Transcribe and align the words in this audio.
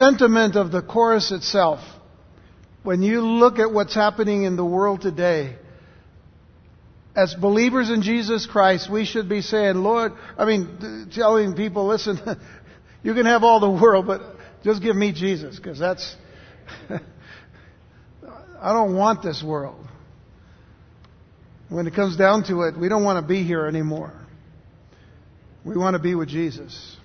sentiment 0.00 0.54
of 0.54 0.70
the 0.70 0.80
chorus 0.80 1.32
itself, 1.32 1.80
when 2.84 3.02
you 3.02 3.20
look 3.20 3.58
at 3.58 3.72
what's 3.72 3.96
happening 3.96 4.44
in 4.44 4.54
the 4.54 4.64
world 4.64 5.00
today, 5.00 5.56
as 7.16 7.34
believers 7.34 7.90
in 7.90 8.02
Jesus 8.02 8.46
Christ, 8.46 8.88
we 8.88 9.04
should 9.04 9.28
be 9.28 9.42
saying, 9.42 9.74
Lord, 9.74 10.12
I 10.38 10.44
mean, 10.44 11.10
telling 11.12 11.56
people, 11.56 11.88
listen, 11.88 12.20
you 13.02 13.12
can 13.12 13.26
have 13.26 13.42
all 13.42 13.58
the 13.58 13.68
world, 13.68 14.06
but 14.06 14.22
just 14.62 14.80
give 14.80 14.94
me 14.94 15.10
Jesus, 15.10 15.56
because 15.56 15.80
that's, 15.80 16.14
I 16.88 18.72
don't 18.72 18.94
want 18.94 19.20
this 19.20 19.42
world. 19.42 19.84
When 21.70 21.88
it 21.88 21.94
comes 21.94 22.16
down 22.16 22.44
to 22.44 22.62
it, 22.62 22.78
we 22.78 22.88
don't 22.88 23.02
want 23.02 23.20
to 23.20 23.28
be 23.28 23.42
here 23.42 23.66
anymore. 23.66 24.14
We 25.64 25.76
want 25.76 25.94
to 25.94 26.00
be 26.00 26.14
with 26.14 26.28
Jesus. 26.28 26.97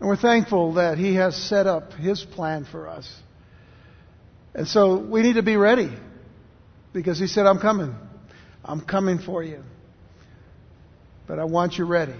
And 0.00 0.08
we're 0.08 0.16
thankful 0.16 0.74
that 0.74 0.96
He 0.96 1.14
has 1.16 1.36
set 1.36 1.66
up 1.66 1.92
His 1.92 2.24
plan 2.24 2.64
for 2.64 2.88
us. 2.88 3.08
And 4.54 4.66
so 4.66 4.96
we 4.96 5.22
need 5.22 5.34
to 5.34 5.42
be 5.42 5.56
ready 5.56 5.90
because 6.92 7.18
He 7.18 7.26
said, 7.26 7.46
I'm 7.46 7.60
coming. 7.60 7.94
I'm 8.64 8.80
coming 8.80 9.18
for 9.18 9.44
you. 9.44 9.62
But 11.26 11.38
I 11.38 11.44
want 11.44 11.74
you 11.74 11.84
ready. 11.84 12.16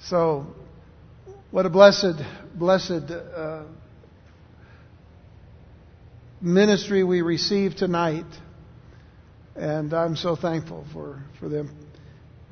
So, 0.00 0.46
what 1.50 1.66
a 1.66 1.70
blessed, 1.70 2.20
blessed 2.54 3.10
uh, 3.10 3.64
ministry 6.40 7.04
we 7.04 7.20
received 7.22 7.78
tonight. 7.78 8.24
And 9.54 9.92
I'm 9.92 10.16
so 10.16 10.34
thankful 10.34 10.84
for, 10.92 11.22
for 11.38 11.48
them 11.48 11.70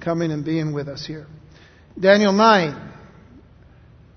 coming 0.01 0.31
and 0.31 0.45
being 0.45 0.73
with 0.73 0.89
us 0.89 1.05
here. 1.05 1.27
Daniel 1.99 2.33
9 2.33 2.92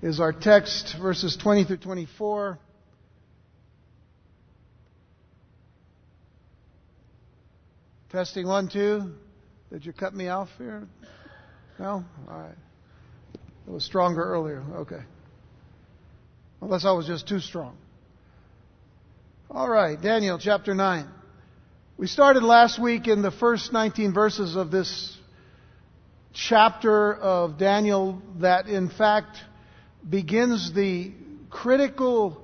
is 0.02 0.20
our 0.20 0.32
text, 0.32 0.94
verses 1.00 1.36
20 1.36 1.64
through 1.64 1.76
24. 1.78 2.58
Testing 8.12 8.46
one, 8.46 8.68
two. 8.68 9.14
Did 9.72 9.84
you 9.84 9.92
cut 9.92 10.14
me 10.14 10.28
off 10.28 10.48
here? 10.58 10.86
No? 11.78 12.04
All 12.28 12.38
right. 12.38 12.54
It 13.66 13.70
was 13.70 13.84
stronger 13.84 14.22
earlier. 14.22 14.62
Okay. 14.76 15.02
Unless 16.60 16.84
I 16.84 16.92
was 16.92 17.06
just 17.06 17.28
too 17.28 17.40
strong. 17.40 17.76
All 19.50 19.68
right, 19.68 20.00
Daniel 20.00 20.38
chapter 20.38 20.74
9. 20.74 21.08
We 21.98 22.06
started 22.06 22.42
last 22.42 22.80
week 22.80 23.08
in 23.08 23.22
the 23.22 23.30
first 23.30 23.72
19 23.72 24.12
verses 24.12 24.54
of 24.54 24.70
this 24.70 25.16
chapter 26.32 27.14
of 27.14 27.58
Daniel 27.58 28.22
that, 28.40 28.66
in 28.66 28.88
fact, 28.88 29.36
begins 30.08 30.72
the 30.72 31.12
critical 31.50 32.40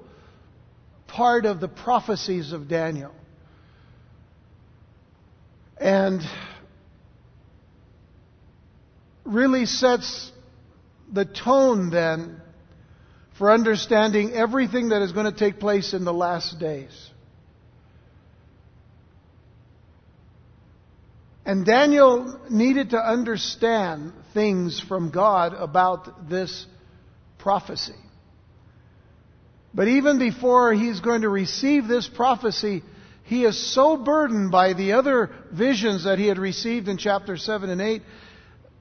part 1.06 1.44
of 1.44 1.60
the 1.60 1.68
prophecies 1.68 2.52
of 2.52 2.68
Daniel. 2.68 3.12
And 5.78 6.22
really 9.24 9.66
sets 9.66 10.32
the 11.12 11.24
tone 11.24 11.90
then 11.90 12.40
for 13.38 13.50
understanding 13.50 14.32
everything 14.32 14.90
that 14.90 15.02
is 15.02 15.12
going 15.12 15.30
to 15.30 15.38
take 15.38 15.58
place 15.58 15.94
in 15.94 16.04
the 16.04 16.12
last 16.12 16.58
days. 16.58 17.10
And 21.44 21.66
Daniel 21.66 22.40
needed 22.48 22.90
to 22.90 22.98
understand 22.98 24.12
things 24.32 24.80
from 24.80 25.10
God 25.10 25.54
about 25.54 26.28
this 26.30 26.66
prophecy. 27.42 27.94
But 29.74 29.88
even 29.88 30.18
before 30.18 30.72
he's 30.72 31.00
going 31.00 31.22
to 31.22 31.28
receive 31.28 31.88
this 31.88 32.08
prophecy, 32.08 32.82
he 33.24 33.44
is 33.44 33.74
so 33.74 33.96
burdened 33.96 34.50
by 34.50 34.74
the 34.74 34.92
other 34.92 35.30
visions 35.50 36.04
that 36.04 36.18
he 36.18 36.26
had 36.26 36.38
received 36.38 36.88
in 36.88 36.98
chapter 36.98 37.36
7 37.36 37.70
and 37.70 37.80
8 37.80 38.02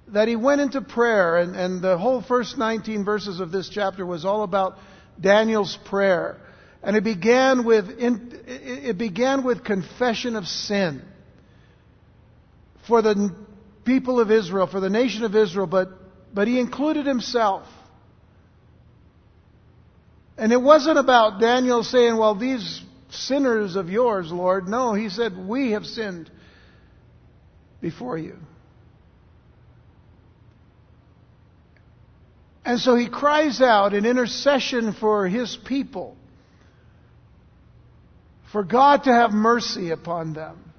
that 0.10 0.28
he 0.28 0.36
went 0.36 0.62
into 0.62 0.82
prayer. 0.82 1.38
And, 1.38 1.56
and 1.56 1.82
the 1.82 1.98
whole 1.98 2.22
first 2.22 2.58
19 2.58 3.06
verses 3.06 3.40
of 3.40 3.52
this 3.52 3.70
chapter 3.70 4.06
was 4.06 4.26
all 4.26 4.44
about 4.44 4.78
Daniel's 5.20 5.78
prayer. 5.86 6.38
And 6.84 6.96
it 6.96 7.04
began 7.04 7.64
with, 7.64 7.86
it 7.98 8.98
began 8.98 9.44
with 9.44 9.64
confession 9.64 10.36
of 10.36 10.48
sin 10.48 11.04
for 12.88 13.02
the 13.02 13.34
people 13.86 14.20
of 14.20 14.32
Israel, 14.32 14.68
for 14.68 14.80
the 14.80 14.90
nation 14.90 15.24
of 15.24 15.36
Israel, 15.36 15.68
but, 15.68 15.90
but 16.34 16.48
he 16.48 16.60
included 16.60 17.06
himself. 17.06 17.68
And 20.42 20.52
it 20.52 20.62
wasn't 20.62 20.98
about 20.98 21.40
Daniel 21.40 21.84
saying, 21.84 22.18
well, 22.18 22.36
these 22.36 22.82
sinners 23.10 23.78
of 23.78 23.90
yours, 23.90 24.30
Lord. 24.30 24.68
No, 24.68 24.94
he 24.94 25.08
said, 25.08 25.38
we 25.38 25.72
have 25.72 25.86
sinned 25.86 26.30
before 27.80 28.18
you. 28.18 28.36
And 32.66 32.80
so 32.80 32.96
he 32.96 33.08
cries 33.08 33.62
out 33.62 33.94
in 33.94 34.06
intercession 34.06 34.92
for 34.94 35.28
his 35.30 35.58
people, 35.66 36.18
for 38.52 38.64
God 38.64 39.06
to 39.06 39.14
have 39.14 39.32
mercy 39.32 39.92
upon 39.92 40.34
them 40.34 40.72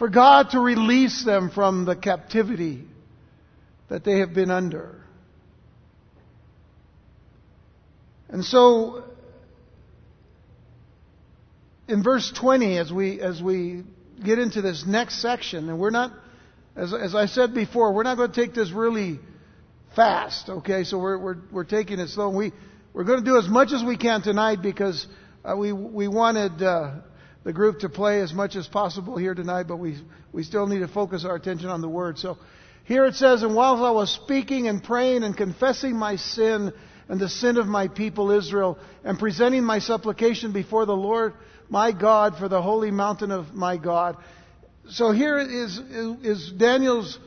for 0.00 0.08
God 0.08 0.52
to 0.52 0.60
release 0.60 1.26
them 1.26 1.50
from 1.50 1.84
the 1.84 1.94
captivity 1.94 2.86
that 3.90 4.02
they 4.02 4.20
have 4.20 4.32
been 4.32 4.50
under. 4.50 4.99
And 8.30 8.44
so, 8.44 9.02
in 11.88 12.02
verse 12.02 12.30
20, 12.30 12.78
as 12.78 12.92
we, 12.92 13.20
as 13.20 13.42
we 13.42 13.82
get 14.24 14.38
into 14.38 14.62
this 14.62 14.84
next 14.86 15.20
section, 15.20 15.68
and 15.68 15.80
we're 15.80 15.90
not, 15.90 16.12
as, 16.76 16.94
as 16.94 17.16
I 17.16 17.26
said 17.26 17.54
before, 17.54 17.92
we're 17.92 18.04
not 18.04 18.16
going 18.16 18.30
to 18.30 18.40
take 18.40 18.54
this 18.54 18.70
really 18.70 19.18
fast, 19.96 20.48
okay? 20.48 20.84
So 20.84 20.98
we're, 20.98 21.18
we're, 21.18 21.36
we're 21.50 21.64
taking 21.64 21.98
it 21.98 22.08
slow. 22.08 22.30
We, 22.30 22.52
we're 22.92 23.02
going 23.02 23.18
to 23.18 23.24
do 23.24 23.36
as 23.36 23.48
much 23.48 23.72
as 23.72 23.82
we 23.82 23.96
can 23.96 24.22
tonight 24.22 24.62
because 24.62 25.08
uh, 25.44 25.56
we, 25.56 25.72
we 25.72 26.06
wanted 26.06 26.62
uh, 26.62 26.92
the 27.42 27.52
group 27.52 27.80
to 27.80 27.88
play 27.88 28.20
as 28.20 28.32
much 28.32 28.54
as 28.54 28.68
possible 28.68 29.16
here 29.16 29.34
tonight, 29.34 29.64
but 29.64 29.78
we, 29.78 29.96
we 30.32 30.44
still 30.44 30.68
need 30.68 30.80
to 30.80 30.88
focus 30.88 31.24
our 31.24 31.34
attention 31.34 31.68
on 31.68 31.80
the 31.80 31.88
Word. 31.88 32.16
So 32.18 32.38
here 32.84 33.06
it 33.06 33.16
says, 33.16 33.42
And 33.42 33.56
while 33.56 33.84
I 33.84 33.90
was 33.90 34.12
speaking 34.12 34.68
and 34.68 34.84
praying 34.84 35.24
and 35.24 35.36
confessing 35.36 35.96
my 35.96 36.14
sin 36.14 36.72
and 37.10 37.20
the 37.20 37.28
sin 37.28 37.56
of 37.56 37.66
my 37.66 37.88
people 37.88 38.30
Israel, 38.30 38.78
and 39.02 39.18
presenting 39.18 39.64
my 39.64 39.80
supplication 39.80 40.52
before 40.52 40.86
the 40.86 40.96
Lord 40.96 41.34
my 41.68 41.90
God 41.90 42.38
for 42.38 42.48
the 42.48 42.62
holy 42.62 42.92
mountain 42.92 43.32
of 43.32 43.52
my 43.52 43.76
God. 43.76 44.16
So 44.88 45.10
here 45.10 45.38
is, 45.38 45.76
is 46.22 46.52
Daniel's 46.52 47.18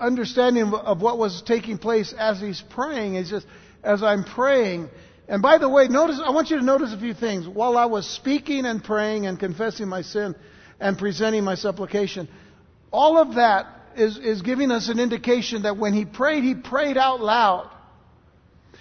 understanding 0.00 0.74
of 0.74 1.00
what 1.00 1.18
was 1.18 1.40
taking 1.42 1.78
place 1.78 2.12
as 2.12 2.40
he's 2.40 2.60
praying. 2.60 3.14
He 3.14 3.24
says, 3.24 3.46
as 3.84 4.02
I'm 4.02 4.24
praying, 4.24 4.90
and 5.28 5.40
by 5.40 5.58
the 5.58 5.68
way, 5.68 5.86
notice, 5.86 6.20
I 6.22 6.30
want 6.30 6.50
you 6.50 6.58
to 6.58 6.64
notice 6.64 6.92
a 6.92 6.98
few 6.98 7.14
things. 7.14 7.46
While 7.46 7.78
I 7.78 7.84
was 7.84 8.10
speaking 8.10 8.66
and 8.66 8.82
praying 8.82 9.26
and 9.26 9.38
confessing 9.38 9.86
my 9.86 10.02
sin 10.02 10.34
and 10.80 10.98
presenting 10.98 11.44
my 11.44 11.54
supplication, 11.54 12.28
all 12.90 13.18
of 13.18 13.36
that 13.36 13.66
is, 13.96 14.18
is 14.18 14.42
giving 14.42 14.70
us 14.70 14.88
an 14.88 14.98
indication 14.98 15.62
that 15.62 15.76
when 15.76 15.94
he 15.94 16.04
prayed, 16.04 16.44
he 16.44 16.54
prayed 16.54 16.96
out 16.96 17.20
loud. 17.20 17.70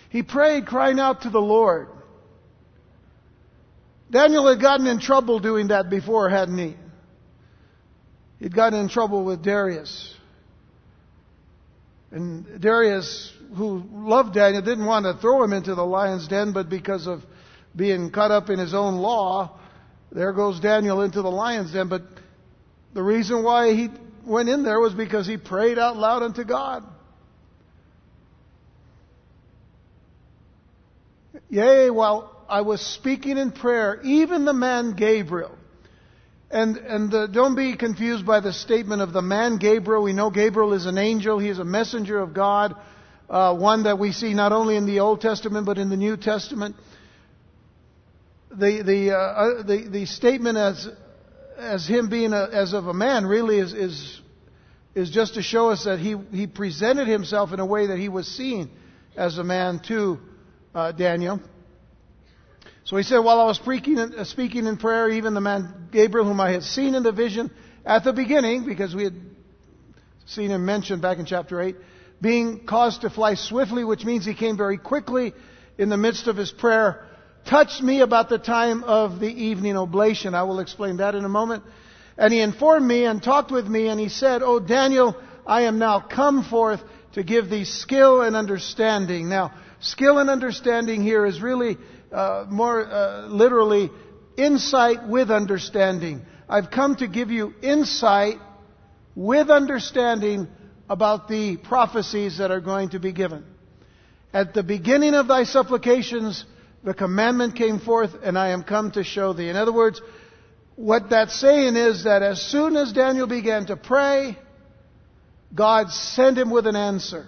He 0.09 0.23
prayed 0.23 0.65
crying 0.65 0.99
out 0.99 1.21
to 1.21 1.29
the 1.29 1.39
Lord. 1.39 1.87
Daniel 4.09 4.47
had 4.47 4.59
gotten 4.59 4.87
in 4.87 4.99
trouble 4.99 5.39
doing 5.39 5.69
that 5.69 5.89
before, 5.89 6.29
hadn't 6.29 6.57
he? 6.57 6.75
He'd 8.39 8.53
gotten 8.53 8.79
in 8.79 8.89
trouble 8.89 9.23
with 9.23 9.41
Darius. 9.41 10.15
And 12.11 12.59
Darius 12.59 13.31
who 13.55 13.83
loved 13.91 14.33
Daniel 14.33 14.61
didn't 14.61 14.85
want 14.85 15.05
to 15.05 15.13
throw 15.21 15.43
him 15.43 15.53
into 15.53 15.75
the 15.75 15.85
lion's 15.85 16.27
den, 16.27 16.53
but 16.53 16.69
because 16.69 17.07
of 17.07 17.23
being 17.75 18.11
caught 18.11 18.31
up 18.31 18.49
in 18.49 18.59
his 18.59 18.73
own 18.73 18.95
law, 18.95 19.59
there 20.11 20.33
goes 20.33 20.59
Daniel 20.59 21.01
into 21.01 21.21
the 21.21 21.31
lion's 21.31 21.71
den. 21.71 21.87
But 21.87 22.03
the 22.93 23.03
reason 23.03 23.43
why 23.43 23.73
he 23.73 23.89
went 24.25 24.49
in 24.49 24.63
there 24.63 24.79
was 24.79 24.93
because 24.93 25.27
he 25.27 25.37
prayed 25.37 25.77
out 25.77 25.97
loud 25.97 26.23
unto 26.23 26.43
God. 26.43 26.83
Yea, 31.49 31.89
while 31.89 32.35
I 32.47 32.61
was 32.61 32.81
speaking 32.81 33.37
in 33.37 33.51
prayer, 33.51 34.01
even 34.03 34.45
the 34.45 34.53
man 34.53 34.93
Gabriel, 34.93 35.57
and, 36.49 36.77
and 36.77 37.11
the, 37.11 37.27
don't 37.27 37.55
be 37.55 37.75
confused 37.77 38.25
by 38.25 38.41
the 38.41 38.51
statement 38.51 39.01
of 39.01 39.13
the 39.13 39.21
man 39.21 39.57
Gabriel. 39.57 40.03
We 40.03 40.13
know 40.13 40.29
Gabriel 40.29 40.73
is 40.73 40.85
an 40.85 40.97
angel. 40.97 41.39
He 41.39 41.47
is 41.47 41.59
a 41.59 41.65
messenger 41.65 42.19
of 42.19 42.33
God 42.33 42.75
uh, 43.31 43.55
one 43.55 43.83
that 43.83 43.97
we 43.97 44.11
see 44.11 44.33
not 44.33 44.51
only 44.51 44.75
in 44.75 44.85
the 44.85 44.99
Old 44.99 45.21
Testament 45.21 45.65
but 45.65 45.77
in 45.77 45.89
the 45.89 45.97
New 45.97 46.17
Testament. 46.17 46.75
The 48.51 48.83
the 48.83 49.11
uh, 49.11 49.15
uh, 49.15 49.63
the, 49.63 49.87
the 49.89 50.05
statement 50.05 50.57
as 50.57 50.89
as 51.61 51.87
him 51.87 52.09
being 52.09 52.33
a, 52.33 52.49
as 52.51 52.73
of 52.73 52.87
a 52.87 52.93
man 52.93 53.25
really 53.25 53.59
is 53.59 53.73
is 53.73 54.21
is 54.95 55.09
just 55.09 55.35
to 55.35 55.41
show 55.41 55.69
us 55.69 55.85
that 55.85 55.99
he 55.99 56.15
he 56.33 56.47
presented 56.47 57.07
himself 57.07 57.53
in 57.53 57.59
a 57.59 57.65
way 57.65 57.87
that 57.87 57.97
he 57.97 58.09
was 58.09 58.27
seen 58.27 58.69
as 59.15 59.37
a 59.37 59.43
man 59.43 59.79
to 59.87 60.19
uh, 60.73 60.91
Daniel. 60.91 61.39
So 62.83 62.97
he 62.97 63.03
said, 63.03 63.19
while 63.19 63.39
I 63.39 63.45
was 63.45 63.57
speaking, 63.57 63.99
uh, 63.99 64.23
speaking 64.23 64.65
in 64.65 64.77
prayer, 64.77 65.09
even 65.09 65.33
the 65.33 65.41
man 65.41 65.89
Gabriel, 65.91 66.25
whom 66.25 66.39
I 66.39 66.51
had 66.51 66.63
seen 66.63 66.95
in 66.95 67.03
the 67.03 67.11
vision 67.11 67.51
at 67.85 68.03
the 68.03 68.11
beginning, 68.11 68.65
because 68.65 68.95
we 68.95 69.03
had 69.03 69.13
seen 70.25 70.49
him 70.49 70.65
mentioned 70.65 71.01
back 71.01 71.19
in 71.19 71.25
chapter 71.25 71.61
8, 71.61 71.75
being 72.19 72.65
caused 72.65 73.01
to 73.01 73.09
fly 73.09 73.35
swiftly, 73.35 73.83
which 73.83 74.03
means 74.03 74.25
he 74.25 74.33
came 74.33 74.57
very 74.57 74.77
quickly 74.77 75.33
in 75.77 75.89
the 75.89 75.97
midst 75.97 76.27
of 76.27 76.37
his 76.37 76.51
prayer, 76.51 77.07
touched 77.45 77.81
me 77.81 78.01
about 78.01 78.29
the 78.29 78.37
time 78.37 78.83
of 78.83 79.19
the 79.19 79.27
evening 79.27 79.77
oblation. 79.77 80.33
I 80.35 80.43
will 80.43 80.59
explain 80.59 80.97
that 80.97 81.15
in 81.15 81.25
a 81.25 81.29
moment. 81.29 81.63
And 82.17 82.33
he 82.33 82.41
informed 82.41 82.85
me 82.85 83.05
and 83.05 83.21
talked 83.21 83.51
with 83.51 83.67
me, 83.67 83.87
and 83.87 83.99
he 83.99 84.09
said, 84.09 84.41
Oh, 84.43 84.59
Daniel, 84.59 85.15
I 85.45 85.63
am 85.63 85.79
now 85.79 85.99
come 85.99 86.43
forth 86.43 86.81
to 87.13 87.23
give 87.23 87.49
thee 87.49 87.65
skill 87.65 88.21
and 88.21 88.35
understanding. 88.35 89.29
Now, 89.29 89.53
skill 89.79 90.17
and 90.19 90.29
understanding 90.29 91.01
here 91.01 91.25
is 91.25 91.41
really 91.41 91.77
uh, 92.11 92.45
more 92.49 92.85
uh, 92.85 93.27
literally 93.27 93.89
insight 94.37 95.07
with 95.07 95.31
understanding. 95.31 96.21
I've 96.47 96.69
come 96.69 96.95
to 96.97 97.07
give 97.07 97.31
you 97.31 97.53
insight 97.61 98.37
with 99.15 99.49
understanding 99.49 100.47
about 100.89 101.27
the 101.27 101.57
prophecies 101.57 102.37
that 102.37 102.51
are 102.51 102.59
going 102.59 102.89
to 102.89 102.99
be 102.99 103.13
given. 103.13 103.45
At 104.33 104.53
the 104.53 104.63
beginning 104.63 105.13
of 105.13 105.27
thy 105.27 105.43
supplications, 105.43 106.45
the 106.83 106.93
commandment 106.93 107.55
came 107.55 107.79
forth, 107.79 108.11
and 108.23 108.37
I 108.37 108.49
am 108.49 108.63
come 108.63 108.91
to 108.91 109.03
show 109.03 109.33
thee. 109.33 109.49
In 109.49 109.55
other 109.55 109.73
words, 109.73 110.01
what 110.75 111.09
that's 111.09 111.39
saying 111.39 111.75
is 111.75 112.05
that 112.05 112.23
as 112.23 112.41
soon 112.41 112.75
as 112.75 112.91
Daniel 112.91 113.27
began 113.27 113.67
to 113.67 113.75
pray, 113.77 114.37
God 115.53 115.91
sent 115.91 116.37
him 116.37 116.49
with 116.49 116.65
an 116.65 116.75
answer. 116.75 117.27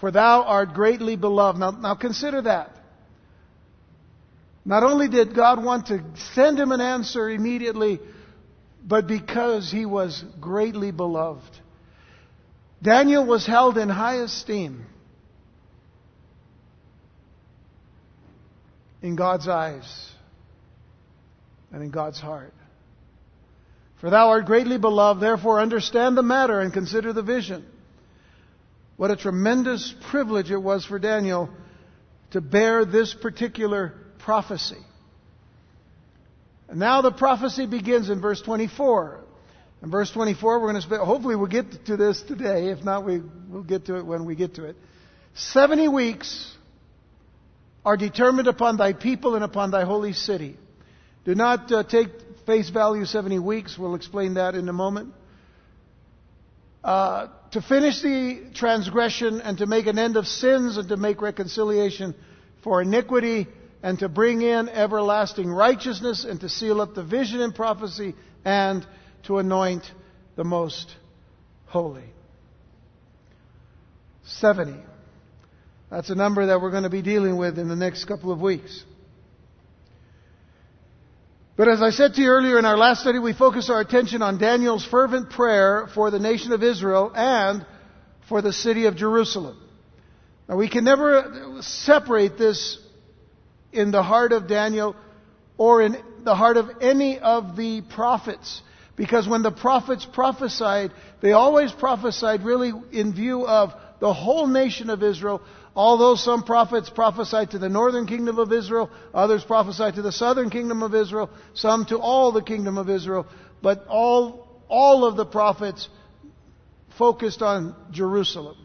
For 0.00 0.10
thou 0.10 0.42
art 0.42 0.74
greatly 0.74 1.16
beloved. 1.16 1.58
Now, 1.58 1.70
now 1.70 1.94
consider 1.94 2.42
that. 2.42 2.76
Not 4.64 4.82
only 4.82 5.08
did 5.08 5.34
God 5.34 5.64
want 5.64 5.86
to 5.86 6.04
send 6.34 6.58
him 6.58 6.72
an 6.72 6.80
answer 6.82 7.30
immediately, 7.30 8.00
but 8.84 9.06
because 9.06 9.70
he 9.70 9.86
was 9.86 10.22
greatly 10.40 10.90
beloved. 10.90 11.58
Daniel 12.82 13.24
was 13.24 13.46
held 13.46 13.78
in 13.78 13.88
high 13.88 14.16
esteem 14.16 14.84
in 19.02 19.16
God's 19.16 19.48
eyes 19.48 20.10
and 21.72 21.82
in 21.82 21.90
God's 21.90 22.20
heart. 22.20 22.54
For 24.00 24.10
thou 24.10 24.28
art 24.28 24.46
greatly 24.46 24.78
beloved, 24.78 25.20
therefore 25.20 25.60
understand 25.60 26.16
the 26.16 26.22
matter 26.22 26.60
and 26.60 26.72
consider 26.72 27.12
the 27.12 27.22
vision. 27.22 27.64
What 28.96 29.10
a 29.10 29.16
tremendous 29.16 29.94
privilege 30.10 30.50
it 30.50 30.56
was 30.56 30.84
for 30.84 30.98
Daniel 30.98 31.50
to 32.30 32.40
bear 32.40 32.84
this 32.84 33.14
particular 33.14 33.94
prophecy. 34.18 34.78
And 36.68 36.78
now 36.78 37.00
the 37.00 37.12
prophecy 37.12 37.66
begins 37.66 38.10
in 38.10 38.20
verse 38.20 38.42
24. 38.42 39.20
In 39.82 39.90
verse 39.90 40.10
24, 40.10 40.58
we're 40.58 40.66
going 40.66 40.74
to 40.74 40.82
spend, 40.82 41.02
hopefully 41.02 41.36
we'll 41.36 41.46
get 41.46 41.86
to 41.86 41.96
this 41.96 42.20
today. 42.22 42.70
If 42.70 42.84
not, 42.84 43.04
we, 43.04 43.20
we'll 43.48 43.62
get 43.62 43.86
to 43.86 43.96
it 43.96 44.04
when 44.04 44.24
we 44.24 44.34
get 44.34 44.56
to 44.56 44.64
it. 44.64 44.76
70 45.34 45.88
weeks 45.88 46.56
are 47.88 47.96
determined 47.96 48.48
upon 48.48 48.76
thy 48.76 48.92
people 48.92 49.34
and 49.34 49.42
upon 49.42 49.70
thy 49.70 49.82
holy 49.82 50.12
city. 50.12 50.58
Do 51.24 51.34
not 51.34 51.72
uh, 51.72 51.84
take 51.84 52.08
face 52.44 52.68
value 52.68 53.06
70 53.06 53.38
weeks. 53.38 53.78
We'll 53.78 53.94
explain 53.94 54.34
that 54.34 54.54
in 54.54 54.68
a 54.68 54.74
moment. 54.74 55.14
Uh, 56.84 57.28
to 57.52 57.62
finish 57.62 58.02
the 58.02 58.50
transgression 58.52 59.40
and 59.40 59.56
to 59.56 59.66
make 59.66 59.86
an 59.86 59.98
end 59.98 60.18
of 60.18 60.26
sins 60.26 60.76
and 60.76 60.86
to 60.90 60.98
make 60.98 61.22
reconciliation 61.22 62.14
for 62.62 62.82
iniquity 62.82 63.46
and 63.82 63.98
to 64.00 64.10
bring 64.10 64.42
in 64.42 64.68
everlasting 64.68 65.50
righteousness 65.50 66.24
and 66.24 66.40
to 66.40 66.50
seal 66.50 66.82
up 66.82 66.94
the 66.94 67.02
vision 67.02 67.40
and 67.40 67.54
prophecy 67.54 68.14
and 68.44 68.86
to 69.22 69.38
anoint 69.38 69.90
the 70.36 70.44
most 70.44 70.94
holy. 71.64 72.04
70. 74.24 74.74
That's 75.90 76.10
a 76.10 76.14
number 76.14 76.46
that 76.46 76.60
we're 76.60 76.70
going 76.70 76.82
to 76.82 76.90
be 76.90 77.02
dealing 77.02 77.36
with 77.36 77.58
in 77.58 77.68
the 77.68 77.76
next 77.76 78.04
couple 78.04 78.30
of 78.30 78.40
weeks. 78.40 78.84
But 81.56 81.68
as 81.68 81.82
I 81.82 81.90
said 81.90 82.14
to 82.14 82.20
you 82.20 82.28
earlier 82.28 82.58
in 82.58 82.64
our 82.64 82.76
last 82.76 83.00
study, 83.00 83.18
we 83.18 83.32
focus 83.32 83.68
our 83.68 83.80
attention 83.80 84.22
on 84.22 84.38
Daniel's 84.38 84.84
fervent 84.84 85.30
prayer 85.30 85.88
for 85.92 86.10
the 86.10 86.18
nation 86.18 86.52
of 86.52 86.62
Israel 86.62 87.10
and 87.14 87.66
for 88.28 88.42
the 88.42 88.52
city 88.52 88.86
of 88.86 88.96
Jerusalem. 88.96 89.58
Now 90.48 90.56
we 90.56 90.68
can 90.68 90.84
never 90.84 91.58
separate 91.62 92.38
this 92.38 92.78
in 93.72 93.90
the 93.90 94.02
heart 94.02 94.32
of 94.32 94.46
Daniel 94.46 94.94
or 95.56 95.82
in 95.82 95.96
the 96.22 96.34
heart 96.34 96.58
of 96.58 96.70
any 96.80 97.18
of 97.18 97.56
the 97.56 97.82
prophets. 97.82 98.62
Because 98.94 99.26
when 99.26 99.42
the 99.42 99.50
prophets 99.50 100.06
prophesied, 100.06 100.92
they 101.20 101.32
always 101.32 101.72
prophesied 101.72 102.44
really 102.44 102.72
in 102.92 103.14
view 103.14 103.46
of 103.46 103.72
the 104.00 104.12
whole 104.12 104.46
nation 104.46 104.90
of 104.90 105.02
Israel, 105.02 105.42
Although 105.78 106.16
some 106.16 106.42
prophets 106.42 106.90
prophesied 106.90 107.52
to 107.52 107.60
the 107.60 107.68
northern 107.68 108.08
kingdom 108.08 108.40
of 108.40 108.52
Israel, 108.52 108.90
others 109.14 109.44
prophesied 109.44 109.94
to 109.94 110.02
the 110.02 110.10
southern 110.10 110.50
kingdom 110.50 110.82
of 110.82 110.92
Israel, 110.92 111.30
some 111.54 111.84
to 111.84 111.98
all 111.98 112.32
the 112.32 112.42
kingdom 112.42 112.78
of 112.78 112.90
Israel, 112.90 113.28
but 113.62 113.86
all, 113.86 114.60
all 114.66 115.04
of 115.04 115.14
the 115.14 115.24
prophets 115.24 115.88
focused 116.98 117.42
on 117.42 117.76
Jerusalem. 117.92 118.56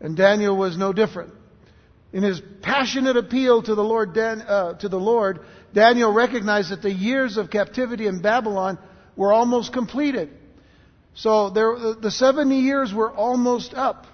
And 0.00 0.16
Daniel 0.16 0.56
was 0.56 0.76
no 0.76 0.92
different. 0.92 1.32
In 2.12 2.24
his 2.24 2.42
passionate 2.62 3.16
appeal 3.16 3.62
to 3.62 3.76
the 3.76 3.84
Lord, 3.84 4.14
Dan, 4.14 4.42
uh, 4.42 4.72
to 4.78 4.88
the 4.88 4.98
Lord, 4.98 5.42
Daniel 5.72 6.12
recognized 6.12 6.72
that 6.72 6.82
the 6.82 6.92
years 6.92 7.36
of 7.36 7.50
captivity 7.50 8.08
in 8.08 8.20
Babylon 8.20 8.80
were 9.14 9.32
almost 9.32 9.72
completed. 9.72 10.28
So 11.14 11.50
there, 11.50 11.94
the 12.00 12.10
70 12.10 12.58
years 12.58 12.92
were 12.92 13.12
almost 13.12 13.74
up. 13.74 14.08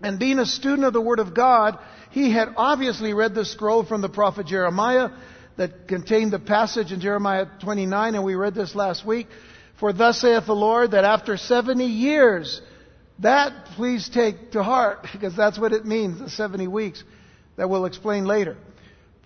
And 0.00 0.18
being 0.18 0.38
a 0.38 0.46
student 0.46 0.84
of 0.84 0.92
the 0.92 1.00
Word 1.00 1.18
of 1.18 1.34
God, 1.34 1.78
he 2.10 2.30
had 2.30 2.48
obviously 2.56 3.14
read 3.14 3.34
the 3.34 3.44
scroll 3.44 3.84
from 3.84 4.00
the 4.00 4.08
prophet 4.08 4.46
Jeremiah 4.46 5.10
that 5.56 5.88
contained 5.88 6.32
the 6.32 6.38
passage 6.38 6.92
in 6.92 7.00
Jeremiah 7.00 7.46
29, 7.62 8.14
and 8.14 8.24
we 8.24 8.34
read 8.34 8.54
this 8.54 8.74
last 8.74 9.06
week. 9.06 9.28
For 9.78 9.92
thus 9.92 10.20
saith 10.20 10.46
the 10.46 10.54
Lord, 10.54 10.92
that 10.92 11.04
after 11.04 11.36
70 11.36 11.84
years, 11.84 12.60
that 13.20 13.66
please 13.76 14.08
take 14.08 14.52
to 14.52 14.62
heart, 14.62 15.06
because 15.12 15.36
that's 15.36 15.58
what 15.58 15.72
it 15.72 15.84
means, 15.84 16.18
the 16.18 16.30
70 16.30 16.68
weeks, 16.68 17.02
that 17.56 17.70
we'll 17.70 17.86
explain 17.86 18.24
later. 18.24 18.56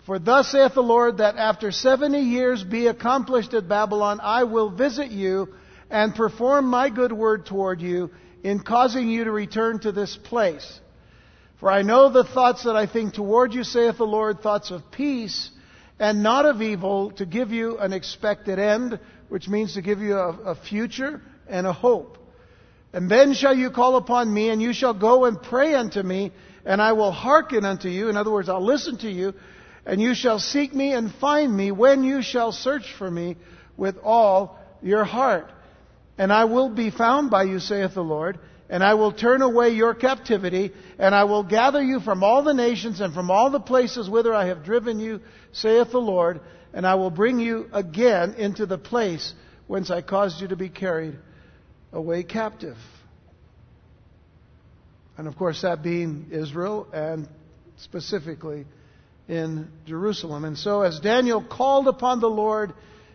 For 0.05 0.17
thus 0.17 0.51
saith 0.51 0.73
the 0.73 0.81
Lord, 0.81 1.17
that 1.17 1.35
after 1.35 1.71
70 1.71 2.19
years 2.19 2.63
be 2.63 2.87
accomplished 2.87 3.53
at 3.53 3.67
Babylon, 3.67 4.19
I 4.21 4.43
will 4.43 4.69
visit 4.69 5.11
you 5.11 5.49
and 5.89 6.15
perform 6.15 6.65
my 6.65 6.89
good 6.89 7.11
word 7.11 7.45
toward 7.45 7.81
you 7.81 8.11
in 8.43 8.59
causing 8.59 9.09
you 9.09 9.25
to 9.25 9.31
return 9.31 9.79
to 9.79 9.91
this 9.91 10.15
place. 10.15 10.79
For 11.59 11.69
I 11.69 11.81
know 11.81 12.09
the 12.09 12.23
thoughts 12.23 12.63
that 12.63 12.75
I 12.75 12.85
think 12.85 13.13
toward 13.13 13.53
you, 13.53 13.63
saith 13.63 13.97
the 13.97 14.05
Lord, 14.05 14.41
thoughts 14.41 14.71
of 14.71 14.91
peace 14.91 15.51
and 15.99 16.23
not 16.23 16.45
of 16.45 16.61
evil, 16.61 17.11
to 17.11 17.25
give 17.25 17.51
you 17.51 17.77
an 17.77 17.91
expected 17.91 18.57
end, 18.57 18.99
which 19.27 19.49
means 19.49 19.73
to 19.73 19.81
give 19.81 19.99
you 19.99 20.15
a, 20.15 20.29
a 20.29 20.55
future 20.55 21.21
and 21.47 21.67
a 21.67 21.73
hope. 21.73 22.17
And 22.93 23.11
then 23.11 23.33
shall 23.33 23.55
you 23.55 23.69
call 23.69 23.97
upon 23.97 24.33
me, 24.33 24.49
and 24.49 24.61
you 24.61 24.71
shall 24.73 24.93
go 24.93 25.25
and 25.25 25.41
pray 25.41 25.75
unto 25.75 26.01
me, 26.01 26.31
and 26.65 26.81
I 26.81 26.93
will 26.93 27.11
hearken 27.11 27.65
unto 27.65 27.89
you. 27.89 28.09
In 28.09 28.15
other 28.15 28.31
words, 28.31 28.47
I'll 28.47 28.65
listen 28.65 28.97
to 28.99 29.11
you, 29.11 29.33
and 29.85 30.01
you 30.01 30.15
shall 30.15 30.39
seek 30.39 30.73
me 30.73 30.93
and 30.93 31.13
find 31.15 31.55
me 31.55 31.71
when 31.71 32.05
you 32.05 32.21
shall 32.21 32.53
search 32.53 32.93
for 32.97 33.11
me 33.11 33.35
with 33.75 33.97
all 34.01 34.57
your 34.81 35.03
heart. 35.03 35.51
And 36.19 36.33
I 36.33 36.43
will 36.43 36.69
be 36.69 36.91
found 36.91 37.31
by 37.31 37.43
you, 37.43 37.59
saith 37.59 37.93
the 37.93 38.03
Lord, 38.03 38.39
and 38.69 38.83
I 38.83 38.95
will 38.95 39.13
turn 39.13 39.41
away 39.41 39.69
your 39.69 39.93
captivity, 39.95 40.71
and 40.99 41.15
I 41.15 41.23
will 41.23 41.43
gather 41.43 41.81
you 41.81 42.01
from 42.01 42.25
all 42.25 42.43
the 42.43 42.53
nations 42.53 42.99
and 42.99 43.13
from 43.13 43.31
all 43.31 43.49
the 43.49 43.61
places 43.61 44.09
whither 44.09 44.33
I 44.33 44.47
have 44.47 44.65
driven 44.65 44.99
you, 44.99 45.21
saith 45.53 45.91
the 45.91 46.01
Lord, 46.01 46.41
and 46.73 46.85
I 46.85 46.95
will 46.95 47.09
bring 47.09 47.39
you 47.39 47.69
again 47.71 48.33
into 48.33 48.65
the 48.65 48.77
place 48.77 49.33
whence 49.67 49.89
I 49.89 50.01
caused 50.01 50.41
you 50.41 50.49
to 50.49 50.57
be 50.57 50.67
carried 50.67 51.17
away 51.93 52.23
captive. 52.23 52.77
And 55.17 55.25
of 55.25 55.37
course, 55.37 55.61
that 55.61 55.81
being 55.81 56.27
Israel 56.31 56.87
and 56.91 57.29
specifically 57.77 58.65
in 59.29 59.69
Jerusalem. 59.85 60.43
And 60.43 60.57
so, 60.57 60.81
as 60.81 60.99
Daniel 60.99 61.41
called 61.41 61.87
upon 61.87 62.19
the 62.19 62.29
Lord 62.29 62.73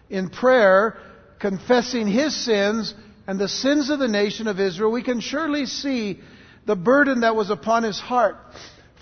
in 0.09 0.31
prayer, 0.31 0.97
confessing 1.45 2.07
his 2.07 2.35
sins 2.35 2.95
and 3.27 3.39
the 3.39 3.49
sins 3.49 3.91
of 3.91 3.99
the 3.99 4.09
nation 4.09 4.47
of 4.47 4.59
Israel, 4.59 4.91
we 4.91 5.03
can 5.03 5.21
surely 5.21 5.67
see 5.67 6.19
the 6.65 6.75
burden 6.75 7.21
that 7.21 7.37
was 7.37 7.51
upon 7.51 7.83
his 7.83 8.01
heart. 8.01 8.39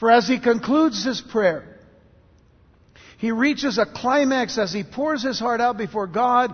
For 0.01 0.11
as 0.11 0.27
he 0.27 0.41
concludes 0.41 1.05
his 1.05 1.21
prayer, 1.21 1.79
he 3.19 3.31
reaches 3.31 3.79
a 3.79 3.87
climax 3.87 4.59
as 4.59 4.73
he 4.73 4.83
pours 4.83 5.23
his 5.23 5.39
heart 5.39 5.61
out 5.61 5.79
before 5.79 6.09
God. 6.09 6.53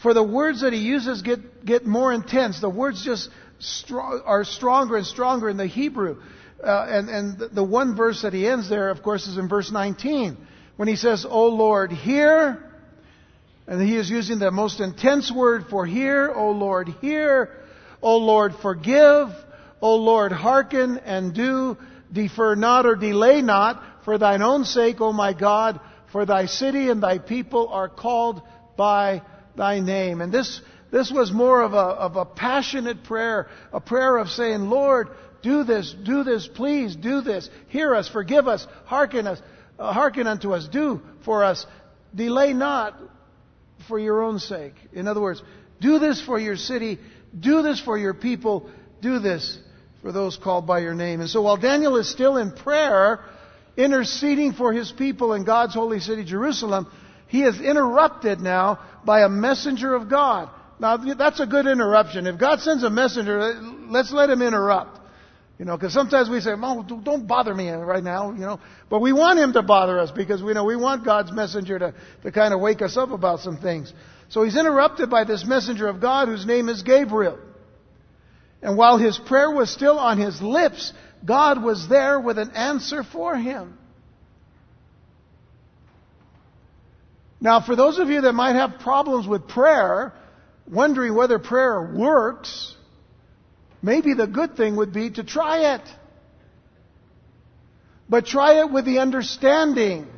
For 0.00 0.14
the 0.14 0.22
words 0.22 0.60
that 0.60 0.72
he 0.72 0.78
uses 0.78 1.22
get, 1.22 1.64
get 1.64 1.84
more 1.84 2.12
intense. 2.12 2.60
The 2.60 2.70
words 2.70 3.04
just 3.04 3.28
are 3.92 4.44
stronger 4.44 4.96
and 4.96 5.04
stronger 5.04 5.48
in 5.48 5.56
the 5.56 5.66
Hebrew. 5.66 6.22
Uh, 6.62 6.86
and, 6.88 7.08
and 7.08 7.38
the 7.52 7.64
one 7.64 7.96
verse 7.96 8.22
that 8.22 8.32
he 8.32 8.46
ends 8.46 8.68
there, 8.68 8.90
of 8.90 9.02
course, 9.02 9.26
is 9.26 9.38
in 9.38 9.48
verse 9.48 9.72
19 9.72 10.36
when 10.76 10.86
he 10.86 10.94
says, 10.94 11.26
O 11.28 11.48
Lord, 11.48 11.90
hear. 11.90 12.65
And 13.66 13.82
he 13.82 13.96
is 13.96 14.08
using 14.08 14.38
the 14.38 14.50
most 14.50 14.80
intense 14.80 15.30
word 15.30 15.66
for 15.68 15.86
hear. 15.86 16.32
O 16.34 16.50
Lord, 16.50 16.88
hear. 17.00 17.50
O 18.00 18.18
Lord, 18.18 18.54
forgive. 18.62 19.28
O 19.80 19.96
Lord, 19.96 20.32
hearken 20.32 20.98
and 20.98 21.34
do. 21.34 21.76
Defer 22.12 22.54
not 22.54 22.86
or 22.86 22.94
delay 22.94 23.42
not 23.42 23.82
for 24.04 24.18
thine 24.18 24.40
own 24.40 24.64
sake, 24.64 25.00
O 25.00 25.12
my 25.12 25.32
God, 25.32 25.80
for 26.12 26.24
thy 26.24 26.46
city 26.46 26.88
and 26.88 27.02
thy 27.02 27.18
people 27.18 27.68
are 27.68 27.88
called 27.88 28.40
by 28.76 29.22
thy 29.56 29.80
name. 29.80 30.20
And 30.20 30.32
this, 30.32 30.60
this 30.92 31.10
was 31.10 31.32
more 31.32 31.62
of 31.62 31.74
a, 31.74 31.76
of 31.76 32.14
a 32.14 32.24
passionate 32.24 33.02
prayer, 33.02 33.48
a 33.72 33.80
prayer 33.80 34.16
of 34.16 34.28
saying, 34.28 34.70
Lord, 34.70 35.08
do 35.42 35.64
this, 35.64 35.92
do 35.92 36.22
this, 36.22 36.46
please 36.46 36.94
do 36.94 37.20
this. 37.20 37.50
Hear 37.66 37.96
us, 37.96 38.08
forgive 38.08 38.46
us, 38.46 38.66
hearken 38.84 39.26
us, 39.26 39.40
uh, 39.78 39.92
hearken 39.92 40.28
unto 40.28 40.54
us, 40.54 40.68
do 40.68 41.02
for 41.24 41.42
us. 41.42 41.66
Delay 42.14 42.52
not 42.52 42.96
for 43.88 43.98
your 43.98 44.22
own 44.22 44.38
sake. 44.38 44.74
In 44.92 45.08
other 45.08 45.20
words, 45.20 45.42
do 45.80 45.98
this 45.98 46.20
for 46.20 46.38
your 46.38 46.56
city, 46.56 46.98
do 47.38 47.62
this 47.62 47.80
for 47.80 47.98
your 47.98 48.14
people, 48.14 48.70
do 49.00 49.18
this 49.18 49.58
for 50.02 50.12
those 50.12 50.36
called 50.36 50.66
by 50.66 50.80
your 50.80 50.94
name. 50.94 51.20
And 51.20 51.28
so 51.28 51.42
while 51.42 51.56
Daniel 51.56 51.96
is 51.96 52.10
still 52.10 52.36
in 52.36 52.52
prayer, 52.52 53.20
interceding 53.76 54.52
for 54.52 54.72
his 54.72 54.92
people 54.92 55.34
in 55.34 55.44
God's 55.44 55.74
holy 55.74 56.00
city, 56.00 56.24
Jerusalem, 56.24 56.86
he 57.28 57.42
is 57.42 57.60
interrupted 57.60 58.40
now 58.40 58.78
by 59.04 59.22
a 59.22 59.28
messenger 59.28 59.94
of 59.94 60.08
God. 60.08 60.48
Now, 60.78 60.96
that's 60.96 61.40
a 61.40 61.46
good 61.46 61.66
interruption. 61.66 62.26
If 62.26 62.38
God 62.38 62.60
sends 62.60 62.84
a 62.84 62.90
messenger, 62.90 63.54
let's 63.88 64.12
let 64.12 64.30
him 64.30 64.42
interrupt. 64.42 65.00
You 65.58 65.64
know, 65.64 65.76
because 65.76 65.94
sometimes 65.94 66.28
we 66.28 66.40
say, 66.40 66.52
"Oh, 66.54 66.82
don't 66.82 67.26
bother 67.26 67.54
me 67.54 67.70
right 67.70 68.04
now," 68.04 68.32
you 68.32 68.40
know. 68.40 68.60
But 68.90 69.00
we 69.00 69.12
want 69.12 69.38
him 69.38 69.54
to 69.54 69.62
bother 69.62 69.98
us 69.98 70.10
because 70.10 70.42
we 70.42 70.52
know 70.52 70.64
we 70.64 70.76
want 70.76 71.04
God's 71.04 71.32
messenger 71.32 71.78
to, 71.78 71.94
to 72.24 72.30
kind 72.30 72.52
of 72.52 72.60
wake 72.60 72.82
us 72.82 72.96
up 72.96 73.10
about 73.10 73.40
some 73.40 73.56
things. 73.56 73.92
So 74.28 74.42
he's 74.42 74.56
interrupted 74.56 75.08
by 75.08 75.24
this 75.24 75.46
messenger 75.46 75.88
of 75.88 76.00
God 76.00 76.28
whose 76.28 76.44
name 76.44 76.68
is 76.68 76.82
Gabriel. 76.82 77.38
And 78.60 78.76
while 78.76 78.98
his 78.98 79.16
prayer 79.16 79.50
was 79.50 79.70
still 79.70 79.98
on 79.98 80.18
his 80.18 80.42
lips, 80.42 80.92
God 81.24 81.62
was 81.62 81.88
there 81.88 82.20
with 82.20 82.38
an 82.38 82.50
answer 82.50 83.02
for 83.02 83.36
him. 83.36 83.78
Now, 87.40 87.60
for 87.60 87.76
those 87.76 87.98
of 87.98 88.08
you 88.08 88.22
that 88.22 88.32
might 88.32 88.56
have 88.56 88.80
problems 88.80 89.26
with 89.26 89.46
prayer, 89.48 90.12
wondering 90.70 91.14
whether 91.14 91.38
prayer 91.38 91.92
works, 91.94 92.75
maybe 93.86 94.14
the 94.14 94.26
good 94.26 94.56
thing 94.56 94.74
would 94.76 94.92
be 94.92 95.10
to 95.12 95.22
try 95.22 95.76
it. 95.76 95.82
But 98.08 98.26
try 98.26 98.60
it 98.60 98.70
with 98.70 98.84
the 98.84 98.98
understanding 98.98 100.08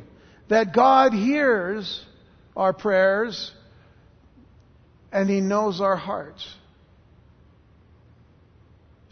that 0.47 0.73
God 0.73 1.13
hears 1.13 2.03
our 2.55 2.73
prayers 2.73 3.51
and 5.11 5.29
He 5.29 5.39
knows 5.39 5.81
our 5.81 5.95
hearts. 5.95 6.45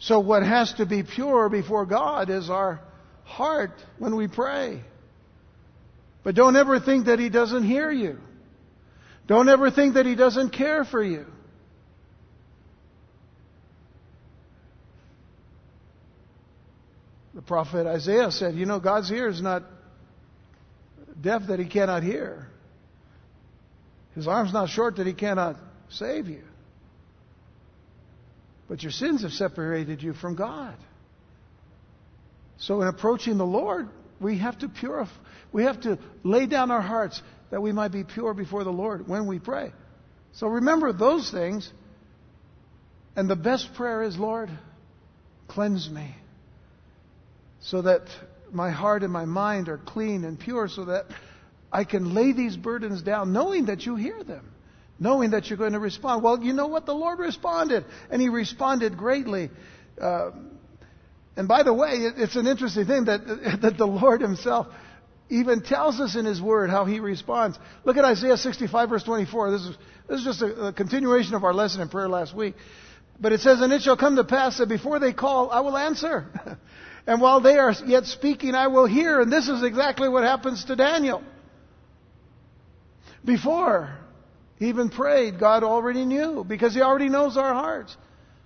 So, 0.00 0.18
what 0.18 0.42
has 0.42 0.74
to 0.74 0.86
be 0.86 1.02
pure 1.04 1.48
before 1.48 1.86
God 1.86 2.28
is 2.28 2.50
our 2.50 2.80
heart 3.24 3.72
when 3.98 4.16
we 4.16 4.26
pray. 4.26 4.80
But 6.24 6.34
don't 6.34 6.56
ever 6.56 6.80
think 6.80 7.06
that 7.06 7.20
He 7.20 7.28
doesn't 7.28 7.62
hear 7.64 7.90
you. 7.90 8.18
Don't 9.28 9.48
ever 9.48 9.70
think 9.70 9.94
that 9.94 10.06
He 10.06 10.16
doesn't 10.16 10.50
care 10.50 10.84
for 10.84 11.02
you. 11.02 11.26
Prophet 17.48 17.86
Isaiah 17.86 18.30
said, 18.30 18.54
You 18.54 18.66
know, 18.66 18.78
God's 18.78 19.10
ear 19.10 19.28
is 19.28 19.40
not 19.42 19.64
deaf 21.20 21.42
that 21.48 21.58
He 21.58 21.66
cannot 21.66 22.04
hear, 22.04 22.46
His 24.14 24.28
arm's 24.28 24.52
not 24.52 24.68
short 24.68 24.96
that 24.96 25.06
He 25.06 25.14
cannot 25.14 25.56
save 25.88 26.28
you. 26.28 26.42
But 28.68 28.82
your 28.82 28.92
sins 28.92 29.22
have 29.22 29.32
separated 29.32 30.02
you 30.02 30.12
from 30.12 30.36
God. 30.36 30.76
So 32.58 32.82
in 32.82 32.88
approaching 32.88 33.38
the 33.38 33.46
Lord, 33.46 33.88
we 34.20 34.38
have 34.38 34.58
to 34.58 34.68
purify, 34.68 35.10
we 35.50 35.64
have 35.64 35.80
to 35.82 35.98
lay 36.22 36.46
down 36.46 36.70
our 36.70 36.82
hearts 36.82 37.22
that 37.50 37.62
we 37.62 37.72
might 37.72 37.92
be 37.92 38.04
pure 38.04 38.34
before 38.34 38.62
the 38.64 38.70
Lord 38.70 39.08
when 39.08 39.26
we 39.26 39.38
pray. 39.38 39.72
So 40.32 40.48
remember 40.48 40.92
those 40.92 41.30
things. 41.30 41.72
And 43.16 43.28
the 43.28 43.36
best 43.36 43.74
prayer 43.74 44.04
is, 44.04 44.16
Lord, 44.16 44.50
cleanse 45.48 45.90
me 45.90 46.14
so 47.60 47.82
that 47.82 48.02
my 48.50 48.70
heart 48.70 49.02
and 49.02 49.12
my 49.12 49.24
mind 49.24 49.68
are 49.68 49.78
clean 49.78 50.24
and 50.24 50.38
pure 50.38 50.68
so 50.68 50.86
that 50.86 51.06
I 51.70 51.84
can 51.84 52.14
lay 52.14 52.32
these 52.32 52.56
burdens 52.56 53.02
down 53.02 53.32
knowing 53.32 53.66
that 53.66 53.84
you 53.84 53.96
hear 53.96 54.22
them 54.24 54.52
knowing 54.98 55.30
that 55.30 55.48
you're 55.48 55.58
going 55.58 55.72
to 55.72 55.78
respond. 55.78 56.22
Well, 56.22 56.42
you 56.42 56.52
know 56.52 56.66
what? 56.66 56.86
The 56.86 56.94
Lord 56.94 57.18
responded, 57.18 57.84
and 58.10 58.20
He 58.20 58.28
responded 58.28 58.96
greatly. 58.96 59.50
Uh, 60.00 60.30
and 61.36 61.46
by 61.46 61.62
the 61.62 61.72
way, 61.72 61.90
it's 61.92 62.36
an 62.36 62.46
interesting 62.46 62.86
thing 62.86 63.04
that, 63.04 63.26
that 63.62 63.78
the 63.78 63.86
Lord 63.86 64.20
Himself 64.20 64.66
even 65.30 65.62
tells 65.62 66.00
us 66.00 66.16
in 66.16 66.24
His 66.24 66.40
Word 66.40 66.70
how 66.70 66.84
He 66.84 67.00
responds. 67.00 67.58
Look 67.84 67.96
at 67.96 68.04
Isaiah 68.04 68.36
65, 68.36 68.88
verse 68.88 69.04
24. 69.04 69.50
This 69.52 69.62
is, 69.62 69.76
this 70.08 70.18
is 70.20 70.24
just 70.24 70.42
a, 70.42 70.68
a 70.68 70.72
continuation 70.72 71.34
of 71.34 71.44
our 71.44 71.54
lesson 71.54 71.80
in 71.80 71.88
prayer 71.88 72.08
last 72.08 72.34
week. 72.34 72.54
But 73.20 73.32
it 73.32 73.40
says, 73.40 73.60
And 73.60 73.72
it 73.72 73.82
shall 73.82 73.96
come 73.96 74.16
to 74.16 74.24
pass 74.24 74.58
that 74.58 74.68
before 74.68 74.98
they 74.98 75.12
call, 75.12 75.50
I 75.50 75.60
will 75.60 75.76
answer. 75.76 76.26
and 77.08 77.20
while 77.20 77.40
they 77.40 77.58
are 77.58 77.74
yet 77.86 78.04
speaking, 78.04 78.54
I 78.54 78.68
will 78.68 78.86
hear. 78.86 79.20
And 79.20 79.32
this 79.32 79.48
is 79.48 79.64
exactly 79.64 80.08
what 80.08 80.22
happens 80.22 80.66
to 80.66 80.76
Daniel. 80.76 81.22
Before 83.24 83.98
he 84.58 84.68
even 84.68 84.90
prayed, 84.90 85.38
God 85.38 85.62
already 85.62 86.04
knew 86.04 86.44
because 86.44 86.74
He 86.74 86.80
already 86.80 87.08
knows 87.08 87.36
our 87.36 87.54
hearts. 87.54 87.96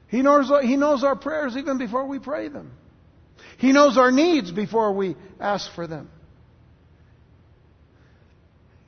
He 0.08 0.20
knows, 0.22 0.52
he 0.62 0.76
knows 0.76 1.04
our 1.04 1.16
prayers 1.16 1.56
even 1.56 1.78
before 1.78 2.06
we 2.06 2.18
pray 2.18 2.48
them. 2.48 2.70
He 3.56 3.72
knows 3.72 3.96
our 3.96 4.12
needs 4.12 4.50
before 4.50 4.92
we 4.92 5.16
ask 5.40 5.72
for 5.74 5.86
them. 5.86 6.10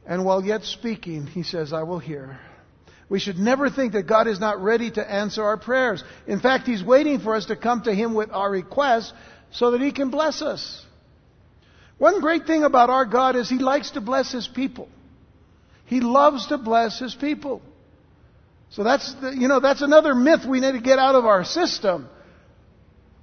And 0.07 0.25
while 0.27 0.45
yet 0.45 0.65
speaking, 0.65 1.27
He 1.27 1.43
says, 1.43 1.73
I 1.73 1.85
will 1.85 1.99
hear. 1.99 2.39
We 3.09 3.19
should 3.21 3.39
never 3.39 3.71
think 3.71 3.95
that 3.95 4.07
God 4.07 4.29
is 4.29 4.41
not 4.41 4.63
ready 4.63 4.91
to 4.91 5.11
answer 5.11 5.43
our 5.43 5.57
prayers. 5.57 6.05
In 6.27 6.41
fact, 6.41 6.67
He's 6.67 6.83
waiting 6.83 7.21
for 7.21 7.35
us 7.35 7.47
to 7.47 7.57
come 7.57 7.83
to 7.83 7.95
Him 7.95 8.13
with 8.13 8.31
our 8.31 8.51
requests 8.51 9.13
so 9.55 9.71
that 9.71 9.81
He 9.81 9.93
can 9.93 10.11
bless 10.11 10.43
us. 10.43 10.85
One 11.97 12.21
great 12.21 12.45
thing 12.47 12.65
about 12.65 12.91
our 12.91 13.07
God 13.07 13.37
is 13.37 13.49
He 13.49 13.59
likes 13.59 13.93
to 13.93 14.01
bless 14.01 14.33
His 14.33 14.47
people. 14.47 14.89
He 15.87 16.01
loves 16.01 16.49
to 16.49 16.59
bless 16.59 16.99
His 16.99 17.15
people. 17.15 17.63
So 18.71 18.83
that's, 18.83 19.15
the, 19.15 19.31
you 19.31 19.47
know, 19.47 19.61
that's 19.61 19.81
another 19.81 20.15
myth 20.15 20.45
we 20.45 20.61
need 20.61 20.73
to 20.73 20.81
get 20.81 20.99
out 20.99 21.15
of 21.15 21.25
our 21.25 21.45
system. 21.45 22.09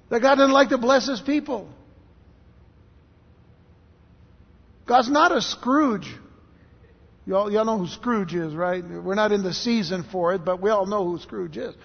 That 0.10 0.22
God 0.22 0.36
doesn't 0.36 0.54
like 0.54 0.70
to 0.70 0.78
bless 0.78 1.08
His 1.08 1.20
people. 1.20 1.70
God's 4.86 5.10
not 5.10 5.36
a 5.36 5.42
Scrooge. 5.42 6.10
Y'all, 7.26 7.52
y'all 7.52 7.66
know 7.66 7.78
who 7.78 7.88
Scrooge 7.88 8.34
is, 8.34 8.54
right? 8.54 8.84
We're 8.84 9.16
not 9.16 9.32
in 9.32 9.44
the 9.44 9.54
season 9.54 10.06
for 10.10 10.34
it, 10.34 10.46
but 10.46 10.62
we 10.62 10.70
all 10.70 10.86
know 10.86 11.06
who 11.06 11.20
Scrooge 11.20 11.58
is. 11.58 11.76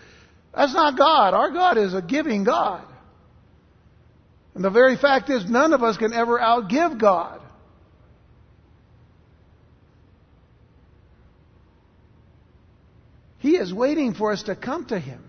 That's 0.54 0.72
not 0.72 0.96
God. 0.96 1.34
Our 1.34 1.50
God 1.50 1.78
is 1.78 1.94
a 1.94 2.00
giving 2.00 2.44
God. 2.44 2.84
And 4.56 4.64
the 4.64 4.70
very 4.70 4.96
fact 4.96 5.28
is, 5.28 5.44
none 5.44 5.74
of 5.74 5.82
us 5.82 5.98
can 5.98 6.14
ever 6.14 6.38
outgive 6.38 6.98
God. 6.98 7.42
He 13.38 13.56
is 13.56 13.70
waiting 13.70 14.14
for 14.14 14.32
us 14.32 14.44
to 14.44 14.56
come 14.56 14.86
to 14.86 14.98
Him. 14.98 15.22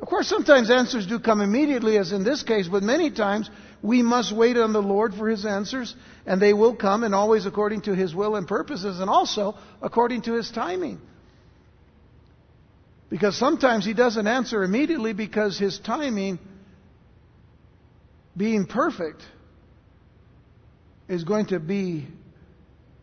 Of 0.00 0.08
course, 0.08 0.26
sometimes 0.26 0.72
answers 0.72 1.06
do 1.06 1.20
come 1.20 1.40
immediately, 1.40 1.96
as 1.96 2.10
in 2.10 2.24
this 2.24 2.42
case, 2.42 2.66
but 2.66 2.82
many 2.82 3.12
times 3.12 3.48
we 3.80 4.02
must 4.02 4.34
wait 4.34 4.56
on 4.56 4.72
the 4.72 4.82
Lord 4.82 5.14
for 5.14 5.28
His 5.28 5.46
answers, 5.46 5.94
and 6.26 6.42
they 6.42 6.52
will 6.52 6.74
come, 6.74 7.04
and 7.04 7.14
always 7.14 7.46
according 7.46 7.82
to 7.82 7.94
His 7.94 8.12
will 8.12 8.34
and 8.34 8.48
purposes, 8.48 8.98
and 8.98 9.08
also 9.08 9.54
according 9.80 10.22
to 10.22 10.32
His 10.32 10.50
timing. 10.50 11.00
Because 13.08 13.38
sometimes 13.38 13.84
He 13.84 13.94
doesn't 13.94 14.26
answer 14.26 14.64
immediately 14.64 15.12
because 15.12 15.56
His 15.56 15.78
timing, 15.78 16.40
being 18.36 18.66
perfect, 18.66 19.22
is 21.08 21.24
going 21.24 21.46
to 21.46 21.60
be 21.60 22.06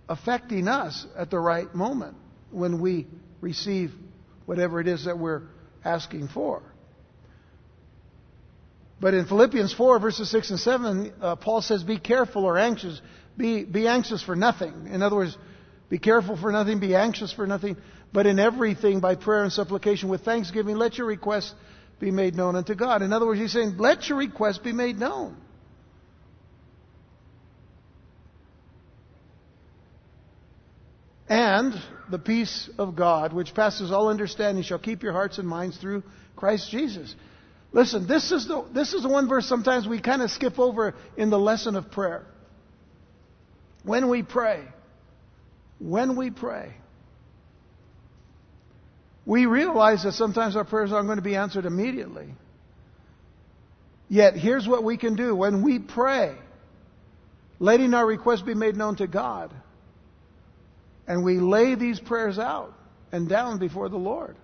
affecting 0.09 0.67
us 0.67 1.05
at 1.15 1.29
the 1.29 1.39
right 1.39 1.73
moment 1.73 2.17
when 2.51 2.81
we 2.81 3.07
receive 3.39 3.91
whatever 4.45 4.81
it 4.81 4.87
is 4.87 5.05
that 5.05 5.17
we're 5.17 5.43
asking 5.85 6.27
for. 6.27 6.61
But 8.99 9.13
in 9.15 9.25
Philippians 9.25 9.73
4, 9.73 9.99
verses 9.99 10.29
6 10.29 10.51
and 10.51 10.59
7, 10.59 11.13
uh, 11.21 11.35
Paul 11.37 11.61
says, 11.61 11.83
Be 11.83 11.97
careful 11.97 12.45
or 12.45 12.57
anxious. 12.57 13.01
Be, 13.35 13.63
be 13.63 13.87
anxious 13.87 14.21
for 14.21 14.35
nothing. 14.35 14.87
In 14.91 15.01
other 15.01 15.15
words, 15.15 15.35
be 15.89 15.97
careful 15.97 16.37
for 16.37 16.51
nothing, 16.51 16.79
be 16.79 16.95
anxious 16.95 17.33
for 17.33 17.47
nothing, 17.47 17.77
but 18.13 18.25
in 18.25 18.39
everything 18.39 18.99
by 18.99 19.15
prayer 19.15 19.43
and 19.43 19.51
supplication 19.51 20.07
with 20.07 20.21
thanksgiving, 20.21 20.75
let 20.75 20.97
your 20.97 21.07
requests 21.07 21.53
be 22.01 22.11
made 22.11 22.35
known 22.35 22.55
unto 22.57 22.75
God. 22.75 23.01
In 23.01 23.13
other 23.13 23.25
words, 23.25 23.39
he's 23.39 23.53
saying, 23.53 23.77
let 23.77 24.09
your 24.09 24.17
request 24.17 24.63
be 24.63 24.73
made 24.73 24.99
known. 24.99 25.37
And 31.29 31.73
the 32.09 32.19
peace 32.19 32.69
of 32.77 32.97
God, 32.97 33.31
which 33.31 33.53
passes 33.53 33.89
all 33.91 34.09
understanding, 34.09 34.63
shall 34.63 34.79
keep 34.79 35.01
your 35.01 35.13
hearts 35.13 35.37
and 35.37 35.47
minds 35.47 35.77
through 35.77 36.03
Christ 36.35 36.69
Jesus. 36.69 37.15
Listen, 37.71 38.05
this 38.05 38.33
is 38.33 38.47
the, 38.49 38.65
this 38.73 38.93
is 38.93 39.03
the 39.03 39.07
one 39.07 39.29
verse 39.29 39.47
sometimes 39.47 39.87
we 39.87 40.01
kind 40.01 40.21
of 40.21 40.29
skip 40.29 40.59
over 40.59 40.93
in 41.15 41.29
the 41.29 41.39
lesson 41.39 41.77
of 41.77 41.89
prayer. 41.89 42.25
When 43.83 44.09
we 44.09 44.23
pray, 44.23 44.65
when 45.79 46.17
we 46.17 46.31
pray, 46.31 46.73
we 49.25 49.45
realize 49.45 50.03
that 50.03 50.13
sometimes 50.13 50.55
our 50.55 50.65
prayers 50.65 50.91
aren't 50.91 51.07
going 51.07 51.17
to 51.17 51.23
be 51.23 51.35
answered 51.35 51.65
immediately. 51.65 52.27
Yet, 54.09 54.35
here's 54.35 54.67
what 54.67 54.83
we 54.83 54.97
can 54.97 55.15
do. 55.15 55.35
When 55.35 55.63
we 55.63 55.79
pray, 55.79 56.35
letting 57.59 57.93
our 57.93 58.05
request 58.05 58.45
be 58.45 58.55
made 58.55 58.75
known 58.75 58.95
to 58.97 59.07
God, 59.07 59.53
and 61.07 61.23
we 61.23 61.39
lay 61.39 61.75
these 61.75 61.99
prayers 61.99 62.39
out 62.39 62.73
and 63.11 63.29
down 63.29 63.59
before 63.59 63.89
the 63.89 63.97
Lord, 63.97 64.35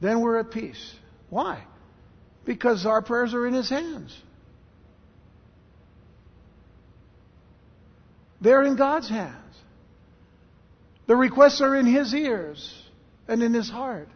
then 0.00 0.20
we're 0.20 0.38
at 0.38 0.50
peace. 0.50 0.94
Why? 1.28 1.62
Because 2.44 2.86
our 2.86 3.02
prayers 3.02 3.34
are 3.34 3.46
in 3.46 3.52
His 3.52 3.68
hands. 3.68 4.16
They're 8.40 8.62
in 8.62 8.76
God's 8.76 9.08
hands. 9.08 9.34
The 11.06 11.16
requests 11.16 11.60
are 11.60 11.76
in 11.76 11.86
His 11.86 12.14
ears 12.14 12.87
and 13.28 13.42
in 13.42 13.54
His 13.54 13.68
heart. 13.68 14.08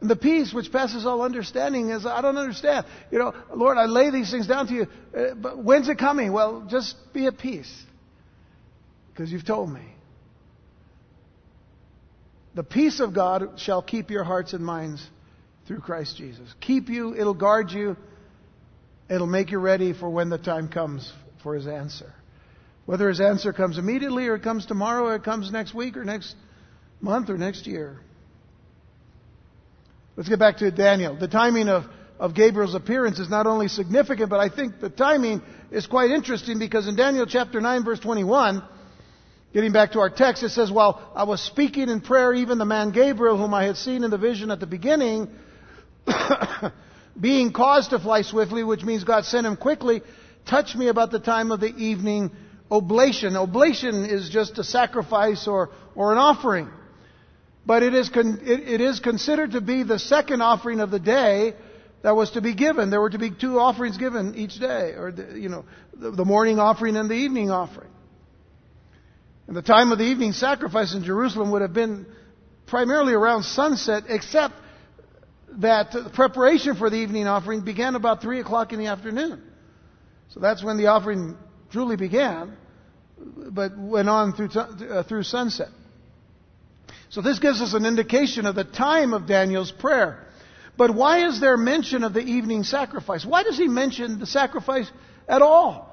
And 0.00 0.08
the 0.08 0.16
peace 0.16 0.52
which 0.52 0.70
passes 0.70 1.04
all 1.04 1.22
understanding 1.22 1.90
is, 1.90 2.06
I 2.06 2.20
don't 2.20 2.36
understand. 2.36 2.86
You 3.10 3.18
know, 3.18 3.34
Lord, 3.52 3.78
I 3.78 3.86
lay 3.86 4.10
these 4.10 4.30
things 4.30 4.46
down 4.46 4.68
to 4.68 4.74
you, 4.74 4.86
uh, 5.16 5.34
but 5.34 5.58
when's 5.58 5.88
it 5.88 5.98
coming? 5.98 6.32
Well, 6.32 6.66
just 6.70 6.94
be 7.12 7.26
at 7.26 7.38
peace. 7.38 7.72
Because 9.10 9.32
you've 9.32 9.44
told 9.44 9.72
me. 9.72 9.82
The 12.54 12.62
peace 12.62 13.00
of 13.00 13.12
God 13.12 13.58
shall 13.58 13.82
keep 13.82 14.10
your 14.10 14.24
hearts 14.24 14.52
and 14.52 14.64
minds 14.64 15.04
through 15.66 15.80
Christ 15.80 16.16
Jesus. 16.16 16.48
Keep 16.60 16.88
you, 16.88 17.14
it'll 17.14 17.34
guard 17.34 17.72
you, 17.72 17.96
it'll 19.10 19.26
make 19.26 19.50
you 19.50 19.58
ready 19.58 19.92
for 19.92 20.08
when 20.08 20.28
the 20.28 20.38
time 20.38 20.68
comes 20.68 21.12
for 21.42 21.54
His 21.54 21.66
answer. 21.66 22.12
Whether 22.86 23.08
His 23.08 23.20
answer 23.20 23.52
comes 23.52 23.78
immediately 23.78 24.28
or 24.28 24.36
it 24.36 24.42
comes 24.44 24.64
tomorrow 24.64 25.06
or 25.06 25.16
it 25.16 25.24
comes 25.24 25.50
next 25.50 25.74
week 25.74 25.96
or 25.96 26.04
next 26.04 26.36
month 27.00 27.30
or 27.30 27.38
next 27.38 27.66
year. 27.66 28.00
Let's 30.16 30.28
get 30.28 30.38
back 30.38 30.58
to 30.58 30.70
Daniel. 30.70 31.16
The 31.16 31.28
timing 31.28 31.68
of, 31.68 31.84
of 32.18 32.34
Gabriel's 32.34 32.74
appearance 32.74 33.18
is 33.18 33.28
not 33.28 33.46
only 33.46 33.68
significant, 33.68 34.30
but 34.30 34.40
I 34.40 34.48
think 34.48 34.80
the 34.80 34.90
timing 34.90 35.42
is 35.70 35.86
quite 35.86 36.10
interesting 36.10 36.58
because 36.58 36.88
in 36.88 36.96
Daniel 36.96 37.26
chapter 37.26 37.60
9 37.60 37.84
verse 37.84 38.00
21, 38.00 38.62
Getting 39.54 39.72
back 39.72 39.92
to 39.92 40.00
our 40.00 40.10
text, 40.10 40.42
it 40.42 40.50
says, 40.50 40.70
While 40.70 41.10
I 41.14 41.24
was 41.24 41.40
speaking 41.40 41.88
in 41.88 42.02
prayer, 42.02 42.34
even 42.34 42.58
the 42.58 42.66
man 42.66 42.90
Gabriel, 42.90 43.38
whom 43.38 43.54
I 43.54 43.64
had 43.64 43.78
seen 43.78 44.04
in 44.04 44.10
the 44.10 44.18
vision 44.18 44.50
at 44.50 44.60
the 44.60 44.66
beginning, 44.66 45.28
being 47.20 47.52
caused 47.52 47.90
to 47.90 47.98
fly 47.98 48.22
swiftly, 48.22 48.62
which 48.62 48.82
means 48.82 49.04
God 49.04 49.24
sent 49.24 49.46
him 49.46 49.56
quickly, 49.56 50.02
touched 50.46 50.76
me 50.76 50.88
about 50.88 51.10
the 51.10 51.18
time 51.18 51.50
of 51.50 51.60
the 51.60 51.74
evening 51.74 52.30
oblation. 52.70 53.36
Oblation 53.36 54.04
is 54.04 54.28
just 54.28 54.58
a 54.58 54.64
sacrifice 54.64 55.48
or, 55.48 55.70
or 55.94 56.12
an 56.12 56.18
offering. 56.18 56.68
But 57.68 57.82
it 57.82 57.92
is, 57.92 58.08
con- 58.08 58.40
it, 58.44 58.66
it 58.66 58.80
is 58.80 58.98
considered 58.98 59.50
to 59.50 59.60
be 59.60 59.82
the 59.82 59.98
second 59.98 60.40
offering 60.40 60.80
of 60.80 60.90
the 60.90 60.98
day 60.98 61.52
that 62.00 62.16
was 62.16 62.30
to 62.30 62.40
be 62.40 62.54
given. 62.54 62.88
There 62.88 62.98
were 62.98 63.10
to 63.10 63.18
be 63.18 63.30
two 63.30 63.58
offerings 63.58 63.98
given 63.98 64.36
each 64.36 64.58
day, 64.58 64.94
or 64.96 65.12
the, 65.12 65.38
you 65.38 65.50
know, 65.50 65.66
the, 65.92 66.10
the 66.12 66.24
morning 66.24 66.58
offering 66.58 66.96
and 66.96 67.10
the 67.10 67.14
evening 67.14 67.50
offering. 67.50 67.90
And 69.48 69.54
the 69.54 69.60
time 69.60 69.92
of 69.92 69.98
the 69.98 70.04
evening 70.04 70.32
sacrifice 70.32 70.94
in 70.94 71.04
Jerusalem 71.04 71.50
would 71.50 71.60
have 71.60 71.74
been 71.74 72.06
primarily 72.64 73.12
around 73.12 73.42
sunset, 73.42 74.04
except 74.08 74.54
that 75.58 75.92
the 75.92 76.08
preparation 76.08 76.74
for 76.74 76.88
the 76.88 76.96
evening 76.96 77.26
offering 77.26 77.66
began 77.66 77.96
about 77.96 78.22
3 78.22 78.40
o'clock 78.40 78.72
in 78.72 78.78
the 78.78 78.86
afternoon. 78.86 79.42
So 80.30 80.40
that's 80.40 80.64
when 80.64 80.78
the 80.78 80.86
offering 80.86 81.36
truly 81.70 81.96
began, 81.96 82.56
but 83.18 83.76
went 83.76 84.08
on 84.08 84.32
through, 84.32 84.58
uh, 84.58 85.02
through 85.02 85.24
sunset. 85.24 85.68
So 87.10 87.22
this 87.22 87.38
gives 87.38 87.62
us 87.62 87.74
an 87.74 87.86
indication 87.86 88.46
of 88.46 88.54
the 88.54 88.64
time 88.64 89.14
of 89.14 89.26
Daniel's 89.26 89.70
prayer. 89.70 90.26
But 90.76 90.94
why 90.94 91.26
is 91.26 91.40
there 91.40 91.56
mention 91.56 92.04
of 92.04 92.14
the 92.14 92.20
evening 92.20 92.62
sacrifice? 92.62 93.24
Why 93.24 93.42
does 93.42 93.58
he 93.58 93.66
mention 93.66 94.18
the 94.18 94.26
sacrifice 94.26 94.90
at 95.28 95.42
all? 95.42 95.88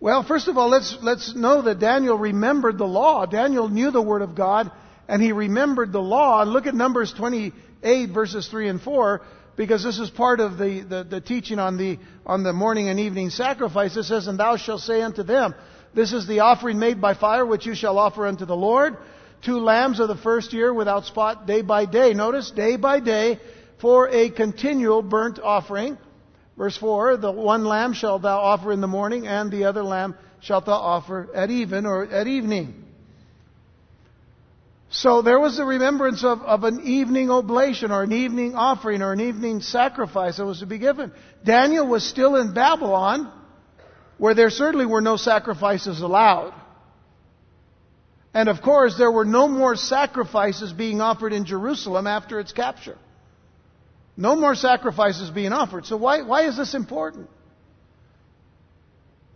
Well, 0.00 0.22
first 0.22 0.48
of 0.48 0.56
all, 0.56 0.68
let's, 0.68 0.96
let's 1.02 1.34
know 1.34 1.60
that 1.62 1.78
Daniel 1.78 2.16
remembered 2.16 2.78
the 2.78 2.86
law. 2.86 3.26
Daniel 3.26 3.68
knew 3.68 3.90
the 3.90 4.00
Word 4.00 4.22
of 4.22 4.34
God, 4.34 4.70
and 5.06 5.20
he 5.22 5.32
remembered 5.32 5.92
the 5.92 6.00
law. 6.00 6.40
And 6.40 6.52
look 6.52 6.66
at 6.66 6.74
Numbers 6.74 7.12
28, 7.12 8.06
verses 8.10 8.48
3 8.48 8.68
and 8.68 8.80
4, 8.80 9.20
because 9.56 9.84
this 9.84 9.98
is 9.98 10.08
part 10.08 10.40
of 10.40 10.56
the, 10.56 10.80
the, 10.80 11.04
the 11.04 11.20
teaching 11.20 11.58
on 11.58 11.76
the, 11.76 11.98
on 12.24 12.42
the 12.42 12.54
morning 12.54 12.88
and 12.88 12.98
evening 12.98 13.28
sacrifice. 13.28 13.94
It 13.94 14.04
says, 14.04 14.26
And 14.26 14.38
thou 14.38 14.56
shalt 14.56 14.80
say 14.80 15.02
unto 15.02 15.22
them, 15.22 15.54
This 15.94 16.14
is 16.14 16.26
the 16.26 16.40
offering 16.40 16.78
made 16.78 17.02
by 17.02 17.12
fire, 17.12 17.44
which 17.44 17.66
you 17.66 17.74
shall 17.74 17.98
offer 17.98 18.26
unto 18.26 18.46
the 18.46 18.56
Lord. 18.56 18.96
Two 19.42 19.58
lambs 19.58 20.00
of 20.00 20.08
the 20.08 20.16
first 20.16 20.52
year 20.52 20.72
without 20.72 21.06
spot 21.06 21.46
day 21.46 21.62
by 21.62 21.86
day. 21.86 22.12
Notice, 22.12 22.50
day 22.50 22.76
by 22.76 23.00
day, 23.00 23.38
for 23.80 24.08
a 24.08 24.30
continual 24.30 25.02
burnt 25.02 25.38
offering. 25.38 25.96
Verse 26.58 26.76
4 26.76 27.16
The 27.16 27.32
one 27.32 27.64
lamb 27.64 27.94
shalt 27.94 28.22
thou 28.22 28.38
offer 28.38 28.70
in 28.70 28.80
the 28.80 28.86
morning, 28.86 29.26
and 29.26 29.50
the 29.50 29.64
other 29.64 29.82
lamb 29.82 30.14
shalt 30.40 30.66
thou 30.66 30.74
offer 30.74 31.28
at 31.34 31.50
even 31.50 31.86
or 31.86 32.04
at 32.04 32.26
evening. 32.26 32.84
So 34.90 35.22
there 35.22 35.38
was 35.38 35.56
the 35.56 35.64
remembrance 35.64 36.24
of, 36.24 36.42
of 36.42 36.64
an 36.64 36.80
evening 36.84 37.30
oblation 37.30 37.92
or 37.92 38.02
an 38.02 38.12
evening 38.12 38.56
offering 38.56 39.02
or 39.02 39.12
an 39.12 39.20
evening 39.20 39.60
sacrifice 39.60 40.38
that 40.38 40.44
was 40.44 40.58
to 40.60 40.66
be 40.66 40.78
given. 40.78 41.12
Daniel 41.44 41.86
was 41.86 42.04
still 42.04 42.34
in 42.36 42.52
Babylon, 42.52 43.32
where 44.18 44.34
there 44.34 44.50
certainly 44.50 44.86
were 44.86 45.00
no 45.00 45.16
sacrifices 45.16 46.00
allowed. 46.00 46.52
And 48.32 48.48
of 48.48 48.62
course, 48.62 48.96
there 48.96 49.10
were 49.10 49.24
no 49.24 49.48
more 49.48 49.74
sacrifices 49.74 50.72
being 50.72 51.00
offered 51.00 51.32
in 51.32 51.44
Jerusalem 51.44 52.06
after 52.06 52.38
its 52.38 52.52
capture. 52.52 52.96
No 54.16 54.36
more 54.36 54.54
sacrifices 54.54 55.30
being 55.30 55.52
offered. 55.52 55.86
So 55.86 55.96
why, 55.96 56.22
why 56.22 56.46
is 56.46 56.56
this 56.56 56.74
important? 56.74 57.28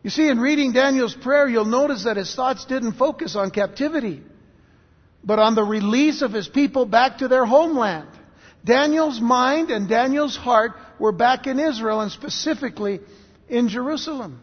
You 0.03 0.11
see, 0.11 0.29
in 0.29 0.39
reading 0.39 0.73
Daniel's 0.73 1.15
prayer, 1.15 1.49
you'll 1.49 1.65
notice 1.65 2.05
that 2.05 2.19
his 2.19 2.35
thoughts 2.35 2.67
didn't 2.67 2.93
focus 2.93 3.37
on 3.37 3.51
captivity, 3.51 4.23
but 5.25 5.39
on 5.39 5.55
the 5.55 5.65
release 5.65 6.21
of 6.21 6.33
his 6.33 6.47
people 6.47 6.85
back 6.85 7.19
to 7.19 7.29
their 7.29 7.47
homeland. 7.47 8.09
Daniel's 8.65 9.21
mind 9.21 9.71
and 9.71 9.89
Daniel's 9.89 10.37
heart 10.37 10.73
were 10.99 11.13
back 11.13 11.47
in 11.47 11.59
Israel 11.59 12.01
and 12.03 12.13
specifically 12.13 13.01
in 13.49 13.69
Jerusalem. 13.69 14.41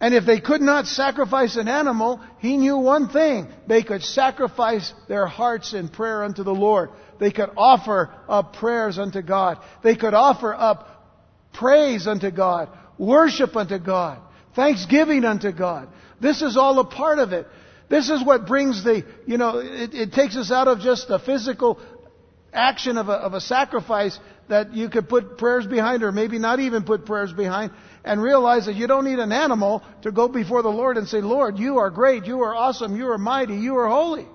And 0.00 0.14
if 0.14 0.24
they 0.24 0.40
could 0.40 0.60
not 0.60 0.86
sacrifice 0.86 1.56
an 1.56 1.66
animal, 1.66 2.20
he 2.38 2.56
knew 2.56 2.78
one 2.78 3.08
thing. 3.08 3.48
They 3.66 3.82
could 3.82 4.02
sacrifice 4.02 4.92
their 5.08 5.26
hearts 5.26 5.74
in 5.74 5.88
prayer 5.88 6.22
unto 6.22 6.44
the 6.44 6.54
Lord. 6.54 6.90
They 7.18 7.32
could 7.32 7.50
offer 7.56 8.10
up 8.28 8.54
prayers 8.54 8.98
unto 8.98 9.22
God. 9.22 9.58
They 9.82 9.96
could 9.96 10.14
offer 10.14 10.54
up 10.54 10.98
praise 11.52 12.06
unto 12.06 12.30
God, 12.30 12.68
worship 12.96 13.56
unto 13.56 13.78
God, 13.78 14.20
thanksgiving 14.54 15.24
unto 15.24 15.50
God. 15.50 15.88
This 16.20 16.42
is 16.42 16.56
all 16.56 16.78
a 16.78 16.84
part 16.84 17.18
of 17.18 17.32
it. 17.32 17.48
This 17.88 18.10
is 18.10 18.24
what 18.24 18.46
brings 18.46 18.84
the, 18.84 19.04
you 19.26 19.38
know, 19.38 19.58
it, 19.58 19.94
it 19.94 20.12
takes 20.12 20.36
us 20.36 20.52
out 20.52 20.68
of 20.68 20.78
just 20.78 21.08
the 21.08 21.18
physical 21.18 21.80
action 22.52 22.98
of 22.98 23.08
a, 23.08 23.12
of 23.12 23.34
a 23.34 23.40
sacrifice 23.40 24.18
that 24.48 24.74
you 24.74 24.88
could 24.88 25.08
put 25.08 25.38
prayers 25.38 25.66
behind 25.66 26.02
or 26.02 26.12
maybe 26.12 26.38
not 26.38 26.60
even 26.60 26.84
put 26.84 27.04
prayers 27.06 27.32
behind 27.32 27.72
and 28.04 28.22
realize 28.22 28.66
that 28.66 28.74
you 28.74 28.86
don't 28.86 29.04
need 29.04 29.18
an 29.18 29.32
animal 29.32 29.82
to 30.02 30.12
go 30.12 30.28
before 30.28 30.62
the 30.62 30.68
Lord 30.68 30.96
and 30.96 31.08
say, 31.08 31.20
Lord, 31.20 31.58
you 31.58 31.78
are 31.78 31.90
great, 31.90 32.26
you 32.26 32.42
are 32.42 32.54
awesome, 32.54 32.96
you 32.96 33.10
are 33.10 33.18
mighty, 33.18 33.56
you 33.56 33.76
are 33.76 33.88
holy. 33.88 34.26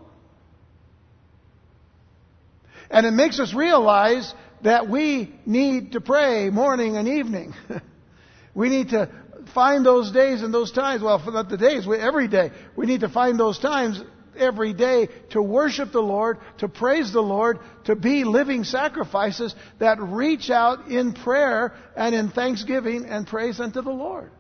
And 2.90 3.06
it 3.06 3.12
makes 3.12 3.40
us 3.40 3.54
realize 3.54 4.34
that 4.62 4.90
we 4.90 5.34
need 5.46 5.94
to 5.94 6.02
pray 6.02 6.50
morning 6.50 6.98
and 6.98 7.08
evening. 7.08 7.54
we 8.56 8.70
need 8.70 8.90
to 8.90 9.10
find 9.54 9.86
those 9.86 10.12
days 10.12 10.42
and 10.42 10.54
those 10.54 10.72
times. 10.72 11.02
Well, 11.02 11.22
not 11.32 11.50
the 11.50 11.58
days, 11.58 11.88
every 11.88 12.28
day. 12.28 12.52
We 12.76 12.86
need 12.86 13.02
to 13.02 13.10
find 13.10 13.40
those 13.40 13.60
times 13.60 14.02
every 14.38 14.74
day 14.74 15.10
to 15.32 15.42
worship 15.42 15.92
the 15.92 16.02
Lord, 16.02 16.38
to 16.60 16.68
praise 16.68 17.12
the 17.12 17.22
Lord, 17.22 17.60
to 17.86 17.96
be 17.96 18.24
living 18.24 18.64
sacrifices 18.64 19.56
that 19.80 20.02
reach 20.02 20.50
out 20.50 20.88
in 20.88 21.14
prayer 21.14 21.74
and 21.96 22.14
in 22.14 22.30
thanksgiving 22.30 23.06
and 23.06 23.28
praise 23.28 23.60
unto 23.60 23.82
the 23.82 23.92
Lord. 23.92 24.32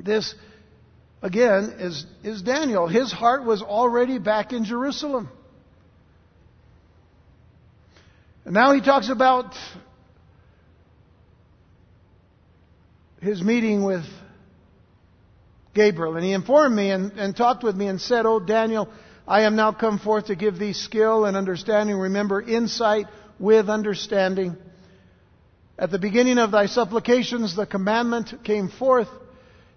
This, 0.00 0.34
again, 1.22 1.74
is, 1.78 2.06
is 2.22 2.42
Daniel. 2.42 2.86
His 2.86 3.12
heart 3.12 3.44
was 3.44 3.62
already 3.62 4.18
back 4.18 4.52
in 4.52 4.64
Jerusalem. 4.64 5.28
And 8.44 8.54
now 8.54 8.72
he 8.72 8.80
talks 8.80 9.10
about 9.10 9.54
his 13.20 13.42
meeting 13.42 13.84
with 13.84 14.04
Gabriel. 15.74 16.16
And 16.16 16.24
he 16.24 16.32
informed 16.32 16.74
me 16.74 16.90
and, 16.90 17.12
and 17.12 17.36
talked 17.36 17.62
with 17.62 17.76
me 17.76 17.86
and 17.86 18.00
said, 18.00 18.26
Oh, 18.26 18.40
Daniel, 18.40 18.88
I 19.26 19.42
am 19.42 19.56
now 19.56 19.72
come 19.72 19.98
forth 19.98 20.26
to 20.26 20.34
give 20.34 20.58
thee 20.58 20.72
skill 20.72 21.24
and 21.24 21.36
understanding. 21.36 21.96
Remember, 21.96 22.40
insight 22.40 23.06
with 23.38 23.68
understanding. 23.68 24.56
At 25.78 25.90
the 25.90 25.98
beginning 25.98 26.38
of 26.38 26.50
thy 26.50 26.66
supplications, 26.66 27.54
the 27.54 27.66
commandment 27.66 28.42
came 28.42 28.68
forth, 28.68 29.08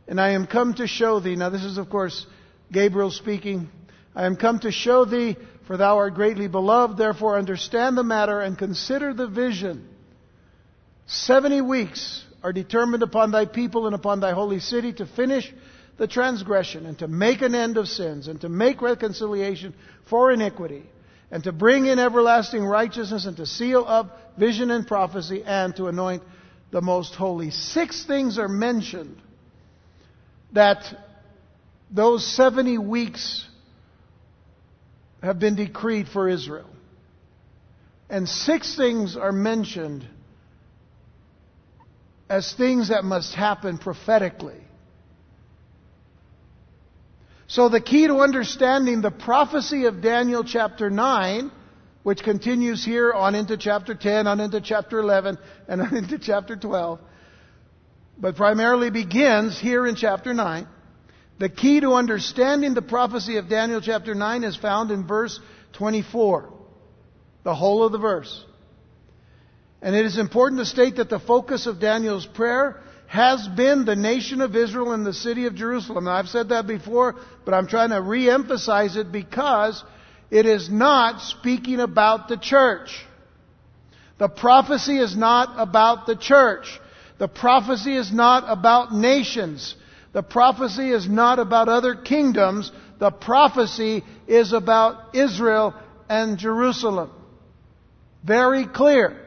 and 0.07 0.19
I 0.19 0.31
am 0.31 0.47
come 0.47 0.73
to 0.75 0.87
show 0.87 1.19
thee. 1.19 1.35
Now, 1.35 1.49
this 1.49 1.63
is, 1.63 1.77
of 1.77 1.89
course, 1.89 2.25
Gabriel 2.71 3.11
speaking. 3.11 3.69
I 4.15 4.25
am 4.25 4.35
come 4.35 4.59
to 4.59 4.71
show 4.71 5.05
thee, 5.05 5.37
for 5.67 5.77
thou 5.77 5.97
art 5.97 6.15
greatly 6.15 6.47
beloved. 6.47 6.97
Therefore, 6.97 7.37
understand 7.37 7.97
the 7.97 8.03
matter 8.03 8.39
and 8.39 8.57
consider 8.57 9.13
the 9.13 9.27
vision. 9.27 9.87
Seventy 11.05 11.61
weeks 11.61 12.23
are 12.41 12.53
determined 12.53 13.03
upon 13.03 13.31
thy 13.31 13.45
people 13.45 13.85
and 13.85 13.93
upon 13.93 14.21
thy 14.21 14.31
holy 14.31 14.59
city 14.59 14.93
to 14.93 15.05
finish 15.05 15.53
the 16.01 16.07
transgression 16.07 16.87
and 16.87 16.97
to 16.97 17.07
make 17.07 17.43
an 17.43 17.53
end 17.53 17.77
of 17.77 17.87
sins 17.87 18.27
and 18.27 18.41
to 18.41 18.49
make 18.49 18.81
reconciliation 18.81 19.71
for 20.09 20.31
iniquity 20.31 20.81
and 21.29 21.43
to 21.43 21.51
bring 21.51 21.85
in 21.85 21.99
everlasting 21.99 22.65
righteousness 22.65 23.27
and 23.27 23.37
to 23.37 23.45
seal 23.45 23.85
up 23.87 24.17
vision 24.35 24.71
and 24.71 24.87
prophecy 24.87 25.43
and 25.45 25.75
to 25.75 25.85
anoint 25.85 26.23
the 26.71 26.81
most 26.81 27.13
holy. 27.13 27.51
Six 27.51 28.03
things 28.03 28.39
are 28.39 28.47
mentioned 28.47 29.21
that 30.53 30.83
those 31.91 32.25
70 32.35 32.79
weeks 32.79 33.47
have 35.21 35.37
been 35.37 35.53
decreed 35.53 36.07
for 36.07 36.27
Israel. 36.27 36.71
And 38.09 38.27
six 38.27 38.75
things 38.75 39.15
are 39.15 39.31
mentioned 39.31 40.03
as 42.27 42.51
things 42.53 42.89
that 42.89 43.03
must 43.03 43.35
happen 43.35 43.77
prophetically. 43.77 44.63
So 47.51 47.67
the 47.67 47.81
key 47.81 48.07
to 48.07 48.19
understanding 48.19 49.01
the 49.01 49.11
prophecy 49.11 49.83
of 49.83 50.01
Daniel 50.01 50.41
chapter 50.41 50.89
9, 50.89 51.51
which 52.01 52.23
continues 52.23 52.85
here 52.85 53.11
on 53.11 53.35
into 53.35 53.57
chapter 53.57 53.93
10, 53.93 54.25
on 54.25 54.39
into 54.39 54.61
chapter 54.61 54.99
11, 54.99 55.37
and 55.67 55.81
on 55.81 55.93
into 55.97 56.17
chapter 56.17 56.55
12, 56.55 57.01
but 58.17 58.37
primarily 58.37 58.89
begins 58.89 59.59
here 59.59 59.85
in 59.85 59.95
chapter 59.95 60.33
9. 60.33 60.65
The 61.39 61.49
key 61.49 61.81
to 61.81 61.91
understanding 61.95 62.73
the 62.73 62.81
prophecy 62.81 63.35
of 63.35 63.49
Daniel 63.49 63.81
chapter 63.81 64.15
9 64.15 64.45
is 64.45 64.55
found 64.55 64.89
in 64.89 65.05
verse 65.05 65.37
24. 65.73 66.53
The 67.43 67.53
whole 67.53 67.83
of 67.83 67.91
the 67.91 67.97
verse. 67.97 68.45
And 69.81 69.93
it 69.93 70.05
is 70.05 70.17
important 70.17 70.59
to 70.59 70.65
state 70.65 70.95
that 70.95 71.09
the 71.09 71.19
focus 71.19 71.67
of 71.67 71.81
Daniel's 71.81 72.25
prayer 72.25 72.81
has 73.11 73.45
been 73.45 73.83
the 73.83 73.95
nation 73.97 74.39
of 74.39 74.55
Israel 74.55 74.93
and 74.93 75.05
the 75.05 75.13
city 75.13 75.45
of 75.45 75.53
Jerusalem. 75.53 76.05
Now, 76.05 76.11
I've 76.11 76.29
said 76.29 76.47
that 76.47 76.65
before, 76.65 77.15
but 77.43 77.53
I'm 77.53 77.67
trying 77.67 77.89
to 77.89 78.01
re-emphasize 78.01 78.95
it 78.95 79.11
because 79.11 79.83
it 80.29 80.45
is 80.45 80.69
not 80.69 81.19
speaking 81.19 81.81
about 81.81 82.29
the 82.29 82.37
church. 82.37 83.05
The 84.17 84.29
prophecy 84.29 84.97
is 84.97 85.13
not 85.13 85.55
about 85.57 86.07
the 86.07 86.15
church. 86.15 86.79
The 87.17 87.27
prophecy 87.27 87.97
is 87.97 88.13
not 88.13 88.45
about 88.47 88.93
nations. 88.93 89.75
The 90.13 90.23
prophecy 90.23 90.89
is 90.89 91.09
not 91.09 91.37
about 91.37 91.67
other 91.67 91.95
kingdoms. 91.95 92.71
The 92.97 93.11
prophecy 93.11 94.05
is 94.25 94.53
about 94.53 95.13
Israel 95.17 95.73
and 96.07 96.37
Jerusalem. 96.37 97.11
Very 98.23 98.65
clear. 98.65 99.19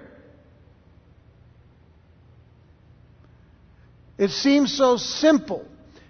It 4.25 4.31
seems 4.31 4.73
so 4.73 4.97
simple, 4.97 5.67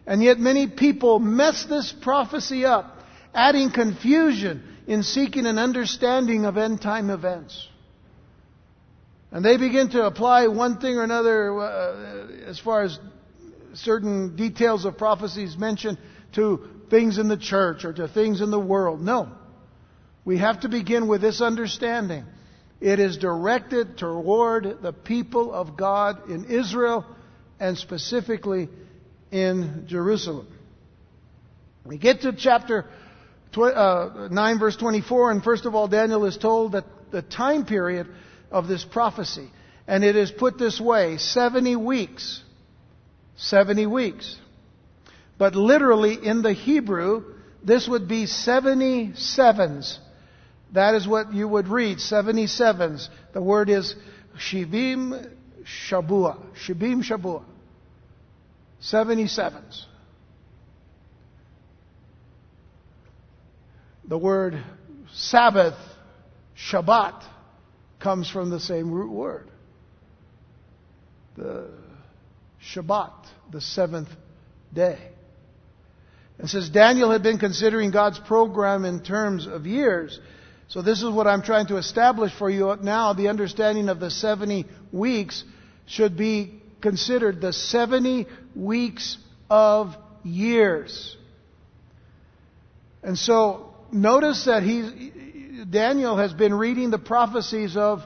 and 0.07 0.22
yet 0.22 0.38
many 0.38 0.68
people 0.68 1.18
mess 1.18 1.64
this 1.64 1.92
prophecy 1.92 2.64
up, 2.64 3.03
adding 3.35 3.72
confusion 3.72 4.62
in 4.87 5.03
seeking 5.03 5.46
an 5.46 5.59
understanding 5.59 6.44
of 6.44 6.57
end 6.57 6.81
time 6.81 7.11
events. 7.11 7.68
And 9.33 9.44
they 9.44 9.57
begin 9.57 9.90
to 9.90 10.07
apply 10.07 10.46
one 10.46 10.79
thing 10.79 10.94
or 10.94 11.03
another 11.03 11.61
uh, 11.61 12.29
as 12.46 12.61
far 12.61 12.85
as 12.85 13.00
certain 13.72 14.37
details 14.37 14.85
of 14.85 14.96
prophecies 14.96 15.57
mentioned 15.59 15.98
to 16.35 16.68
things 16.90 17.18
in 17.18 17.27
the 17.27 17.37
church 17.37 17.85
or 17.85 17.92
to 17.94 18.07
things 18.07 18.40
in 18.40 18.53
the 18.53 18.61
world. 18.61 19.00
No. 19.00 19.29
We 20.24 20.38
have 20.38 20.61
to 20.61 20.68
begin 20.68 21.09
with 21.09 21.20
this 21.20 21.40
understanding. 21.40 22.27
It 22.81 23.00
is 23.00 23.16
directed 23.16 23.98
toward 23.98 24.83
the 24.83 24.92
people 24.92 25.53
of 25.53 25.77
God 25.77 26.31
in 26.31 26.44
Israel 26.44 27.05
and 27.64 27.79
specifically 27.79 28.68
in 29.31 29.85
Jerusalem. 29.87 30.46
We 31.87 31.96
get 31.96 32.20
to 32.20 32.35
chapter 32.35 32.87
uh, 33.57 34.29
9, 34.31 34.59
verse 34.59 34.77
24, 34.77 35.31
and 35.31 35.42
first 35.42 35.64
of 35.64 35.74
all, 35.74 35.88
Daniel 35.88 36.27
is 36.27 36.37
told 36.37 36.72
that 36.72 36.85
the 37.11 37.22
time 37.22 37.64
period 37.64 38.07
of 38.50 38.68
this 38.68 38.85
prophecy, 38.85 39.48
and 39.87 40.05
it 40.05 40.14
is 40.14 40.31
put 40.31 40.59
this 40.59 40.79
way 40.79 41.16
70 41.16 41.77
weeks. 41.77 42.42
70 43.37 43.87
weeks. 43.87 44.38
But 45.38 45.57
literally 45.57 46.18
in 46.22 46.42
the 46.42 46.53
Hebrew, 46.53 47.35
this 47.62 47.88
would 47.88 48.07
be 48.09 48.27
77s. 48.27 49.98
That 50.72 50.94
is 50.94 51.09
what 51.09 51.33
you 51.33 51.48
would 51.48 51.68
read, 51.68 51.96
77s. 51.96 53.09
The 53.33 53.42
word 53.42 53.70
is 53.70 53.94
Shivim 54.38 55.31
Shabua. 55.64 56.38
Shibim 56.66 57.03
Shabua. 57.03 57.44
77s. 58.90 59.85
The 64.07 64.18
word 64.18 64.62
Sabbath, 65.14 65.79
Shabbat, 66.57 67.23
comes 68.01 68.29
from 68.29 68.51
the 68.51 68.61
same 68.61 68.90
root 68.90 69.11
word. 69.11 69.49
The 71.37 71.70
Shabbat, 72.62 73.12
the 73.51 73.62
seventh 73.62 74.11
day. 74.73 74.99
And 76.38 76.51
says 76.51 76.68
Daniel 76.68 77.11
had 77.11 77.23
been 77.23 77.38
considering 77.38 77.90
God's 77.90 78.18
program 78.18 78.85
in 78.85 79.03
terms 79.03 79.47
of 79.47 79.66
years. 79.66 80.18
So 80.68 80.83
this 80.83 81.03
is 81.03 81.09
what 81.09 81.27
I'm 81.27 81.42
trying 81.42 81.68
to 81.68 81.77
establish 81.77 82.33
for 82.37 82.51
you 82.51 82.77
now. 82.83 83.14
The 83.14 83.29
understanding 83.29 83.88
of 83.88 84.01
the 84.01 84.11
70 84.11 84.66
weeks 84.92 85.44
should 85.87 86.16
be 86.16 86.61
considered 86.85 87.40
the 87.40 87.51
70 87.51 88.27
weeks 88.55 89.16
of 89.49 89.97
years. 90.23 91.16
And 93.03 93.18
so 93.18 93.75
notice 93.90 94.44
that 94.44 94.62
he, 94.62 95.64
Daniel 95.68 96.18
has 96.18 96.35
been 96.35 96.53
reading 96.53 96.90
the 96.90 96.99
prophecies 96.99 97.75
of 97.75 98.03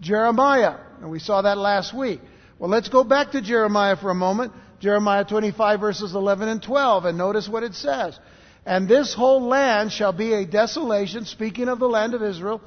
Jeremiah. 0.00 0.76
And 1.00 1.10
we 1.10 1.18
saw 1.18 1.42
that 1.42 1.58
last 1.58 1.92
week. 1.92 2.20
Well, 2.60 2.70
let's 2.70 2.88
go 2.88 3.02
back 3.02 3.32
to 3.32 3.42
Jeremiah 3.42 3.96
for 3.96 4.10
a 4.10 4.14
moment. 4.14 4.52
Jeremiah 4.78 5.24
25 5.24 5.80
verses 5.80 6.14
11 6.14 6.46
and 6.48 6.62
12 6.62 7.06
and 7.06 7.18
notice 7.18 7.48
what 7.48 7.64
it 7.64 7.74
says. 7.74 8.16
And 8.64 8.88
this 8.88 9.14
whole 9.14 9.48
land 9.48 9.90
shall 9.90 10.12
be 10.12 10.32
a 10.32 10.46
desolation, 10.46 11.24
speaking 11.24 11.68
of 11.68 11.80
the 11.80 11.88
land 11.88 12.14
of 12.14 12.22
Israel, 12.22 12.60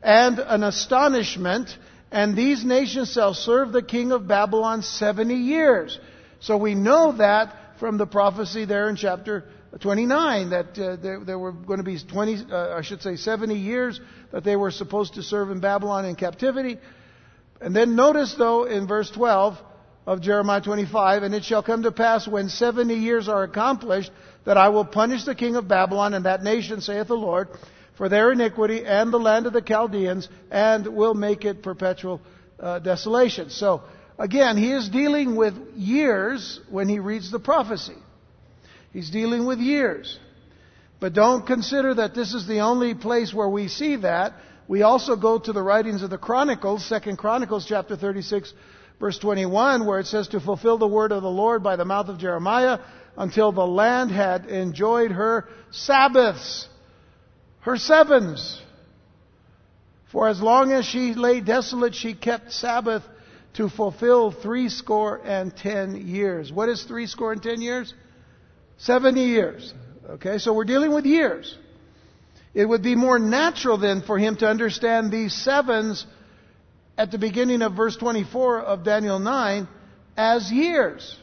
and 0.00 0.38
an 0.38 0.62
astonishment, 0.62 1.76
and 2.16 2.34
these 2.34 2.64
nations 2.64 3.12
shall 3.12 3.34
serve 3.34 3.72
the 3.72 3.82
king 3.82 4.10
of 4.10 4.26
Babylon 4.26 4.80
70 4.80 5.34
years. 5.34 6.00
So 6.40 6.56
we 6.56 6.74
know 6.74 7.12
that 7.18 7.54
from 7.78 7.98
the 7.98 8.06
prophecy 8.06 8.64
there 8.64 8.88
in 8.88 8.96
chapter 8.96 9.44
29 9.80 10.48
that 10.48 10.78
uh, 10.78 10.96
there, 10.96 11.20
there, 11.22 11.38
were 11.38 11.52
going 11.52 11.76
to 11.76 11.84
be 11.84 11.98
20, 11.98 12.46
uh, 12.50 12.74
I 12.74 12.80
should 12.80 13.02
say 13.02 13.16
70 13.16 13.56
years 13.56 14.00
that 14.32 14.44
they 14.44 14.56
were 14.56 14.70
supposed 14.70 15.16
to 15.16 15.22
serve 15.22 15.50
in 15.50 15.60
Babylon 15.60 16.06
in 16.06 16.14
captivity. 16.14 16.78
And 17.60 17.76
then 17.76 17.96
notice 17.96 18.34
though 18.34 18.64
in 18.64 18.86
verse 18.86 19.10
12 19.10 19.58
of 20.06 20.22
Jeremiah 20.22 20.62
25, 20.62 21.22
and 21.22 21.34
it 21.34 21.44
shall 21.44 21.62
come 21.62 21.82
to 21.82 21.92
pass 21.92 22.26
when 22.26 22.48
70 22.48 22.94
years 22.94 23.28
are 23.28 23.42
accomplished 23.42 24.10
that 24.46 24.56
I 24.56 24.70
will 24.70 24.86
punish 24.86 25.24
the 25.24 25.34
king 25.34 25.54
of 25.56 25.68
Babylon 25.68 26.14
and 26.14 26.24
that 26.24 26.42
nation, 26.42 26.80
saith 26.80 27.08
the 27.08 27.14
Lord, 27.14 27.48
for 27.96 28.08
their 28.08 28.32
iniquity 28.32 28.84
and 28.84 29.12
the 29.12 29.18
land 29.18 29.46
of 29.46 29.52
the 29.52 29.62
Chaldeans, 29.62 30.28
and 30.50 30.86
will 30.86 31.14
make 31.14 31.44
it 31.44 31.62
perpetual 31.62 32.20
uh, 32.60 32.78
desolation. 32.78 33.50
So, 33.50 33.82
again, 34.18 34.56
he 34.56 34.72
is 34.72 34.88
dealing 34.88 35.36
with 35.36 35.54
years 35.74 36.60
when 36.70 36.88
he 36.88 36.98
reads 36.98 37.30
the 37.30 37.40
prophecy. 37.40 37.96
He's 38.92 39.10
dealing 39.10 39.46
with 39.46 39.58
years. 39.58 40.18
But 41.00 41.12
don't 41.12 41.46
consider 41.46 41.94
that 41.94 42.14
this 42.14 42.32
is 42.32 42.46
the 42.46 42.60
only 42.60 42.94
place 42.94 43.34
where 43.34 43.48
we 43.48 43.68
see 43.68 43.96
that. 43.96 44.32
We 44.68 44.82
also 44.82 45.16
go 45.16 45.38
to 45.38 45.52
the 45.52 45.62
writings 45.62 46.02
of 46.02 46.10
the 46.10 46.18
Chronicles, 46.18 46.84
Second 46.86 47.18
Chronicles 47.18 47.66
chapter 47.66 47.96
36, 47.96 48.52
verse 48.98 49.18
21, 49.18 49.86
where 49.86 50.00
it 50.00 50.06
says 50.06 50.28
to 50.28 50.40
fulfill 50.40 50.78
the 50.78 50.86
word 50.86 51.12
of 51.12 51.22
the 51.22 51.30
Lord 51.30 51.62
by 51.62 51.76
the 51.76 51.84
mouth 51.84 52.08
of 52.08 52.18
Jeremiah, 52.18 52.78
until 53.16 53.52
the 53.52 53.66
land 53.66 54.10
had 54.10 54.46
enjoyed 54.46 55.12
her 55.12 55.48
Sabbaths, 55.70 56.68
her 57.66 57.76
sevens. 57.76 58.62
For 60.12 60.28
as 60.28 60.40
long 60.40 60.70
as 60.70 60.86
she 60.86 61.14
lay 61.14 61.40
desolate, 61.40 61.96
she 61.96 62.14
kept 62.14 62.52
Sabbath 62.52 63.02
to 63.54 63.68
fulfill 63.68 64.30
threescore 64.30 65.20
and 65.24 65.54
ten 65.54 66.06
years. 66.06 66.52
What 66.52 66.68
is 66.68 66.84
threescore 66.84 67.32
and 67.32 67.42
ten 67.42 67.60
years? 67.60 67.92
Seventy 68.78 69.24
years. 69.24 69.74
Okay, 70.08 70.38
so 70.38 70.54
we're 70.54 70.64
dealing 70.64 70.94
with 70.94 71.06
years. 71.06 71.58
It 72.54 72.66
would 72.66 72.84
be 72.84 72.94
more 72.94 73.18
natural 73.18 73.78
then 73.78 74.00
for 74.00 74.16
him 74.16 74.36
to 74.36 74.48
understand 74.48 75.10
these 75.10 75.34
sevens 75.34 76.06
at 76.96 77.10
the 77.10 77.18
beginning 77.18 77.62
of 77.62 77.74
verse 77.74 77.96
24 77.96 78.60
of 78.60 78.84
Daniel 78.84 79.18
9 79.18 79.66
as 80.16 80.52
years. 80.52 81.18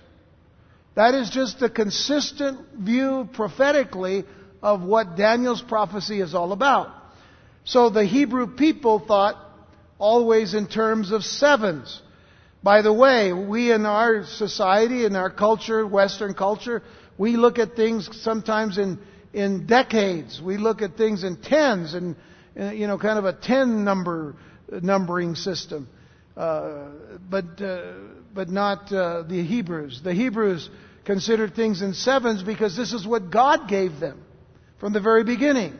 That 0.95 1.15
is 1.15 1.29
just 1.29 1.59
the 1.59 1.69
consistent 1.69 2.59
view 2.77 3.29
prophetically 3.31 4.25
of 4.63 4.81
what 4.81 5.17
Daniel's 5.17 5.61
prophecy 5.61 6.21
is 6.21 6.33
all 6.33 6.53
about. 6.53 6.89
So 7.65 7.89
the 7.89 8.05
Hebrew 8.05 8.47
people 8.47 8.99
thought 8.99 9.35
always 9.99 10.53
in 10.53 10.67
terms 10.67 11.11
of 11.11 11.23
sevens. 11.23 12.01
By 12.63 12.81
the 12.81 12.93
way, 12.93 13.33
we 13.33 13.73
in 13.73 13.85
our 13.85 14.23
society, 14.25 15.03
in 15.05 15.17
our 15.17 15.29
culture, 15.29 15.85
Western 15.85 16.33
culture, 16.33 16.81
we 17.17 17.35
look 17.35 17.59
at 17.59 17.75
things 17.75 18.09
sometimes 18.21 18.77
in, 18.77 18.99
in 19.33 19.67
decades. 19.67 20.41
We 20.41 20.57
look 20.57 20.81
at 20.81 20.95
things 20.95 21.25
in 21.25 21.35
tens 21.35 21.93
and, 21.93 22.15
uh, 22.57 22.71
you 22.71 22.87
know, 22.87 22.97
kind 22.97 23.19
of 23.19 23.25
a 23.25 23.33
ten 23.33 23.83
number 23.83 24.35
numbering 24.71 25.35
system. 25.35 25.89
Uh, 26.37 26.85
but, 27.29 27.61
uh, 27.61 27.91
but 28.33 28.49
not 28.49 28.91
uh, 28.93 29.23
the 29.23 29.43
Hebrews. 29.43 30.01
The 30.03 30.13
Hebrews 30.13 30.69
considered 31.03 31.53
things 31.53 31.81
in 31.81 31.93
sevens 31.93 32.43
because 32.43 32.77
this 32.77 32.93
is 32.93 33.05
what 33.05 33.29
God 33.29 33.67
gave 33.67 33.99
them 33.99 34.23
from 34.83 34.91
the 34.91 34.99
very 34.99 35.23
beginning. 35.23 35.73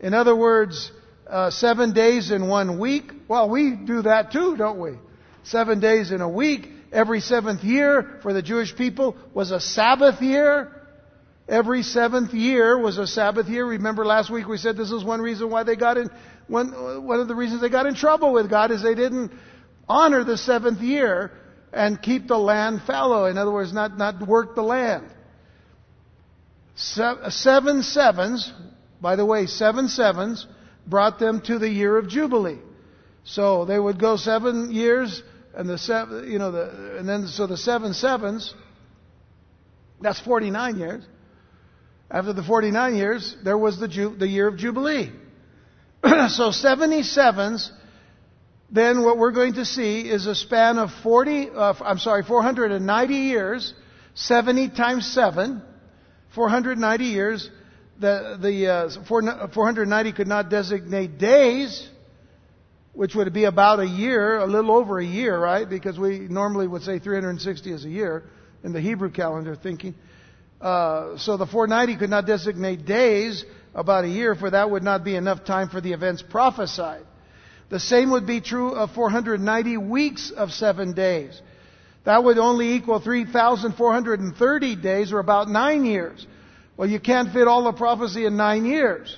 In 0.00 0.12
other 0.12 0.36
words, 0.36 0.92
uh, 1.26 1.48
seven 1.48 1.94
days 1.94 2.30
in 2.30 2.46
one 2.46 2.78
week. 2.78 3.10
Well, 3.26 3.48
we 3.48 3.70
do 3.70 4.02
that 4.02 4.32
too, 4.32 4.54
don't 4.54 4.78
we? 4.78 4.98
Seven 5.44 5.80
days 5.80 6.10
in 6.10 6.20
a 6.20 6.28
week. 6.28 6.68
Every 6.92 7.22
seventh 7.22 7.64
year 7.64 8.18
for 8.20 8.34
the 8.34 8.42
Jewish 8.42 8.76
people 8.76 9.16
was 9.32 9.50
a 9.50 9.58
Sabbath 9.58 10.20
year. 10.20 10.70
Every 11.48 11.82
seventh 11.82 12.34
year 12.34 12.76
was 12.76 12.98
a 12.98 13.06
Sabbath 13.06 13.48
year. 13.48 13.64
Remember 13.64 14.04
last 14.04 14.28
week 14.28 14.46
we 14.46 14.58
said 14.58 14.76
this 14.76 14.92
is 14.92 15.02
one 15.02 15.22
reason 15.22 15.48
why 15.48 15.62
they 15.62 15.74
got 15.74 15.96
in, 15.96 16.10
one, 16.48 17.06
one 17.06 17.20
of 17.20 17.28
the 17.28 17.34
reasons 17.34 17.62
they 17.62 17.70
got 17.70 17.86
in 17.86 17.94
trouble 17.94 18.34
with 18.34 18.50
God 18.50 18.70
is 18.70 18.82
they 18.82 18.94
didn't 18.94 19.32
honor 19.88 20.22
the 20.22 20.36
seventh 20.36 20.82
year 20.82 21.32
and 21.72 22.02
keep 22.02 22.26
the 22.26 22.36
land 22.36 22.82
fallow. 22.86 23.24
In 23.24 23.38
other 23.38 23.52
words, 23.52 23.72
not, 23.72 23.96
not 23.96 24.20
work 24.20 24.54
the 24.54 24.62
land. 24.62 25.14
Seven 26.78 27.82
sevens, 27.82 28.52
by 29.00 29.16
the 29.16 29.26
way, 29.26 29.46
seven 29.46 29.88
sevens 29.88 30.46
brought 30.86 31.18
them 31.18 31.40
to 31.42 31.58
the 31.58 31.68
year 31.68 31.96
of 31.98 32.08
Jubilee. 32.08 32.60
So 33.24 33.64
they 33.64 33.78
would 33.78 33.98
go 33.98 34.16
seven 34.16 34.70
years, 34.70 35.22
and 35.54 35.68
the 35.68 35.76
seven, 35.76 36.30
you 36.30 36.38
know, 36.38 36.52
the, 36.52 36.98
and 36.98 37.08
then 37.08 37.26
so 37.26 37.48
the 37.48 37.56
seven 37.56 37.94
sevens, 37.94 38.54
that's 40.00 40.20
49 40.20 40.78
years. 40.78 41.04
After 42.12 42.32
the 42.32 42.44
49 42.44 42.94
years, 42.94 43.36
there 43.42 43.58
was 43.58 43.80
the, 43.80 43.88
Ju- 43.88 44.16
the 44.16 44.28
year 44.28 44.46
of 44.46 44.56
Jubilee. 44.56 45.10
so 46.04 46.50
77s, 46.50 47.70
then 48.70 49.02
what 49.02 49.18
we're 49.18 49.32
going 49.32 49.54
to 49.54 49.64
see 49.64 50.08
is 50.08 50.26
a 50.26 50.34
span 50.36 50.78
of 50.78 50.90
40, 51.02 51.50
uh, 51.50 51.74
I'm 51.80 51.98
sorry, 51.98 52.22
490 52.22 53.14
years, 53.14 53.74
70 54.14 54.70
times 54.70 55.12
7, 55.12 55.60
490 56.38 57.04
years, 57.04 57.50
the, 57.98 58.38
the 58.40 58.68
uh, 58.68 59.04
490 59.08 60.12
could 60.12 60.28
not 60.28 60.48
designate 60.48 61.18
days, 61.18 61.84
which 62.92 63.16
would 63.16 63.32
be 63.32 63.42
about 63.42 63.80
a 63.80 63.86
year, 63.86 64.38
a 64.38 64.46
little 64.46 64.70
over 64.70 65.00
a 65.00 65.04
year, 65.04 65.36
right? 65.36 65.68
Because 65.68 65.98
we 65.98 66.20
normally 66.20 66.68
would 66.68 66.82
say 66.82 67.00
360 67.00 67.72
is 67.72 67.84
a 67.84 67.88
year 67.88 68.22
in 68.62 68.72
the 68.72 68.80
Hebrew 68.80 69.10
calendar 69.10 69.56
thinking. 69.56 69.96
Uh, 70.60 71.18
so 71.18 71.36
the 71.36 71.46
490 71.46 71.98
could 71.98 72.10
not 72.10 72.24
designate 72.24 72.86
days 72.86 73.44
about 73.74 74.04
a 74.04 74.08
year, 74.08 74.36
for 74.36 74.48
that 74.48 74.70
would 74.70 74.84
not 74.84 75.02
be 75.02 75.16
enough 75.16 75.44
time 75.44 75.68
for 75.68 75.80
the 75.80 75.92
events 75.92 76.22
prophesied. 76.22 77.04
The 77.68 77.80
same 77.80 78.12
would 78.12 78.28
be 78.28 78.40
true 78.40 78.76
of 78.76 78.92
490 78.92 79.76
weeks 79.76 80.30
of 80.30 80.52
seven 80.52 80.92
days. 80.92 81.42
That 82.04 82.24
would 82.24 82.38
only 82.38 82.72
equal 82.74 83.00
3,430 83.00 84.76
days, 84.76 85.12
or 85.12 85.18
about 85.18 85.48
nine 85.48 85.84
years. 85.84 86.26
Well, 86.76 86.88
you 86.88 87.00
can't 87.00 87.32
fit 87.32 87.48
all 87.48 87.64
the 87.64 87.72
prophecy 87.72 88.24
in 88.24 88.36
nine 88.36 88.64
years. 88.64 89.16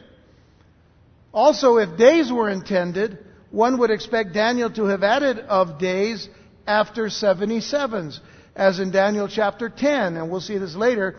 Also, 1.33 1.77
if 1.77 1.97
days 1.97 2.33
were 2.33 2.51
intended, 2.51 3.19
one 3.51 3.79
would 3.79 3.91
expect 3.91 4.33
Daniel 4.33 4.71
to 4.71 4.85
have 4.87 5.03
added 5.03 5.39
of 5.41 5.79
days 5.79 6.29
after 6.67 7.07
77s, 7.07 8.21
as 8.57 8.81
in 8.81 8.91
Daniel 8.91 9.29
chapter 9.29 9.69
10, 9.69 10.17
and 10.17 10.31
we'll 10.31 10.41
see 10.41 10.59
this 10.59 10.75
later. 10.75 11.17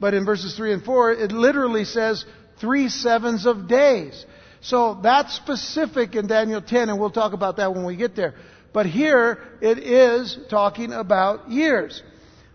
But 0.00 0.14
in 0.14 0.24
verses 0.24 0.56
3 0.56 0.72
and 0.72 0.84
4, 0.84 1.12
it 1.12 1.32
literally 1.32 1.84
says 1.84 2.24
three 2.58 2.88
sevens 2.88 3.46
of 3.46 3.68
days. 3.68 4.26
So 4.60 4.98
that's 5.02 5.34
specific 5.34 6.14
in 6.14 6.26
Daniel 6.26 6.62
10, 6.62 6.88
and 6.88 6.98
we'll 6.98 7.10
talk 7.10 7.32
about 7.32 7.58
that 7.58 7.74
when 7.74 7.84
we 7.84 7.96
get 7.96 8.16
there. 8.16 8.34
But 8.74 8.86
here, 8.86 9.38
it 9.60 9.78
is 9.78 10.36
talking 10.50 10.92
about 10.92 11.48
years. 11.48 12.02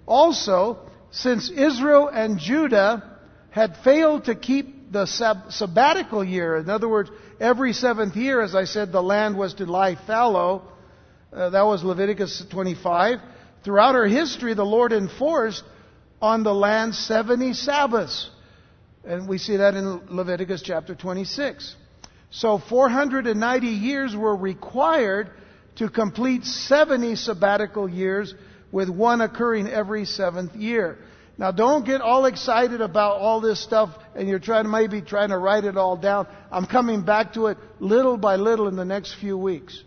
Also, 0.06 0.78
since 1.12 1.50
Israel 1.50 2.10
and 2.10 2.38
Judah 2.38 3.18
had 3.52 3.78
failed 3.78 4.26
to 4.26 4.36
keep 4.36 4.92
the 4.92 5.06
sab- 5.06 5.52
sabbatical 5.52 6.22
year. 6.22 6.58
In 6.58 6.70
other 6.70 6.90
words, 6.90 7.10
every 7.40 7.72
seventh 7.72 8.18
year, 8.18 8.42
as 8.42 8.54
I 8.54 8.66
said, 8.66 8.92
the 8.92 9.02
land 9.02 9.38
was 9.38 9.54
to 9.56 9.66
lie 9.66 9.96
fallow. 9.96 10.64
Uh, 11.32 11.52
that 11.52 11.66
was 11.66 11.86
Leviticus 11.86 12.44
25. 12.52 13.20
Throughout 13.64 13.96
our 13.96 14.08
history, 14.08 14.54
the 14.54 14.66
Lord 14.66 14.92
enforced 14.92 15.64
on 16.22 16.44
the 16.44 16.54
land 16.54 16.96
70 16.96 17.54
Sabbaths. 17.54 18.30
And 19.06 19.30
we 19.30 19.38
see 19.38 19.56
that 19.56 19.74
in 19.74 20.02
Leviticus 20.10 20.62
chapter 20.64 20.96
26. 20.96 21.78
So 22.30 22.58
490 22.58 23.68
years 23.68 24.14
were 24.18 24.36
required 24.36 25.32
to 25.80 25.90
complete 25.90 26.46
70 26.46 27.16
sabbatical 27.16 27.90
years, 27.90 28.34
with 28.72 28.90
one 28.90 29.22
occurring 29.22 29.68
every 29.68 30.06
seventh 30.06 30.56
year. 30.56 31.00
Now 31.38 31.52
don't 31.52 31.86
get 31.86 32.02
all 32.02 32.26
excited 32.26 32.82
about 32.82 33.20
all 33.20 33.40
this 33.40 33.64
stuff 33.64 33.90
and 34.14 34.28
you're 34.28 34.40
trying 34.40 34.64
to 34.66 34.70
maybe 34.70 35.02
trying 35.02 35.30
to 35.30 35.38
write 35.38 35.64
it 35.64 35.78
all 35.78 35.96
down. 35.96 36.28
I'm 36.52 36.66
coming 36.66 37.04
back 37.04 37.34
to 37.34 37.48
it 37.48 37.58
little 37.80 38.18
by 38.18 38.36
little 38.36 38.68
in 38.68 38.76
the 38.76 38.86
next 38.86 39.16
few 39.16 39.38
weeks. 39.38 39.82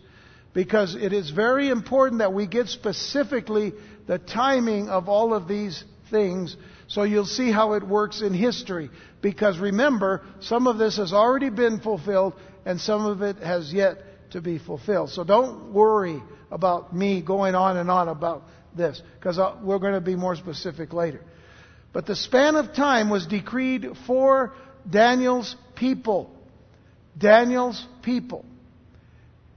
Because 0.53 0.95
it 0.95 1.13
is 1.13 1.29
very 1.29 1.69
important 1.69 2.19
that 2.19 2.33
we 2.33 2.47
get 2.47 2.67
specifically 2.67 3.73
the 4.07 4.19
timing 4.19 4.89
of 4.89 5.09
all 5.09 5.33
of 5.33 5.47
these 5.47 5.83
things 6.11 6.57
so 6.87 7.03
you'll 7.03 7.25
see 7.25 7.51
how 7.51 7.73
it 7.73 7.83
works 7.83 8.21
in 8.21 8.33
history. 8.33 8.89
Because 9.21 9.57
remember, 9.57 10.21
some 10.41 10.67
of 10.67 10.77
this 10.77 10.97
has 10.97 11.13
already 11.13 11.49
been 11.49 11.79
fulfilled 11.79 12.33
and 12.65 12.79
some 12.79 13.05
of 13.05 13.21
it 13.21 13.37
has 13.37 13.71
yet 13.71 13.97
to 14.33 14.41
be 14.41 14.59
fulfilled. 14.59 15.09
So 15.09 15.23
don't 15.23 15.73
worry 15.73 16.21
about 16.51 16.93
me 16.95 17.21
going 17.21 17.55
on 17.55 17.77
and 17.77 17.89
on 17.89 18.09
about 18.09 18.43
this 18.75 19.01
because 19.17 19.39
uh, 19.39 19.55
we're 19.63 19.79
going 19.79 19.93
to 19.93 20.01
be 20.01 20.15
more 20.15 20.35
specific 20.35 20.93
later. 20.93 21.21
But 21.93 22.05
the 22.05 22.15
span 22.15 22.55
of 22.55 22.73
time 22.73 23.09
was 23.09 23.25
decreed 23.27 23.87
for 24.07 24.53
Daniel's 24.89 25.55
people. 25.75 26.35
Daniel's 27.17 27.85
people. 28.01 28.45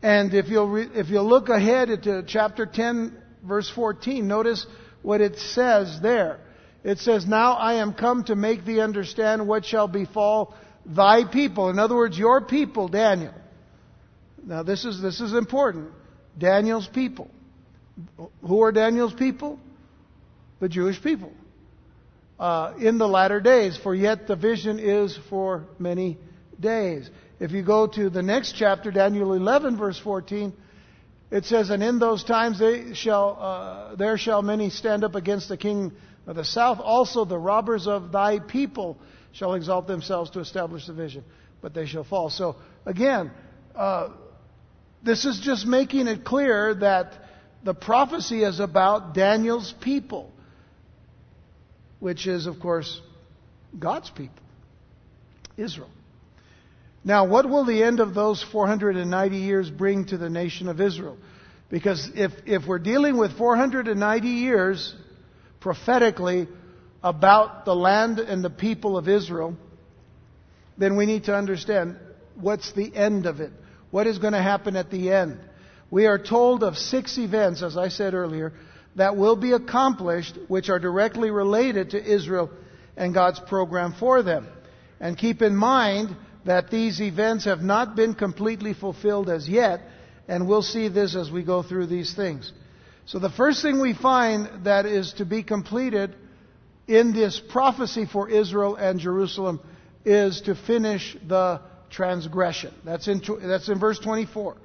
And 0.03 0.35
if 0.35 0.49
you'll, 0.49 0.69
re- 0.69 0.91
if 0.95 1.09
you'll 1.09 1.29
look 1.29 1.49
ahead 1.49 2.03
to 2.05 2.23
chapter 2.27 2.67
10, 2.67 3.17
verse 3.43 3.71
14, 3.75 4.29
notice 4.29 4.67
what 5.03 5.21
it 5.21 5.39
says 5.39 5.99
there. 6.03 6.41
It 6.85 6.99
says, 6.99 7.27
Now 7.27 7.55
I 7.55 7.75
am 7.75 7.95
come 7.95 8.25
to 8.25 8.37
make 8.37 8.65
thee 8.67 8.81
understand 8.81 9.49
what 9.49 9.65
shall 9.65 9.89
befall 9.89 10.55
thy 10.85 11.25
people. 11.25 11.71
In 11.71 11.79
other 11.79 11.97
words, 11.97 12.19
your 12.19 12.43
people, 12.43 12.89
Daniel. 12.89 13.33
Now 14.46 14.62
this 14.62 14.87
is, 14.87 15.02
this 15.02 15.20
is 15.20 15.35
important. 15.35 15.90
Daniel's 16.38 16.87
people. 16.87 17.30
Who 18.46 18.62
are 18.62 18.72
Daniel's 18.72 19.12
people? 19.12 19.59
The 20.61 20.68
Jewish 20.70 21.02
people 21.02 21.32
uh, 22.38 22.74
in 22.78 22.98
the 22.98 23.09
latter 23.09 23.40
days, 23.40 23.76
for 23.76 23.94
yet 23.94 24.26
the 24.26 24.37
vision 24.37 24.78
is 24.78 25.18
for 25.28 25.64
many 25.78 26.18
days. 26.59 27.09
If 27.40 27.52
you 27.52 27.62
go 27.62 27.87
to 27.87 28.11
the 28.11 28.22
next 28.22 28.52
chapter, 28.52 28.90
Daniel 28.90 29.32
11, 29.32 29.76
verse 29.76 29.98
14, 29.98 30.52
it 31.30 31.44
says, 31.44 31.70
And 31.70 31.82
in 31.82 31.98
those 31.98 32.24
times 32.24 32.59
they 32.59 32.94
shall, 32.94 33.38
uh, 33.40 33.96
there 33.96 34.16
shall 34.16 34.42
many 34.42 34.70
stand 34.70 35.04
up 35.04 35.14
against 35.14 35.48
the 35.48 35.56
king 35.56 35.92
of 36.26 36.37
the 36.37 36.44
south. 36.44 36.78
Also 36.80 37.24
the 37.24 37.38
robbers 37.38 37.87
of 37.87 38.12
thy 38.12 38.38
people 38.38 38.98
shall 39.32 39.54
exalt 39.54 39.87
themselves 39.87 40.30
to 40.30 40.40
establish 40.40 40.87
the 40.87 40.92
vision, 40.92 41.24
but 41.61 41.74
they 41.74 41.87
shall 41.87 42.04
fall. 42.04 42.30
So 42.30 42.56
again, 42.85 43.30
uh, 43.74 44.11
this 45.07 45.25
is 45.25 45.40
just 45.40 45.66
making 45.66 46.09
it 46.09 46.25
clear 46.25 46.75
that 46.75 47.14
the 47.64 47.75
prophecy 47.75 48.42
is 48.42 48.61
about 48.61 49.14
Daniel's 49.14 49.73
people 49.81 50.33
which 52.01 52.27
is, 52.27 52.47
of 52.47 52.61
course, 52.61 53.01
God's 53.79 54.11
people, 54.11 54.42
Israel. 55.57 55.90
Now, 57.05 57.27
what 57.27 57.49
will 57.49 57.64
the 57.64 57.83
end 57.83 58.01
of 58.01 58.14
those 58.14 58.42
490 58.42 59.37
years 59.37 59.71
bring 59.71 60.07
to 60.07 60.19
the 60.19 60.29
nation 60.29 60.69
of 60.69 60.81
Israel? 60.81 61.16
Because 61.71 62.11
if, 62.14 62.33
if 62.47 62.66
we're 62.66 62.79
dealing 62.79 63.16
with 63.16 63.37
490 63.37 64.29
years 64.29 64.95
prophetically 65.61 66.49
about 67.03 67.64
the 67.64 67.75
land 67.75 68.19
and 68.19 68.45
the 68.45 68.51
people 68.51 68.97
of 68.97 69.09
Israel, 69.09 69.57
then 70.79 70.97
we 70.97 71.07
need 71.07 71.25
to 71.25 71.35
understand 71.35 71.97
what's 72.35 72.73
the 72.73 72.95
end 72.95 73.27
of 73.27 73.40
it. 73.40 73.53
What 73.96 74.06
is 74.06 74.18
going 74.18 74.35
to 74.35 74.42
happen 74.42 74.76
at 74.76 74.90
the 74.90 75.11
end? 75.11 75.38
We 75.90 76.04
are 76.04 76.18
told 76.18 76.62
of 76.62 76.76
six 76.76 77.16
events, 77.16 77.62
as 77.62 77.78
I 77.78 77.88
said 77.88 78.12
earlier, 78.12 78.52
that 78.96 79.16
will 79.16 79.37
be 79.37 79.52
accomplished 79.52 80.37
which 80.48 80.68
are 80.68 80.78
directly 80.78 81.30
related 81.30 81.92
to 81.92 82.04
Israel 82.04 82.50
and 82.94 83.14
God's 83.14 83.40
program 83.40 83.94
for 83.98 84.22
them. 84.22 84.48
And 85.00 85.16
keep 85.16 85.40
in 85.40 85.56
mind 85.56 86.14
that 86.44 86.70
these 86.70 87.00
events 87.00 87.46
have 87.46 87.62
not 87.62 87.96
been 87.96 88.12
completely 88.12 88.74
fulfilled 88.74 89.30
as 89.30 89.48
yet, 89.48 89.80
and 90.28 90.46
we'll 90.46 90.61
see 90.61 90.88
this 90.88 91.16
as 91.16 91.30
we 91.30 91.42
go 91.42 91.62
through 91.62 91.87
these 91.87 92.12
things. 92.12 92.52
So 93.06 93.18
the 93.18 93.30
first 93.30 93.62
thing 93.62 93.80
we 93.80 93.94
find 93.94 94.66
that 94.66 94.85
is 94.85 95.14
to 95.14 95.24
be 95.24 95.42
completed 95.42 96.14
in 96.87 97.14
this 97.14 97.40
prophecy 97.40 98.04
for 98.04 98.28
Israel 98.28 98.76
and 98.76 99.00
Jerusalem 99.00 99.59
is 100.04 100.42
to 100.42 100.54
finish 100.54 101.16
the 101.26 101.62
transgression. 101.90 102.75
That's 102.85 103.09
in, 103.09 103.22
that's 103.42 103.68
in 103.68 103.79
verse 103.79 103.99
24. 103.99 104.57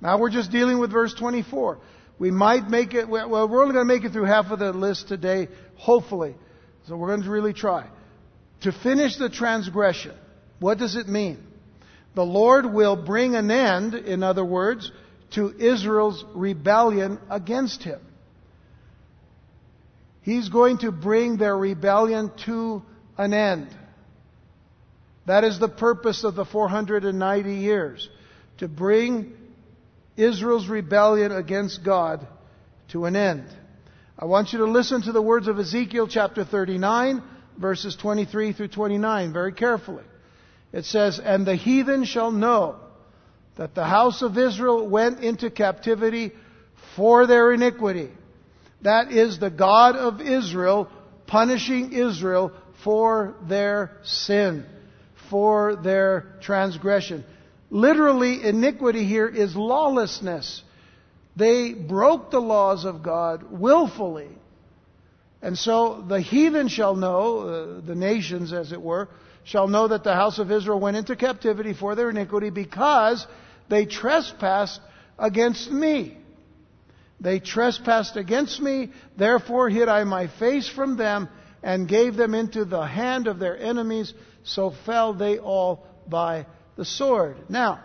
Now 0.00 0.18
we're 0.18 0.30
just 0.30 0.50
dealing 0.50 0.78
with 0.78 0.90
verse 0.90 1.14
24. 1.14 1.78
We 2.18 2.30
might 2.30 2.68
make 2.68 2.94
it, 2.94 3.08
well, 3.08 3.48
we're 3.48 3.62
only 3.62 3.74
going 3.74 3.86
to 3.86 3.94
make 3.94 4.04
it 4.04 4.12
through 4.12 4.24
half 4.24 4.50
of 4.50 4.58
the 4.58 4.72
list 4.72 5.08
today, 5.08 5.48
hopefully. 5.76 6.34
So 6.86 6.96
we're 6.96 7.08
going 7.08 7.22
to 7.22 7.30
really 7.30 7.52
try. 7.52 7.86
To 8.62 8.72
finish 8.72 9.16
the 9.16 9.28
transgression, 9.28 10.14
what 10.60 10.78
does 10.78 10.96
it 10.96 11.08
mean? 11.08 11.38
The 12.14 12.24
Lord 12.24 12.72
will 12.72 12.96
bring 12.96 13.36
an 13.36 13.50
end, 13.50 13.94
in 13.94 14.22
other 14.22 14.44
words, 14.44 14.90
to 15.32 15.52
Israel's 15.58 16.24
rebellion 16.34 17.18
against 17.28 17.82
Him. 17.82 18.00
He's 20.22 20.48
going 20.48 20.78
to 20.78 20.90
bring 20.90 21.36
their 21.36 21.56
rebellion 21.56 22.32
to 22.46 22.82
an 23.18 23.34
end. 23.34 23.68
That 25.26 25.44
is 25.44 25.58
the 25.58 25.68
purpose 25.68 26.24
of 26.24 26.34
the 26.34 26.44
490 26.44 27.54
years. 27.54 28.08
To 28.58 28.68
bring 28.68 29.34
Israel's 30.16 30.68
rebellion 30.68 31.32
against 31.32 31.84
God 31.84 32.26
to 32.88 33.04
an 33.04 33.16
end. 33.16 33.44
I 34.18 34.24
want 34.24 34.52
you 34.52 34.60
to 34.60 34.64
listen 34.64 35.02
to 35.02 35.12
the 35.12 35.20
words 35.20 35.46
of 35.46 35.58
Ezekiel 35.58 36.08
chapter 36.08 36.44
39, 36.44 37.22
verses 37.58 37.96
23 37.96 38.52
through 38.54 38.68
29, 38.68 39.32
very 39.32 39.52
carefully. 39.52 40.04
It 40.72 40.84
says, 40.86 41.20
And 41.22 41.46
the 41.46 41.56
heathen 41.56 42.04
shall 42.04 42.30
know 42.30 42.76
that 43.56 43.74
the 43.74 43.84
house 43.84 44.22
of 44.22 44.38
Israel 44.38 44.88
went 44.88 45.20
into 45.20 45.50
captivity 45.50 46.32
for 46.94 47.26
their 47.26 47.52
iniquity. 47.52 48.10
That 48.82 49.12
is 49.12 49.38
the 49.38 49.50
God 49.50 49.96
of 49.96 50.20
Israel 50.20 50.90
punishing 51.26 51.92
Israel 51.92 52.52
for 52.84 53.34
their 53.48 53.98
sin, 54.04 54.64
for 55.30 55.76
their 55.76 56.26
transgression. 56.40 57.24
Literally, 57.70 58.44
iniquity 58.44 59.04
here 59.04 59.28
is 59.28 59.56
lawlessness. 59.56 60.62
They 61.34 61.72
broke 61.74 62.30
the 62.30 62.40
laws 62.40 62.84
of 62.84 63.02
God 63.02 63.44
willfully. 63.50 64.30
And 65.42 65.58
so 65.58 66.02
the 66.06 66.20
heathen 66.20 66.68
shall 66.68 66.96
know, 66.96 67.38
uh, 67.40 67.80
the 67.86 67.94
nations 67.94 68.52
as 68.52 68.72
it 68.72 68.80
were, 68.80 69.08
shall 69.44 69.68
know 69.68 69.88
that 69.88 70.02
the 70.02 70.14
house 70.14 70.38
of 70.38 70.50
Israel 70.50 70.80
went 70.80 70.96
into 70.96 71.14
captivity 71.14 71.72
for 71.72 71.94
their 71.94 72.10
iniquity 72.10 72.50
because 72.50 73.26
they 73.68 73.86
trespassed 73.86 74.80
against 75.18 75.70
me. 75.70 76.16
They 77.20 77.38
trespassed 77.38 78.16
against 78.16 78.60
me, 78.60 78.90
therefore 79.16 79.70
hid 79.70 79.88
I 79.88 80.04
my 80.04 80.26
face 80.26 80.68
from 80.68 80.96
them 80.96 81.28
and 81.62 81.88
gave 81.88 82.16
them 82.16 82.34
into 82.34 82.64
the 82.64 82.84
hand 82.84 83.26
of 83.26 83.38
their 83.38 83.58
enemies, 83.58 84.12
so 84.46 84.72
fell 84.86 85.12
they 85.12 85.38
all 85.38 85.86
by 86.08 86.46
the 86.76 86.84
sword. 86.84 87.36
Now, 87.48 87.80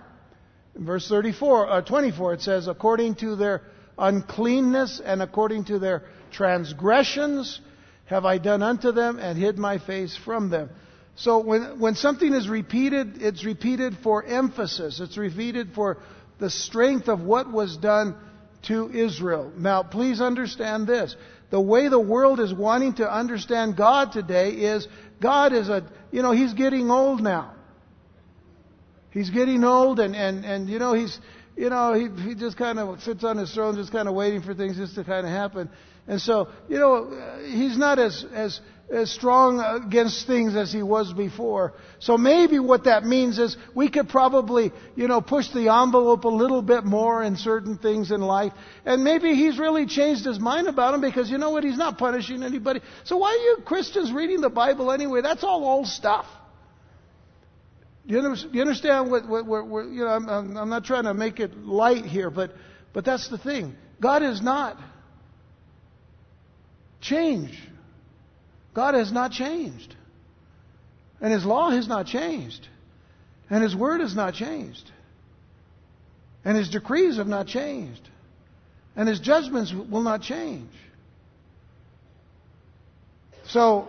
in 0.76 0.86
verse 0.86 1.08
34, 1.08 1.70
uh, 1.70 1.82
24, 1.82 2.34
it 2.36 2.42
says, 2.42 2.68
according 2.68 3.16
to 3.16 3.36
their 3.36 3.64
uncleanness 3.98 5.02
and 5.04 5.22
according 5.22 5.66
to 5.66 5.80
their 5.80 6.04
transgressions 6.32 7.60
have 8.06 8.26
I 8.26 8.38
done 8.38 8.62
unto 8.62 8.92
them 8.92 9.20
and 9.20 9.38
hid 9.38 9.58
my 9.58 9.80
face 9.80 10.18
from 10.18 10.50
them. 10.50 10.70
So 11.16 11.40
when, 11.40 11.80
when 11.80 11.96
something 11.96 12.34
is 12.34 12.48
repeated, 12.48 13.22
it's 13.22 13.44
repeated 13.44 13.98
for 14.04 14.24
emphasis. 14.24 15.00
It's 15.00 15.18
repeated 15.18 15.74
for 15.74 15.98
the 16.40 16.50
strength 16.50 17.08
of 17.10 17.22
what 17.22 17.52
was 17.52 17.78
done 17.78 18.16
to 18.64 18.90
Israel. 18.92 19.52
Now, 19.58 19.84
please 19.84 20.22
understand 20.22 20.88
this. 20.88 21.16
The 21.50 21.60
way 21.60 21.90
the 21.90 22.00
world 22.00 22.40
is 22.40 22.54
wanting 22.54 22.96
to 22.96 23.12
understand 23.12 23.76
God 23.76 24.14
today 24.14 24.52
is 24.52 24.88
God 25.22 25.54
is 25.54 25.70
a, 25.70 25.90
you 26.12 26.22
know, 26.22 26.32
He's 26.32 26.54
getting 26.54 26.92
old 26.92 27.22
now. 27.22 27.54
He's 29.12 29.30
getting 29.30 29.64
old 29.64 30.00
and, 30.00 30.16
and, 30.16 30.46
and 30.46 30.70
you 30.70 30.80
know, 30.80 30.94
he's, 30.94 31.20
you 31.58 31.70
know, 31.70 31.94
he, 31.94 32.08
he 32.24 32.34
just 32.34 32.58
kind 32.58 32.80
of 32.80 33.02
sits 33.02 33.24
on 33.24 33.38
his 33.38 33.54
throne 33.54 33.76
just 33.76 33.92
kind 33.92 34.08
of 34.08 34.16
waiting 34.16 34.42
for 34.42 34.54
things 34.54 34.78
just 34.78 34.96
to 34.96 35.04
kind 35.04 35.26
of 35.26 35.32
happen. 35.32 35.70
And 36.08 36.20
so, 36.20 36.48
you 36.70 36.80
know, 36.80 37.40
he's 37.46 37.78
not 37.78 38.00
as, 38.00 38.26
as, 38.34 38.60
as 38.92 39.10
strong 39.10 39.60
against 39.60 40.28
things 40.28 40.56
as 40.56 40.72
he 40.72 40.84
was 40.84 41.14
before. 41.14 41.74
So 42.00 42.18
maybe 42.18 42.60
what 42.60 42.84
that 42.84 43.04
means 43.06 43.40
is 43.40 43.56
we 43.74 43.90
could 43.90 44.10
probably, 44.10 44.72
you 44.96 45.08
know, 45.08 45.22
push 45.22 45.50
the 45.50 45.70
envelope 45.70 46.26
a 46.26 46.30
little 46.30 46.62
bit 46.62 46.84
more 46.84 47.24
in 47.24 47.38
certain 47.38 47.78
things 47.78 48.12
in 48.12 48.22
life. 48.22 48.52
And 48.86 49.04
maybe 49.04 49.34
he's 49.34 49.58
really 49.58 49.86
changed 49.86 50.26
his 50.26 50.40
mind 50.40 50.68
about 50.68 50.92
them 50.92 51.02
because 51.02 51.30
you 51.30 51.38
know 51.38 51.52
what? 51.52 51.64
He's 51.64 51.78
not 51.78 51.98
punishing 51.98 52.44
anybody. 52.44 52.82
So 53.06 53.18
why 53.18 53.30
are 53.30 53.44
you 53.44 53.64
Christians 53.64 54.12
reading 54.12 54.42
the 54.42 54.50
Bible 54.50 54.92
anyway? 54.92 55.22
That's 55.22 55.44
all 55.44 55.64
old 55.64 55.88
stuff. 55.88 56.26
Do 58.06 58.16
you, 58.52 58.62
understand 58.62 59.10
what, 59.10 59.28
what, 59.28 59.46
what, 59.46 59.68
what 59.68 59.86
you 59.88 60.04
know? 60.04 60.08
I'm, 60.08 60.58
I'm 60.58 60.70
not 60.70 60.84
trying 60.84 61.04
to 61.04 61.14
make 61.14 61.40
it 61.40 61.56
light 61.56 62.04
here, 62.04 62.30
but, 62.30 62.52
but 62.94 63.06
that's 63.06 63.30
the 63.30 63.38
thing. 63.38 63.76
God 64.02 64.24
is 64.24 64.42
not 64.42 64.78
changed. 67.00 67.71
God 68.74 68.94
has 68.94 69.12
not 69.12 69.32
changed. 69.32 69.96
And 71.20 71.32
His 71.32 71.46
law 71.46 71.70
has 71.70 71.88
not 71.88 72.08
changed. 72.08 72.68
And 73.50 73.62
His 73.62 73.76
word 73.76 74.02
has 74.02 74.16
not 74.16 74.34
changed. 74.34 74.90
And 76.44 76.58
His 76.58 76.70
decrees 76.70 77.18
have 77.18 77.28
not 77.28 77.48
changed. 77.48 78.10
And 78.96 79.08
His 79.08 79.20
judgments 79.20 79.74
will 79.74 80.02
not 80.02 80.22
change. 80.22 80.72
So, 83.48 83.88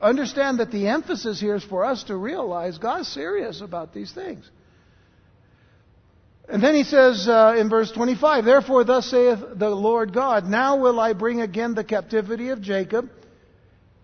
understand 0.00 0.60
that 0.60 0.70
the 0.70 0.88
emphasis 0.88 1.40
here 1.40 1.54
is 1.54 1.64
for 1.64 1.84
us 1.84 2.04
to 2.04 2.16
realize 2.16 2.78
God's 2.78 3.08
serious 3.08 3.60
about 3.60 3.94
these 3.94 4.12
things. 4.12 4.48
And 6.46 6.62
then 6.62 6.74
he 6.74 6.84
says 6.84 7.26
uh, 7.26 7.56
in 7.58 7.70
verse 7.70 7.90
25, 7.90 8.44
Therefore, 8.44 8.84
thus 8.84 9.10
saith 9.10 9.38
the 9.54 9.70
Lord 9.70 10.12
God, 10.12 10.44
Now 10.44 10.76
will 10.76 11.00
I 11.00 11.14
bring 11.14 11.40
again 11.40 11.74
the 11.74 11.84
captivity 11.84 12.50
of 12.50 12.60
Jacob 12.60 13.08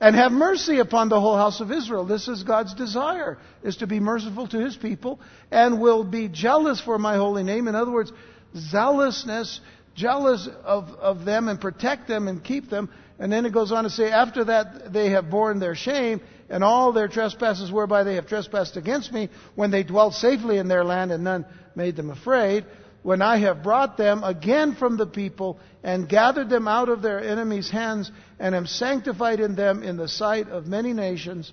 and 0.00 0.16
have 0.16 0.32
mercy 0.32 0.78
upon 0.78 1.08
the 1.08 1.20
whole 1.20 1.36
house 1.36 1.60
of 1.60 1.70
Israel. 1.70 2.06
This 2.06 2.26
is 2.26 2.42
God's 2.42 2.74
desire, 2.74 3.38
is 3.62 3.76
to 3.78 3.86
be 3.86 4.00
merciful 4.00 4.48
to 4.48 4.58
his 4.58 4.76
people 4.76 5.20
and 5.50 5.80
will 5.80 6.04
be 6.04 6.28
jealous 6.28 6.80
for 6.80 6.98
my 6.98 7.16
holy 7.16 7.42
name. 7.42 7.68
In 7.68 7.74
other 7.74 7.90
words, 7.90 8.10
zealousness, 8.56 9.60
jealous 9.94 10.48
of, 10.64 10.88
of 10.88 11.24
them 11.26 11.48
and 11.48 11.60
protect 11.60 12.08
them 12.08 12.28
and 12.28 12.42
keep 12.42 12.70
them. 12.70 12.88
And 13.18 13.30
then 13.30 13.44
it 13.44 13.52
goes 13.52 13.70
on 13.72 13.84
to 13.84 13.90
say, 13.90 14.10
after 14.10 14.44
that 14.44 14.90
they 14.92 15.10
have 15.10 15.28
borne 15.28 15.60
their 15.60 15.74
shame 15.74 16.22
and 16.48 16.64
all 16.64 16.92
their 16.92 17.08
trespasses 17.08 17.70
whereby 17.70 18.02
they 18.02 18.14
have 18.14 18.26
trespassed 18.26 18.78
against 18.78 19.12
me, 19.12 19.28
when 19.54 19.70
they 19.70 19.82
dwelt 19.82 20.14
safely 20.14 20.56
in 20.56 20.66
their 20.66 20.84
land 20.84 21.12
and 21.12 21.22
none 21.22 21.44
made 21.74 21.94
them 21.94 22.10
afraid, 22.10 22.64
when 23.02 23.22
I 23.22 23.38
have 23.38 23.62
brought 23.62 23.96
them 23.96 24.22
again 24.24 24.74
from 24.74 24.96
the 24.96 25.06
people 25.06 25.58
and 25.82 26.08
gathered 26.08 26.50
them 26.50 26.68
out 26.68 26.88
of 26.88 27.02
their 27.02 27.22
enemies' 27.22 27.70
hands 27.70 28.10
and 28.38 28.54
am 28.54 28.66
sanctified 28.66 29.40
in 29.40 29.54
them 29.54 29.82
in 29.82 29.96
the 29.96 30.08
sight 30.08 30.48
of 30.48 30.66
many 30.66 30.92
nations, 30.92 31.52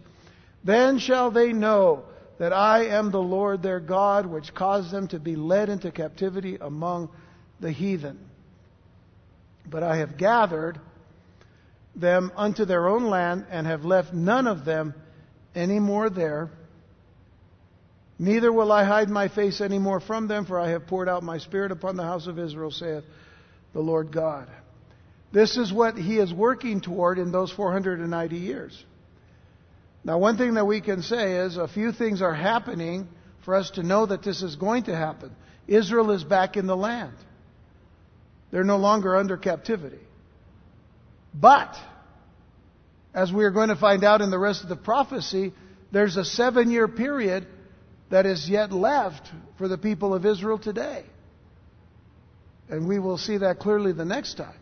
then 0.64 1.00
shall 1.00 1.32
they 1.32 1.54
know 1.54 2.04
that 2.38 2.54
I 2.54 2.88
am 2.88 3.12
the 3.12 3.22
Lord 3.22 3.64
their 3.64 3.80
God, 3.80 4.26
which 4.26 4.54
caused 4.54 4.92
them 4.92 5.08
to 5.10 5.20
be 5.20 5.36
led 5.36 5.70
into 5.70 5.92
captivity 5.92 6.58
among 6.60 7.10
the 7.60 7.72
heathen. 7.72 8.20
But 9.70 9.84
I 9.84 9.98
have 9.98 10.18
gathered 10.18 10.80
them 11.96 12.32
unto 12.36 12.66
their 12.66 12.88
own 12.88 13.06
land 13.06 13.46
and 13.50 13.66
have 13.66 13.86
left 13.86 14.14
none 14.14 14.48
of 14.48 14.66
them 14.66 14.94
any 15.56 15.80
more 15.80 16.10
there 16.10 16.52
Neither 18.20 18.52
will 18.52 18.72
I 18.72 18.84
hide 18.84 19.10
my 19.10 19.28
face 19.28 19.62
any 19.62 19.78
more 19.78 20.00
from 20.00 20.28
them, 20.28 20.46
for 20.46 20.60
I 20.60 20.70
have 20.70 20.88
poured 20.88 21.08
out 21.08 21.22
my 21.24 21.38
spirit 21.38 21.72
upon 21.72 21.98
the 21.98 22.04
house 22.04 22.28
of 22.28 22.40
Israel, 22.40 22.72
saith 22.72 23.04
the 23.74 23.80
Lord 23.80 24.12
God. 24.12 24.48
This 25.32 25.58
is 25.58 25.72
what 25.72 25.98
he 25.98 26.18
is 26.18 26.34
working 26.34 26.82
toward 26.82 27.20
in 27.20 27.32
those 27.32 27.52
490 27.52 28.38
years. 28.38 28.86
Now, 30.04 30.18
one 30.18 30.38
thing 30.38 30.56
that 30.56 30.66
we 30.66 30.82
can 30.82 31.04
say 31.04 31.34
is 31.34 31.58
a 31.58 31.68
few 31.68 31.92
things 31.92 32.22
are 32.22 32.34
happening 32.34 33.08
for 33.44 33.56
us 33.56 33.72
to 33.72 33.84
know 33.84 34.06
that 34.06 34.24
this 34.24 34.42
is 34.42 34.56
going 34.56 34.84
to 34.84 34.96
happen. 34.96 35.36
Israel 35.68 36.12
is 36.12 36.24
back 36.24 36.58
in 36.58 36.66
the 36.66 36.78
land. 36.78 37.14
They're 38.52 38.64
no 38.64 38.78
longer 38.78 39.16
under 39.16 39.38
captivity. 39.38 40.00
But, 41.34 41.76
as 43.14 43.32
we 43.32 43.44
are 43.44 43.52
going 43.52 43.70
to 43.70 43.76
find 43.76 44.04
out 44.04 44.22
in 44.22 44.32
the 44.32 44.40
rest 44.40 44.64
of 44.64 44.70
the 44.70 44.76
prophecy, 44.76 45.54
there's 45.92 46.18
a 46.18 46.26
seven 46.26 46.72
year 46.72 46.88
period 46.88 47.46
that 48.10 48.26
is 48.26 48.50
yet 48.50 48.72
left 48.72 49.30
for 49.58 49.68
the 49.68 49.78
people 49.78 50.14
of 50.14 50.26
Israel 50.26 50.58
today. 50.58 51.04
And 52.70 52.88
we 52.88 53.00
will 53.00 53.18
see 53.18 53.38
that 53.38 53.60
clearly 53.60 53.94
the 53.94 54.06
next 54.06 54.36
time. 54.36 54.60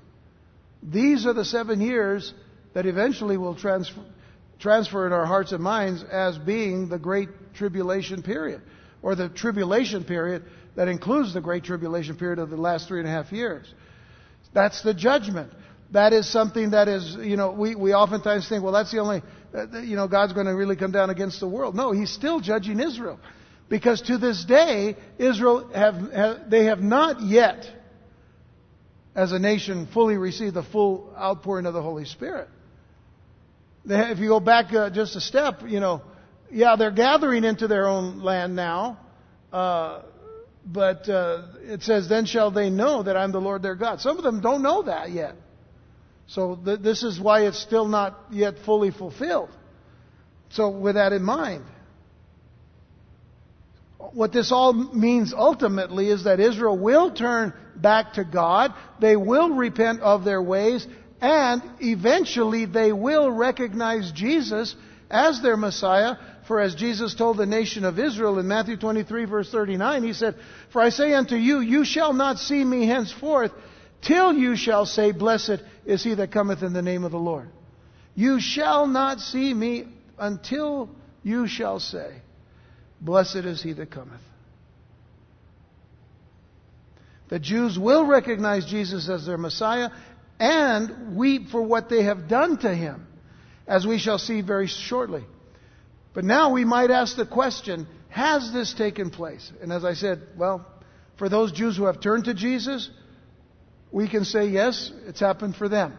These 0.84 1.26
are 1.26 1.34
the 1.34 1.46
seven 1.46 1.82
years 1.82 2.34
that 2.74 2.86
eventually 2.86 3.38
will 3.38 3.56
transfer, 3.56 4.02
transfer 4.60 5.08
in 5.08 5.14
our 5.14 5.26
hearts 5.26 5.52
and 5.52 5.64
minds 5.64 6.04
as 6.04 6.38
being 6.38 6.90
the 6.90 7.00
Great 7.00 7.30
Tribulation 7.56 8.22
period, 8.22 8.62
or 9.02 9.16
the 9.16 9.30
tribulation 9.30 10.04
period 10.04 10.44
that 10.76 10.88
includes 10.88 11.34
the 11.34 11.42
Great 11.42 11.64
Tribulation 11.64 12.16
period 12.16 12.38
of 12.38 12.50
the 12.50 12.58
last 12.58 12.88
three 12.88 13.00
and 13.00 13.08
a 13.08 13.12
half 13.12 13.32
years. 13.32 13.66
That's 14.54 14.82
the 14.84 14.94
judgment. 14.94 15.52
That 15.92 16.14
is 16.14 16.30
something 16.32 16.72
that 16.72 16.88
is, 16.88 17.16
you 17.16 17.38
know, 17.38 17.52
we, 17.52 17.76
we 17.76 17.94
oftentimes 17.94 18.50
think, 18.50 18.64
well, 18.64 18.74
that's 18.74 18.92
the 18.92 19.00
only, 19.00 19.22
you 19.84 19.96
know, 19.96 20.08
God's 20.08 20.34
going 20.34 20.48
to 20.48 20.56
really 20.56 20.76
come 20.76 20.92
down 20.92 21.10
against 21.10 21.40
the 21.40 21.48
world. 21.48 21.76
No, 21.76 21.92
He's 21.92 22.12
still 22.12 22.40
judging 22.40 22.80
Israel. 22.80 23.20
Because 23.68 24.02
to 24.04 24.18
this 24.18 24.46
day, 24.46 24.96
Israel 25.18 25.70
have, 25.74 25.96
have 26.12 26.50
they 26.50 26.66
have 26.66 26.82
not 26.82 27.22
yet, 27.22 27.66
as 29.16 29.32
a 29.32 29.40
nation, 29.40 29.88
fully 29.88 30.18
received 30.18 30.54
the 30.54 30.64
full 30.64 31.12
outpouring 31.18 31.66
of 31.66 31.74
the 31.74 31.82
Holy 31.82 32.06
Spirit. 32.06 32.48
If 33.86 34.20
you 34.20 34.28
go 34.28 34.40
back 34.40 34.74
uh, 34.74 34.90
just 34.90 35.16
a 35.16 35.22
step, 35.22 35.62
you 35.66 35.80
know, 35.80 36.02
yeah, 36.52 36.76
they're 36.76 36.92
gathering 36.92 37.44
into 37.44 37.68
their 37.68 37.88
own 37.88 38.20
land 38.20 38.56
now, 38.56 39.00
uh, 39.52 40.02
but 40.66 41.08
uh, 41.10 41.44
it 41.62 41.82
says, 41.84 42.08
"Then 42.08 42.26
shall 42.26 42.52
they 42.52 42.70
know 42.70 43.04
that 43.04 43.18
I'm 43.18 43.32
the 43.32 43.42
Lord 43.42 43.62
their 43.64 43.76
God." 43.76 44.00
Some 44.02 44.18
of 44.18 44.24
them 44.24 44.42
don't 44.42 44.62
know 44.62 44.84
that 44.84 45.12
yet. 45.12 45.36
So 46.28 46.56
th- 46.56 46.80
this 46.80 47.04
is 47.04 47.20
why 47.20 47.46
it's 47.46 47.60
still 47.60 47.88
not 47.88 48.20
yet 48.32 48.60
fully 48.66 48.92
fulfilled. 48.92 49.50
So 50.50 50.70
with 50.70 50.96
that 50.96 51.14
in 51.14 51.24
mind, 51.24 51.64
what 54.14 54.32
this 54.32 54.52
all 54.52 54.74
means 54.74 55.34
ultimately 55.34 56.10
is 56.10 56.24
that 56.26 56.40
Israel 56.40 56.78
will 56.78 57.12
turn 57.12 57.54
back 57.76 58.14
to 58.14 58.24
God, 58.24 58.74
they 59.00 59.16
will 59.16 59.50
repent 59.50 60.02
of 60.02 60.24
their 60.24 60.42
ways, 60.42 60.88
and 61.22 61.62
eventually 61.82 62.66
they 62.66 62.92
will 62.92 63.32
recognize 63.32 64.12
Jesus 64.12 64.76
as 65.10 65.42
their 65.42 65.58
Messiah. 65.58 66.16
For 66.48 66.62
as 66.62 66.76
Jesus 66.76 67.16
told 67.16 67.38
the 67.38 67.46
nation 67.46 67.86
of 67.86 67.98
Israel 67.98 68.38
in 68.38 68.48
Matthew 68.48 68.78
23 68.78 69.26
verse 69.26 69.52
39, 69.52 70.04
He 70.04 70.14
said, 70.14 70.36
For 70.72 70.82
I 70.82 70.90
say 70.90 71.14
unto 71.14 71.36
you, 71.36 71.60
you 71.60 71.84
shall 71.84 72.14
not 72.14 72.38
see 72.38 72.64
me 72.64 72.86
henceforth, 72.86 73.52
till 74.02 74.34
you 74.34 74.56
shall 74.56 74.86
say, 74.86 75.12
Blessed 75.12 75.62
is 75.86 76.04
he 76.04 76.16
that 76.16 76.32
cometh 76.32 76.64
in 76.64 76.74
the 76.74 76.82
name 76.82 77.04
of 77.04 77.12
the 77.12 77.18
Lord. 77.18 77.50
You 78.16 78.40
shall 78.40 78.88
not 78.88 79.20
see 79.20 79.54
me 79.54 79.88
until 80.18 80.90
you 81.24 81.48
shall 81.48 81.80
say, 81.80 82.22
Blessed 83.02 83.38
is 83.38 83.62
he 83.62 83.74
that 83.74 83.92
cometh. 83.92 84.22
The 87.28 87.40
Jews 87.40 87.78
will 87.78 88.06
recognize 88.06 88.66
Jesus 88.66 89.10
as 89.10 89.26
their 89.26 89.38
Messiah 89.38 89.90
and 90.40 91.16
weep 91.16 91.50
for 91.50 91.62
what 91.62 91.90
they 91.90 92.04
have 92.04 92.28
done 92.28 92.58
to 92.60 92.74
him, 92.74 93.08
as 93.68 93.86
we 93.86 93.98
shall 93.98 94.20
see 94.20 94.42
very 94.42 94.68
shortly. 94.68 95.24
But 96.14 96.24
now 96.24 96.52
we 96.52 96.64
might 96.66 96.92
ask 96.92 97.16
the 97.16 97.26
question 97.26 97.88
has 98.10 98.54
this 98.54 98.74
taken 98.74 99.10
place? 99.10 99.52
And 99.62 99.74
as 99.74 99.84
I 99.84 99.94
said, 99.94 100.22
well, 100.38 100.66
for 101.18 101.28
those 101.28 101.52
Jews 101.52 101.76
who 101.76 101.86
have 101.86 102.00
turned 102.00 102.26
to 102.26 102.34
Jesus, 102.34 102.90
we 103.96 104.10
can 104.10 104.26
say 104.26 104.48
yes, 104.48 104.92
it's 105.08 105.22
happened 105.22 105.56
for 105.56 105.70
them. 105.70 105.98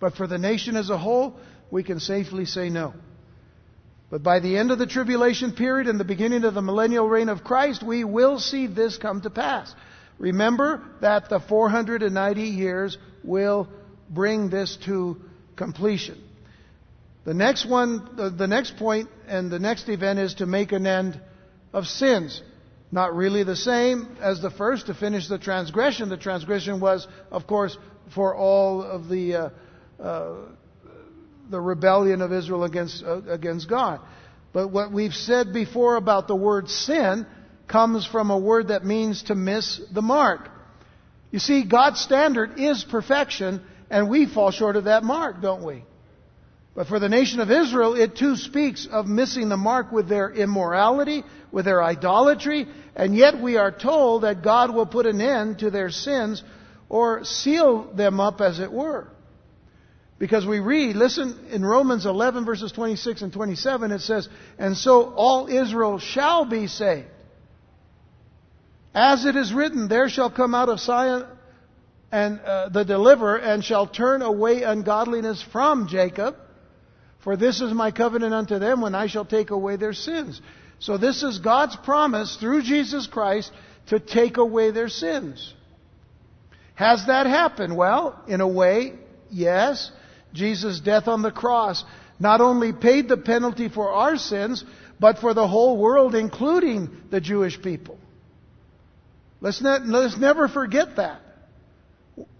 But 0.00 0.16
for 0.16 0.26
the 0.26 0.38
nation 0.38 0.74
as 0.74 0.88
a 0.88 0.96
whole, 0.96 1.36
we 1.70 1.82
can 1.82 2.00
safely 2.00 2.46
say 2.46 2.70
no. 2.70 2.94
But 4.10 4.22
by 4.22 4.40
the 4.40 4.56
end 4.56 4.70
of 4.70 4.78
the 4.78 4.86
tribulation 4.86 5.52
period 5.52 5.88
and 5.88 6.00
the 6.00 6.04
beginning 6.04 6.44
of 6.44 6.54
the 6.54 6.62
millennial 6.62 7.06
reign 7.06 7.28
of 7.28 7.44
Christ, 7.44 7.82
we 7.82 8.04
will 8.04 8.38
see 8.38 8.66
this 8.66 8.96
come 8.96 9.20
to 9.20 9.28
pass. 9.28 9.74
Remember 10.18 10.82
that 11.02 11.28
the 11.28 11.40
490 11.40 12.40
years 12.40 12.96
will 13.22 13.68
bring 14.08 14.48
this 14.48 14.78
to 14.86 15.20
completion. 15.56 16.18
The 17.26 17.34
next 17.34 17.66
one, 17.66 18.16
the, 18.16 18.46
next 18.46 18.78
point 18.78 19.10
and 19.28 19.50
the 19.50 19.58
next 19.58 19.90
event 19.90 20.20
is 20.20 20.36
to 20.36 20.46
make 20.46 20.72
an 20.72 20.86
end 20.86 21.20
of 21.74 21.86
sins. 21.86 22.42
Not 22.92 23.16
really 23.16 23.42
the 23.42 23.56
same 23.56 24.18
as 24.20 24.42
the 24.42 24.50
first 24.50 24.86
to 24.86 24.94
finish 24.94 25.26
the 25.26 25.38
transgression. 25.38 26.10
The 26.10 26.18
transgression 26.18 26.78
was, 26.78 27.08
of 27.30 27.46
course, 27.46 27.76
for 28.14 28.36
all 28.36 28.82
of 28.82 29.08
the 29.08 29.34
uh, 29.34 29.50
uh, 29.98 30.34
the 31.50 31.60
rebellion 31.60 32.20
of 32.20 32.32
Israel 32.32 32.64
against 32.64 33.02
uh, 33.02 33.22
against 33.28 33.68
God. 33.68 34.00
But 34.52 34.68
what 34.68 34.92
we've 34.92 35.14
said 35.14 35.54
before 35.54 35.96
about 35.96 36.28
the 36.28 36.36
word 36.36 36.68
sin 36.68 37.26
comes 37.66 38.04
from 38.04 38.30
a 38.30 38.38
word 38.38 38.68
that 38.68 38.84
means 38.84 39.22
to 39.24 39.34
miss 39.34 39.80
the 39.92 40.02
mark. 40.02 40.50
You 41.30 41.38
see, 41.38 41.64
God's 41.64 41.98
standard 41.98 42.60
is 42.60 42.84
perfection, 42.84 43.62
and 43.88 44.10
we 44.10 44.26
fall 44.26 44.50
short 44.50 44.76
of 44.76 44.84
that 44.84 45.02
mark, 45.02 45.40
don't 45.40 45.64
we? 45.64 45.84
But 46.74 46.86
for 46.86 46.98
the 46.98 47.08
nation 47.08 47.40
of 47.40 47.50
Israel, 47.50 47.94
it 47.94 48.16
too 48.16 48.36
speaks 48.36 48.86
of 48.90 49.06
missing 49.06 49.48
the 49.48 49.58
mark 49.58 49.92
with 49.92 50.08
their 50.08 50.30
immorality, 50.30 51.22
with 51.50 51.66
their 51.66 51.82
idolatry, 51.82 52.66
and 52.96 53.14
yet 53.14 53.40
we 53.40 53.58
are 53.58 53.70
told 53.70 54.22
that 54.22 54.42
God 54.42 54.74
will 54.74 54.86
put 54.86 55.04
an 55.04 55.20
end 55.20 55.58
to 55.58 55.70
their 55.70 55.90
sins 55.90 56.42
or 56.88 57.24
seal 57.24 57.92
them 57.94 58.20
up, 58.20 58.40
as 58.40 58.58
it 58.58 58.72
were. 58.72 59.08
Because 60.18 60.46
we 60.46 60.60
read, 60.60 60.94
listen, 60.94 61.46
in 61.50 61.64
Romans 61.64 62.06
11 62.06 62.44
verses 62.44 62.70
26 62.72 63.22
and 63.22 63.32
27, 63.32 63.90
it 63.90 64.00
says, 64.00 64.28
And 64.58 64.76
so 64.76 65.12
all 65.14 65.48
Israel 65.48 65.98
shall 65.98 66.44
be 66.44 66.68
saved. 66.68 67.08
As 68.94 69.24
it 69.24 69.36
is 69.36 69.52
written, 69.52 69.88
there 69.88 70.08
shall 70.08 70.30
come 70.30 70.54
out 70.54 70.68
of 70.68 70.80
Zion 70.80 71.26
and 72.12 72.40
uh, 72.40 72.68
the 72.68 72.84
deliverer 72.84 73.36
and 73.36 73.64
shall 73.64 73.86
turn 73.86 74.22
away 74.22 74.62
ungodliness 74.62 75.42
from 75.50 75.88
Jacob. 75.88 76.36
For 77.22 77.36
this 77.36 77.60
is 77.60 77.72
my 77.72 77.90
covenant 77.90 78.34
unto 78.34 78.58
them 78.58 78.80
when 78.80 78.94
I 78.94 79.06
shall 79.06 79.24
take 79.24 79.50
away 79.50 79.76
their 79.76 79.92
sins. 79.92 80.40
So 80.78 80.98
this 80.98 81.22
is 81.22 81.38
God's 81.38 81.76
promise 81.76 82.36
through 82.36 82.62
Jesus 82.62 83.06
Christ 83.06 83.52
to 83.86 84.00
take 84.00 84.36
away 84.36 84.72
their 84.72 84.88
sins. 84.88 85.54
Has 86.74 87.06
that 87.06 87.26
happened? 87.26 87.76
Well, 87.76 88.20
in 88.26 88.40
a 88.40 88.48
way, 88.48 88.94
yes. 89.30 89.92
Jesus' 90.32 90.80
death 90.80 91.06
on 91.06 91.22
the 91.22 91.30
cross 91.30 91.84
not 92.18 92.40
only 92.40 92.72
paid 92.72 93.08
the 93.08 93.16
penalty 93.16 93.68
for 93.68 93.90
our 93.90 94.16
sins, 94.16 94.64
but 94.98 95.18
for 95.18 95.34
the 95.34 95.46
whole 95.46 95.76
world, 95.76 96.14
including 96.14 96.88
the 97.10 97.20
Jewish 97.20 97.60
people. 97.60 97.98
Let's, 99.40 99.60
let's 99.60 100.16
never 100.16 100.46
forget 100.46 100.96
that. 100.96 101.20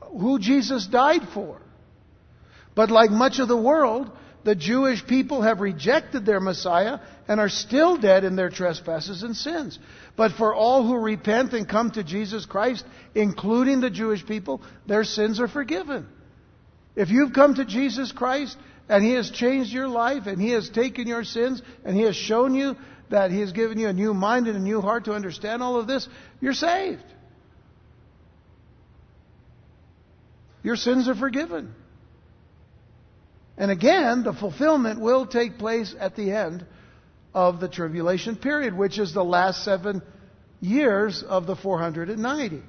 Who 0.00 0.38
Jesus 0.38 0.86
died 0.86 1.22
for. 1.34 1.60
But 2.74 2.90
like 2.90 3.10
much 3.10 3.40
of 3.40 3.48
the 3.48 3.56
world, 3.56 4.10
the 4.44 4.54
Jewish 4.54 5.06
people 5.06 5.42
have 5.42 5.60
rejected 5.60 6.26
their 6.26 6.40
Messiah 6.40 6.98
and 7.28 7.38
are 7.38 7.48
still 7.48 7.96
dead 7.96 8.24
in 8.24 8.34
their 8.34 8.50
trespasses 8.50 9.22
and 9.22 9.36
sins. 9.36 9.78
But 10.16 10.32
for 10.32 10.54
all 10.54 10.86
who 10.86 10.96
repent 10.96 11.52
and 11.52 11.68
come 11.68 11.90
to 11.92 12.02
Jesus 12.02 12.44
Christ, 12.44 12.84
including 13.14 13.80
the 13.80 13.90
Jewish 13.90 14.26
people, 14.26 14.60
their 14.86 15.04
sins 15.04 15.40
are 15.40 15.48
forgiven. 15.48 16.08
If 16.96 17.10
you've 17.10 17.32
come 17.32 17.54
to 17.54 17.64
Jesus 17.64 18.12
Christ 18.12 18.56
and 18.88 19.04
He 19.04 19.12
has 19.12 19.30
changed 19.30 19.72
your 19.72 19.88
life 19.88 20.26
and 20.26 20.40
He 20.40 20.50
has 20.50 20.68
taken 20.68 21.06
your 21.06 21.24
sins 21.24 21.62
and 21.84 21.96
He 21.96 22.02
has 22.02 22.16
shown 22.16 22.54
you 22.54 22.76
that 23.10 23.30
He 23.30 23.40
has 23.40 23.52
given 23.52 23.78
you 23.78 23.88
a 23.88 23.92
new 23.92 24.12
mind 24.12 24.48
and 24.48 24.56
a 24.56 24.60
new 24.60 24.80
heart 24.80 25.04
to 25.04 25.12
understand 25.12 25.62
all 25.62 25.76
of 25.78 25.86
this, 25.86 26.08
you're 26.40 26.52
saved. 26.52 27.04
Your 30.62 30.76
sins 30.76 31.08
are 31.08 31.14
forgiven. 31.14 31.74
And 33.62 33.70
again, 33.70 34.24
the 34.24 34.32
fulfillment 34.32 34.98
will 34.98 35.24
take 35.24 35.56
place 35.56 35.94
at 35.96 36.16
the 36.16 36.32
end 36.32 36.66
of 37.32 37.60
the 37.60 37.68
tribulation 37.68 38.34
period, 38.34 38.76
which 38.76 38.98
is 38.98 39.14
the 39.14 39.22
last 39.22 39.62
seven 39.62 40.02
years 40.60 41.22
of 41.22 41.46
the 41.46 41.54
490. 41.54 42.60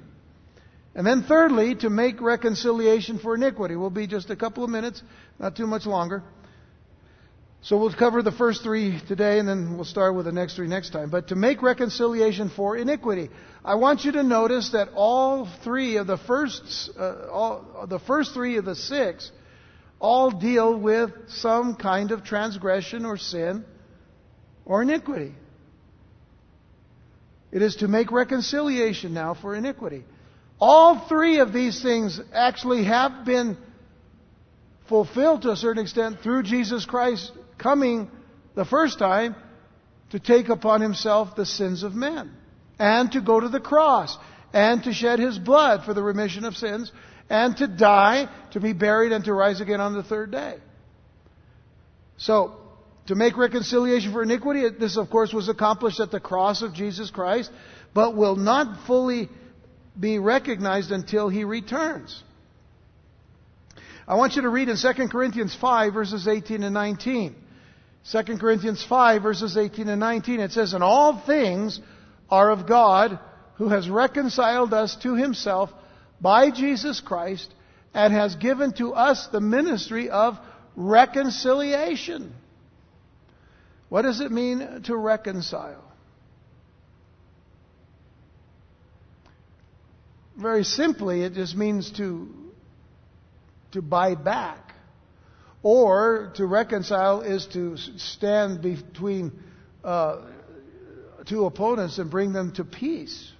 And 0.94 1.04
then 1.04 1.24
thirdly, 1.24 1.74
to 1.74 1.90
make 1.90 2.20
reconciliation 2.20 3.18
for 3.18 3.34
iniquity. 3.34 3.74
Will 3.74 3.90
be 3.90 4.06
just 4.06 4.30
a 4.30 4.36
couple 4.36 4.62
of 4.62 4.70
minutes, 4.70 5.02
not 5.40 5.56
too 5.56 5.66
much 5.66 5.84
longer. 5.84 6.22
So 7.62 7.76
we'll 7.76 7.92
cover 7.92 8.22
the 8.22 8.30
first 8.30 8.62
three 8.62 9.00
today 9.08 9.40
and 9.40 9.48
then 9.48 9.74
we'll 9.74 9.84
start 9.84 10.14
with 10.14 10.26
the 10.26 10.32
next 10.32 10.54
three 10.54 10.68
next 10.68 10.90
time. 10.90 11.10
But 11.10 11.26
to 11.30 11.34
make 11.34 11.60
reconciliation 11.60 12.50
for 12.50 12.76
iniquity. 12.76 13.30
I 13.64 13.74
want 13.74 14.04
you 14.04 14.12
to 14.12 14.22
notice 14.22 14.70
that 14.70 14.90
all 14.94 15.48
three 15.64 15.96
of 15.96 16.06
the 16.06 16.18
first, 16.18 16.90
uh, 16.96 17.30
all, 17.32 17.84
the 17.88 17.98
first 17.98 18.32
three 18.32 18.58
of 18.58 18.64
the 18.64 18.76
six 18.76 19.32
all 20.00 20.30
deal 20.30 20.78
with 20.78 21.10
some 21.28 21.76
kind 21.76 22.10
of 22.10 22.24
transgression 22.24 23.04
or 23.04 23.16
sin 23.16 23.64
or 24.64 24.82
iniquity. 24.82 25.34
It 27.52 27.62
is 27.62 27.76
to 27.76 27.88
make 27.88 28.10
reconciliation 28.10 29.14
now 29.14 29.34
for 29.34 29.54
iniquity. 29.54 30.04
All 30.60 30.98
three 31.08 31.38
of 31.38 31.52
these 31.52 31.82
things 31.82 32.20
actually 32.32 32.84
have 32.84 33.24
been 33.24 33.56
fulfilled 34.88 35.42
to 35.42 35.50
a 35.50 35.56
certain 35.56 35.82
extent 35.82 36.20
through 36.20 36.42
Jesus 36.42 36.84
Christ 36.84 37.32
coming 37.58 38.10
the 38.54 38.64
first 38.64 38.98
time 38.98 39.34
to 40.10 40.18
take 40.18 40.48
upon 40.48 40.80
himself 40.80 41.36
the 41.36 41.46
sins 41.46 41.82
of 41.82 41.94
men 41.94 42.32
and 42.78 43.10
to 43.12 43.20
go 43.20 43.40
to 43.40 43.48
the 43.48 43.60
cross 43.60 44.16
and 44.52 44.82
to 44.84 44.92
shed 44.92 45.18
his 45.18 45.38
blood 45.38 45.84
for 45.84 45.94
the 45.94 46.02
remission 46.02 46.44
of 46.44 46.56
sins 46.56 46.92
and 47.28 47.56
to 47.56 47.66
die, 47.66 48.28
to 48.52 48.60
be 48.60 48.72
buried, 48.72 49.12
and 49.12 49.24
to 49.24 49.32
rise 49.32 49.60
again 49.60 49.80
on 49.80 49.94
the 49.94 50.02
third 50.02 50.30
day. 50.30 50.56
So, 52.16 52.56
to 53.06 53.14
make 53.14 53.36
reconciliation 53.36 54.12
for 54.12 54.22
iniquity, 54.22 54.68
this 54.78 54.96
of 54.96 55.10
course 55.10 55.32
was 55.32 55.48
accomplished 55.48 56.00
at 56.00 56.10
the 56.10 56.20
cross 56.20 56.62
of 56.62 56.72
Jesus 56.72 57.10
Christ, 57.10 57.50
but 57.92 58.16
will 58.16 58.36
not 58.36 58.86
fully 58.86 59.28
be 59.98 60.18
recognized 60.18 60.90
until 60.90 61.28
he 61.28 61.44
returns. 61.44 62.22
I 64.06 64.16
want 64.16 64.36
you 64.36 64.42
to 64.42 64.48
read 64.48 64.68
in 64.68 64.76
2 64.76 65.08
Corinthians 65.08 65.54
5 65.54 65.94
verses 65.94 66.28
18 66.28 66.62
and 66.62 66.74
19. 66.74 67.34
2 68.10 68.38
Corinthians 68.38 68.84
5 68.84 69.22
verses 69.22 69.56
18 69.56 69.88
and 69.88 70.00
19 70.00 70.40
it 70.40 70.52
says, 70.52 70.74
And 70.74 70.84
all 70.84 71.22
things 71.24 71.80
are 72.30 72.50
of 72.50 72.66
God 72.66 73.18
who 73.56 73.68
has 73.68 73.88
reconciled 73.88 74.74
us 74.74 74.96
to 74.96 75.14
himself 75.14 75.70
by 76.24 76.50
Jesus 76.50 77.00
Christ 77.00 77.52
and 77.92 78.14
has 78.14 78.34
given 78.34 78.72
to 78.72 78.94
us 78.94 79.28
the 79.30 79.42
ministry 79.42 80.08
of 80.08 80.38
reconciliation. 80.74 82.32
What 83.90 84.02
does 84.02 84.20
it 84.20 84.32
mean 84.32 84.82
to 84.84 84.96
reconcile? 84.96 85.84
Very 90.34 90.64
simply, 90.64 91.22
it 91.24 91.34
just 91.34 91.54
means 91.54 91.90
to, 91.98 92.34
to 93.72 93.82
buy 93.82 94.14
back. 94.14 94.74
Or 95.62 96.32
to 96.36 96.46
reconcile 96.46 97.20
is 97.20 97.46
to 97.48 97.76
stand 97.76 98.62
between 98.62 99.30
uh, 99.84 100.22
two 101.26 101.44
opponents 101.44 101.98
and 101.98 102.10
bring 102.10 102.32
them 102.32 102.52
to 102.52 102.64
peace. 102.64 103.30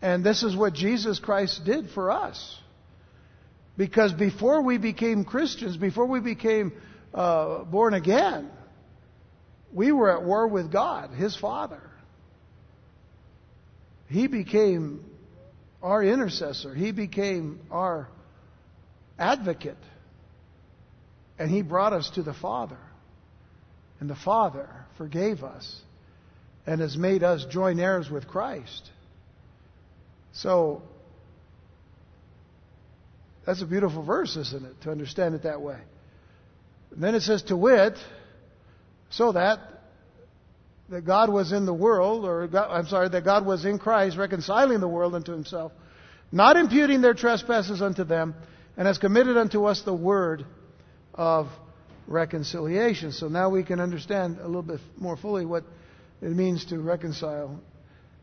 And 0.00 0.24
this 0.24 0.42
is 0.42 0.56
what 0.56 0.74
Jesus 0.74 1.18
Christ 1.18 1.64
did 1.64 1.90
for 1.90 2.10
us. 2.10 2.56
Because 3.76 4.12
before 4.12 4.62
we 4.62 4.78
became 4.78 5.24
Christians, 5.24 5.76
before 5.76 6.06
we 6.06 6.20
became 6.20 6.72
uh, 7.14 7.64
born 7.64 7.94
again, 7.94 8.50
we 9.72 9.92
were 9.92 10.10
at 10.10 10.24
war 10.24 10.48
with 10.48 10.72
God, 10.72 11.10
His 11.10 11.36
Father. 11.36 11.80
He 14.08 14.26
became 14.26 15.04
our 15.82 16.02
intercessor, 16.02 16.74
He 16.74 16.92
became 16.92 17.60
our 17.70 18.08
advocate. 19.18 19.76
And 21.38 21.50
He 21.50 21.62
brought 21.62 21.92
us 21.92 22.10
to 22.10 22.22
the 22.22 22.34
Father. 22.34 22.78
And 24.00 24.08
the 24.08 24.16
Father 24.16 24.68
forgave 24.96 25.44
us 25.44 25.80
and 26.66 26.80
has 26.80 26.96
made 26.96 27.22
us 27.22 27.44
joint 27.46 27.80
heirs 27.80 28.10
with 28.10 28.26
Christ. 28.28 28.90
So, 30.42 30.82
that's 33.46 33.62
a 33.62 33.66
beautiful 33.66 34.02
verse, 34.02 34.36
isn't 34.36 34.64
it, 34.64 34.80
to 34.82 34.90
understand 34.90 35.34
it 35.34 35.42
that 35.44 35.60
way. 35.60 35.78
And 36.92 37.02
then 37.02 37.14
it 37.14 37.22
says, 37.22 37.42
to 37.44 37.56
wit, 37.56 37.98
so 39.10 39.32
that 39.32 39.58
that 40.90 41.04
God 41.04 41.28
was 41.28 41.52
in 41.52 41.66
the 41.66 41.74
world, 41.74 42.24
or 42.24 42.46
God, 42.46 42.70
I'm 42.70 42.86
sorry, 42.86 43.08
that 43.10 43.24
God 43.24 43.44
was 43.44 43.64
in 43.64 43.78
Christ, 43.78 44.16
reconciling 44.16 44.80
the 44.80 44.88
world 44.88 45.14
unto 45.14 45.32
himself, 45.32 45.72
not 46.32 46.56
imputing 46.56 47.02
their 47.02 47.14
trespasses 47.14 47.82
unto 47.82 48.04
them, 48.04 48.34
and 48.76 48.86
has 48.86 48.96
committed 48.96 49.36
unto 49.36 49.64
us 49.64 49.82
the 49.82 49.92
word 49.92 50.46
of 51.14 51.48
reconciliation. 52.06 53.12
So 53.12 53.28
now 53.28 53.50
we 53.50 53.64
can 53.64 53.80
understand 53.80 54.38
a 54.40 54.46
little 54.46 54.62
bit 54.62 54.80
more 54.96 55.16
fully 55.16 55.44
what 55.44 55.64
it 56.22 56.30
means 56.30 56.64
to 56.66 56.78
reconcile, 56.78 57.60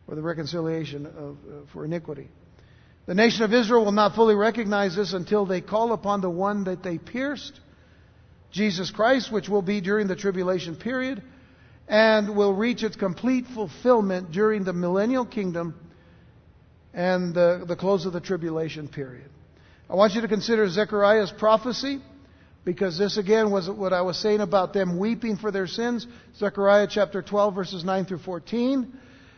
or 0.08 0.16
the 0.16 0.22
reconciliation 0.22 1.06
of, 1.06 1.14
uh, 1.14 1.66
for 1.74 1.86
iniquity. 1.86 2.30
The 3.06 3.16
nation 3.16 3.43
of 3.43 3.53
Israel 3.53 3.86
will 3.86 3.91
not 3.91 4.16
fully 4.16 4.36
recognize 4.36 4.95
this 4.95 5.14
until 5.14 5.45
they 5.45 5.62
call 5.62 5.93
upon 5.93 6.22
the 6.22 6.30
one 6.30 6.64
that 6.64 6.82
they 6.82 6.97
pierced, 6.97 7.60
Jesus 8.51 8.89
Christ, 8.89 9.32
which 9.32 9.47
will 9.47 9.62
be 9.62 9.82
during 9.82 10.08
the 10.08 10.16
tribulation 10.16 10.76
period 10.76 11.22
and 11.88 12.36
will 12.36 12.53
reach 12.53 12.84
its 12.84 12.95
complete 12.95 13.45
fulfillment 13.53 14.32
during 14.32 14.64
the 14.64 14.74
millennial 14.74 15.26
kingdom 15.26 15.76
and 16.93 17.34
the, 17.34 17.64
the 17.68 17.76
close 17.76 18.06
of 18.06 18.14
the 18.14 18.22
tribulation 18.22 18.88
period. 18.88 19.30
I 19.89 19.95
want 19.95 20.14
you 20.14 20.22
to 20.22 20.28
consider 20.28 20.68
Zechariah's 20.68 21.32
prophecy 21.32 22.01
because 22.64 22.97
this 22.97 23.18
again 23.18 23.51
was 23.51 23.70
what 23.70 23.93
I 23.93 24.01
was 24.01 24.18
saying 24.18 24.41
about 24.41 24.74
them 24.74 24.97
weeping 24.97 25.38
for 25.38 25.51
their 25.51 25.68
sins. 25.68 26.08
Zechariah 26.38 26.88
chapter 26.89 27.22
12 27.22 27.53
verses 27.53 27.84
9 27.84 28.06
through 28.06 28.20
14. 28.20 28.91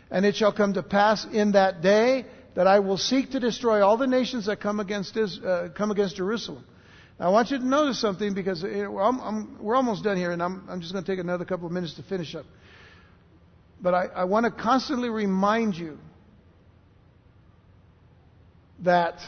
And 0.10 0.26
it 0.26 0.36
shall 0.36 0.54
come 0.54 0.74
to 0.74 0.84
pass 0.84 1.26
in 1.26 1.52
that 1.52 1.82
day 1.82 2.26
that 2.56 2.66
I 2.66 2.80
will 2.80 2.98
seek 2.98 3.32
to 3.32 3.40
destroy 3.40 3.86
all 3.86 3.98
the 3.98 4.08
nations 4.08 4.46
that 4.46 4.60
come 4.60 4.80
against, 4.80 5.18
uh, 5.18 5.70
come 5.76 5.92
against 5.92 6.16
Jerusalem. 6.16 6.66
I 7.20 7.30
want 7.30 7.50
you 7.52 7.58
to 7.58 7.66
notice 7.66 8.00
something 8.00 8.34
because 8.34 8.64
I'm, 8.64 9.20
I'm, 9.20 9.58
we're 9.60 9.76
almost 9.76 10.04
done 10.04 10.18
here, 10.18 10.32
and 10.32 10.42
I'm, 10.42 10.64
I'm 10.70 10.82
just 10.82 10.94
going 10.94 11.04
to 11.04 11.12
take 11.12 11.20
another 11.20 11.46
couple 11.46 11.66
of 11.66 11.72
minutes 11.72 11.96
to 11.96 12.04
finish 12.04 12.36
up. 12.36 12.46
But 13.82 13.94
I, 13.94 14.06
I 14.06 14.24
want 14.26 14.46
to 14.46 14.52
constantly 14.52 15.10
remind 15.10 15.76
you 15.76 15.98
that 18.84 19.20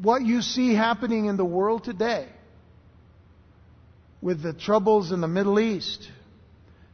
what 0.00 0.22
you 0.22 0.42
see 0.42 0.74
happening 0.74 1.26
in 1.26 1.36
the 1.36 1.44
world 1.44 1.84
today, 1.84 2.28
with 4.20 4.42
the 4.42 4.52
troubles 4.52 5.10
in 5.10 5.20
the 5.20 5.28
Middle 5.28 5.58
East, 5.58 6.08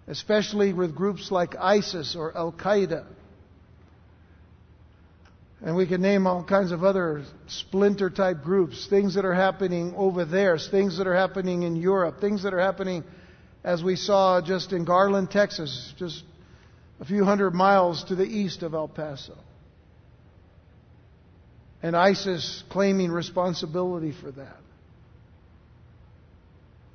especially 0.09 0.73
with 0.73 0.95
groups 0.95 1.31
like 1.31 1.55
ISIS 1.57 2.17
or 2.17 2.37
Al 2.37 2.53
Qaeda, 2.53 3.05
and 5.61 5.77
we 5.77 5.87
can 5.87 6.01
name 6.01 6.27
all 6.27 6.45
kinds 6.45 6.71
of 6.71 6.85
other 6.85 7.25
splinter 7.49 8.11
type 8.11 8.43
groups, 8.43 8.87
things 8.89 9.17
that 9.17 9.25
are 9.25 9.35
happening 9.35 9.93
over 9.97 10.25
there, 10.25 10.57
things 10.57 10.99
that 10.99 11.07
are 11.07 11.17
happening 11.17 11.65
in 11.65 11.77
Europe, 11.77 12.21
things 12.21 12.45
that 12.45 12.55
are 12.55 12.61
happening 12.61 13.03
as 13.65 13.83
we 13.83 13.97
saw 13.97 14.41
just 14.41 14.73
in 14.73 14.85
Garland, 14.85 15.31
Texas, 15.31 15.93
just 15.99 16.23
a 17.01 17.05
few 17.05 17.25
hundred 17.25 17.55
miles 17.55 18.05
to 18.05 18.15
the 18.15 18.25
east 18.25 18.63
of 18.63 18.73
El 18.73 18.89
Paso. 18.89 19.37
And 21.83 21.97
ISIS 21.97 22.63
claiming 22.71 23.11
responsibility 23.11 24.13
for 24.13 24.31
that. 24.31 24.57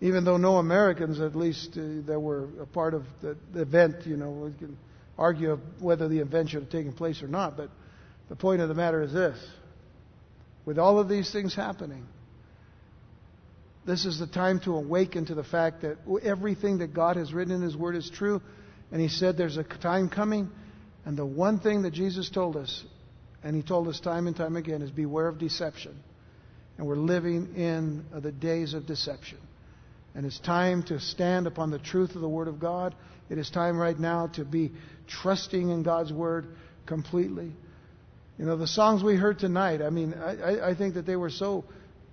Even 0.03 0.25
though 0.25 0.35
no 0.35 0.57
Americans, 0.57 1.21
at 1.21 1.33
least, 1.33 1.77
uh, 1.77 1.81
that 2.07 2.19
were 2.19 2.49
a 2.61 2.65
part 2.65 2.93
of 2.93 3.05
the, 3.21 3.37
the 3.53 3.61
event, 3.61 4.05
you 4.05 4.17
know, 4.17 4.31
we 4.31 4.51
can 4.51 4.77
argue 5.17 5.57
whether 5.79 6.09
the 6.09 6.19
event 6.19 6.49
should 6.49 6.63
have 6.63 6.69
taken 6.69 6.91
place 6.91 7.23
or 7.23 7.27
not, 7.29 7.55
but 7.55 7.69
the 8.27 8.35
point 8.35 8.61
of 8.61 8.67
the 8.67 8.75
matter 8.75 9.01
is 9.01 9.13
this 9.13 9.37
with 10.65 10.77
all 10.77 10.99
of 10.99 11.07
these 11.07 11.31
things 11.31 11.55
happening, 11.55 12.05
this 13.85 14.03
is 14.03 14.19
the 14.19 14.27
time 14.27 14.59
to 14.65 14.75
awaken 14.75 15.25
to 15.27 15.35
the 15.35 15.43
fact 15.43 15.83
that 15.83 15.97
everything 16.21 16.79
that 16.79 16.93
God 16.93 17.15
has 17.15 17.33
written 17.33 17.53
in 17.53 17.61
His 17.61 17.75
Word 17.77 17.95
is 17.95 18.09
true. 18.09 18.41
And 18.91 18.99
He 18.99 19.07
said 19.07 19.37
there's 19.37 19.57
a 19.57 19.63
time 19.63 20.09
coming. 20.09 20.49
And 21.05 21.17
the 21.17 21.25
one 21.25 21.59
thing 21.59 21.83
that 21.83 21.91
Jesus 21.91 22.29
told 22.29 22.57
us, 22.57 22.83
and 23.41 23.55
He 23.55 23.61
told 23.61 23.87
us 23.87 24.01
time 24.01 24.27
and 24.27 24.35
time 24.35 24.57
again, 24.57 24.81
is 24.81 24.91
beware 24.91 25.29
of 25.29 25.37
deception. 25.37 25.97
And 26.77 26.87
we're 26.87 26.95
living 26.95 27.55
in 27.55 28.05
the 28.13 28.31
days 28.33 28.73
of 28.73 28.85
deception. 28.85 29.37
And 30.15 30.25
it's 30.25 30.39
time 30.39 30.83
to 30.83 30.99
stand 30.99 31.47
upon 31.47 31.71
the 31.71 31.79
truth 31.79 32.15
of 32.15 32.21
the 32.21 32.29
Word 32.29 32.47
of 32.47 32.59
God. 32.59 32.95
It 33.29 33.37
is 33.37 33.49
time 33.49 33.77
right 33.77 33.97
now 33.97 34.27
to 34.35 34.45
be 34.45 34.71
trusting 35.07 35.69
in 35.69 35.83
God's 35.83 36.13
Word 36.13 36.47
completely. 36.85 37.51
You 38.37 38.45
know, 38.45 38.57
the 38.57 38.67
songs 38.67 39.03
we 39.03 39.15
heard 39.15 39.39
tonight, 39.39 39.81
I 39.81 39.89
mean, 39.89 40.13
I, 40.13 40.69
I 40.69 40.75
think 40.75 40.95
that 40.95 41.05
they 41.05 41.15
were 41.15 41.29
so 41.29 41.65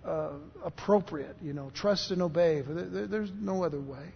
uh, 0.04 0.30
appropriate. 0.64 1.36
You 1.42 1.52
know, 1.52 1.70
trust 1.74 2.10
and 2.10 2.22
obey. 2.22 2.62
There's 2.66 3.30
no 3.38 3.64
other 3.64 3.80
way. 3.80 4.06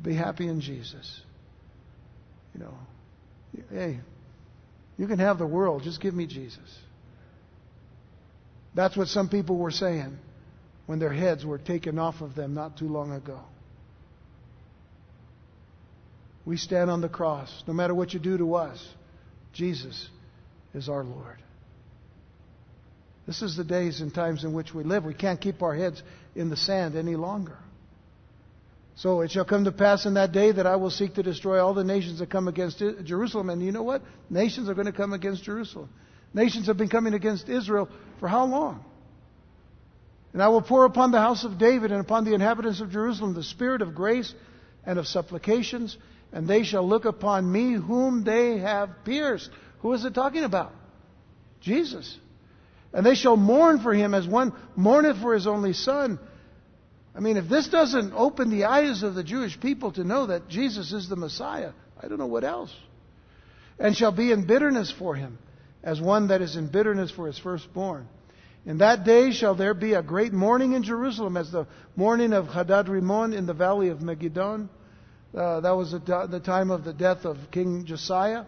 Be 0.00 0.14
happy 0.14 0.46
in 0.48 0.60
Jesus. 0.60 1.20
You 2.54 2.60
know, 2.60 2.74
hey, 3.70 4.00
you 4.96 5.06
can 5.06 5.18
have 5.18 5.38
the 5.38 5.46
world, 5.46 5.82
just 5.82 6.00
give 6.00 6.14
me 6.14 6.26
Jesus. 6.26 6.78
That's 8.74 8.96
what 8.96 9.08
some 9.08 9.28
people 9.28 9.56
were 9.56 9.70
saying 9.70 10.18
when 10.86 10.98
their 10.98 11.12
heads 11.12 11.44
were 11.44 11.58
taken 11.58 11.98
off 11.98 12.20
of 12.20 12.34
them 12.34 12.54
not 12.54 12.76
too 12.76 12.88
long 12.88 13.12
ago. 13.12 13.40
We 16.44 16.56
stand 16.56 16.90
on 16.90 17.00
the 17.00 17.08
cross. 17.08 17.62
No 17.66 17.72
matter 17.72 17.94
what 17.94 18.14
you 18.14 18.20
do 18.20 18.36
to 18.38 18.54
us, 18.54 18.84
Jesus 19.52 20.08
is 20.74 20.88
our 20.88 21.04
Lord. 21.04 21.38
This 23.26 23.42
is 23.42 23.56
the 23.56 23.64
days 23.64 24.00
and 24.00 24.12
times 24.12 24.42
in 24.42 24.52
which 24.52 24.74
we 24.74 24.82
live. 24.82 25.04
We 25.04 25.14
can't 25.14 25.40
keep 25.40 25.62
our 25.62 25.74
heads 25.74 26.02
in 26.34 26.50
the 26.50 26.56
sand 26.56 26.96
any 26.96 27.14
longer. 27.14 27.56
So 28.96 29.20
it 29.20 29.30
shall 29.30 29.44
come 29.44 29.64
to 29.64 29.72
pass 29.72 30.04
in 30.04 30.14
that 30.14 30.32
day 30.32 30.52
that 30.52 30.66
I 30.66 30.76
will 30.76 30.90
seek 30.90 31.14
to 31.14 31.22
destroy 31.22 31.64
all 31.64 31.72
the 31.72 31.84
nations 31.84 32.18
that 32.18 32.30
come 32.30 32.48
against 32.48 32.78
Jerusalem. 33.04 33.48
And 33.48 33.62
you 33.62 33.72
know 33.72 33.84
what? 33.84 34.02
Nations 34.28 34.68
are 34.68 34.74
going 34.74 34.86
to 34.86 34.92
come 34.92 35.12
against 35.12 35.44
Jerusalem. 35.44 35.88
Nations 36.34 36.66
have 36.66 36.76
been 36.76 36.88
coming 36.88 37.14
against 37.14 37.48
Israel 37.48 37.88
for 38.18 38.28
how 38.28 38.44
long? 38.44 38.84
And 40.32 40.42
I 40.42 40.48
will 40.48 40.62
pour 40.62 40.84
upon 40.84 41.10
the 41.10 41.20
house 41.20 41.44
of 41.44 41.58
David 41.58 41.92
and 41.92 42.00
upon 42.00 42.24
the 42.24 42.34
inhabitants 42.34 42.80
of 42.80 42.90
Jerusalem 42.90 43.34
the 43.34 43.42
spirit 43.42 43.82
of 43.82 43.94
grace 43.94 44.34
and 44.84 44.98
of 44.98 45.06
supplications, 45.06 45.96
and 46.32 46.48
they 46.48 46.64
shall 46.64 46.86
look 46.88 47.04
upon 47.04 47.50
me 47.50 47.74
whom 47.74 48.24
they 48.24 48.58
have 48.58 49.04
pierced. 49.04 49.50
Who 49.80 49.92
is 49.92 50.04
it 50.04 50.14
talking 50.14 50.44
about? 50.44 50.72
Jesus. 51.60 52.18
And 52.92 53.04
they 53.04 53.14
shall 53.14 53.36
mourn 53.36 53.80
for 53.80 53.92
him 53.92 54.14
as 54.14 54.26
one 54.26 54.52
mourneth 54.74 55.20
for 55.20 55.34
his 55.34 55.46
only 55.46 55.72
son. 55.72 56.18
I 57.14 57.20
mean, 57.20 57.36
if 57.36 57.48
this 57.48 57.68
doesn't 57.68 58.14
open 58.14 58.50
the 58.50 58.64
eyes 58.64 59.02
of 59.02 59.14
the 59.14 59.22
Jewish 59.22 59.60
people 59.60 59.92
to 59.92 60.04
know 60.04 60.26
that 60.26 60.48
Jesus 60.48 60.92
is 60.92 61.08
the 61.08 61.16
Messiah, 61.16 61.72
I 62.02 62.08
don't 62.08 62.18
know 62.18 62.26
what 62.26 62.44
else. 62.44 62.74
And 63.78 63.96
shall 63.96 64.12
be 64.12 64.32
in 64.32 64.46
bitterness 64.46 64.90
for 64.90 65.14
him, 65.14 65.38
as 65.82 66.00
one 66.00 66.28
that 66.28 66.40
is 66.40 66.56
in 66.56 66.68
bitterness 66.68 67.10
for 67.10 67.26
his 67.26 67.38
firstborn. 67.38 68.08
In 68.64 68.78
that 68.78 69.04
day 69.04 69.32
shall 69.32 69.54
there 69.54 69.74
be 69.74 69.94
a 69.94 70.02
great 70.02 70.32
mourning 70.32 70.72
in 70.72 70.84
Jerusalem, 70.84 71.36
as 71.36 71.50
the 71.50 71.66
mourning 71.96 72.32
of 72.32 72.46
Hadad 72.46 72.88
Rimmon 72.88 73.32
in 73.32 73.46
the 73.46 73.54
valley 73.54 73.88
of 73.88 73.98
Megiddon. 73.98 74.68
Uh, 75.36 75.60
that 75.60 75.72
was 75.72 75.92
the 75.92 76.42
time 76.44 76.70
of 76.70 76.84
the 76.84 76.92
death 76.92 77.24
of 77.24 77.38
King 77.50 77.84
Josiah. 77.86 78.44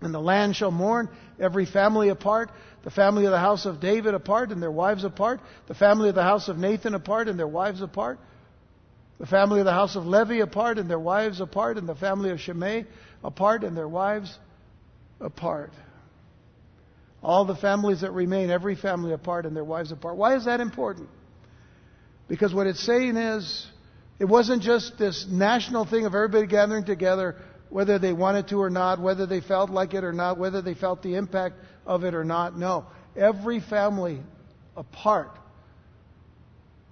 And 0.00 0.14
the 0.14 0.20
land 0.20 0.56
shall 0.56 0.70
mourn, 0.70 1.08
every 1.38 1.66
family 1.66 2.08
apart, 2.08 2.50
the 2.84 2.90
family 2.90 3.26
of 3.26 3.32
the 3.32 3.38
house 3.38 3.66
of 3.66 3.80
David 3.80 4.14
apart 4.14 4.50
and 4.50 4.62
their 4.62 4.70
wives 4.70 5.04
apart, 5.04 5.40
the 5.66 5.74
family 5.74 6.08
of 6.08 6.14
the 6.14 6.22
house 6.22 6.48
of 6.48 6.58
Nathan 6.58 6.94
apart 6.94 7.28
and 7.28 7.38
their 7.38 7.48
wives 7.48 7.80
apart, 7.80 8.18
the 9.18 9.26
family 9.26 9.60
of 9.60 9.66
the 9.66 9.72
house 9.72 9.96
of 9.96 10.06
Levi 10.06 10.36
apart 10.36 10.78
and 10.78 10.88
their 10.88 10.98
wives 10.98 11.40
apart, 11.40 11.78
and 11.78 11.88
the 11.88 11.94
family 11.94 12.30
of 12.30 12.40
Shimei 12.40 12.86
apart 13.22 13.62
and 13.64 13.76
their 13.76 13.88
wives 13.88 14.38
apart. 15.20 15.70
All 17.24 17.44
the 17.44 17.56
families 17.56 18.02
that 18.02 18.12
remain, 18.12 18.50
every 18.50 18.76
family 18.76 19.12
apart 19.12 19.46
and 19.46 19.56
their 19.56 19.64
wives 19.64 19.90
apart. 19.92 20.16
Why 20.16 20.36
is 20.36 20.44
that 20.44 20.60
important? 20.60 21.08
Because 22.28 22.52
what 22.54 22.66
it's 22.66 22.84
saying 22.84 23.16
is, 23.16 23.66
it 24.18 24.26
wasn't 24.26 24.62
just 24.62 24.98
this 24.98 25.26
national 25.28 25.86
thing 25.86 26.06
of 26.06 26.14
everybody 26.14 26.46
gathering 26.46 26.84
together 26.84 27.36
whether 27.74 27.98
they 27.98 28.12
wanted 28.12 28.46
to 28.46 28.60
or 28.60 28.70
not, 28.70 29.00
whether 29.00 29.26
they 29.26 29.40
felt 29.40 29.68
like 29.68 29.94
it 29.94 30.04
or 30.04 30.12
not, 30.12 30.38
whether 30.38 30.62
they 30.62 30.74
felt 30.74 31.02
the 31.02 31.16
impact 31.16 31.56
of 31.84 32.04
it 32.04 32.14
or 32.14 32.22
not. 32.22 32.56
No. 32.56 32.86
Every 33.16 33.58
family 33.58 34.20
apart, 34.76 35.30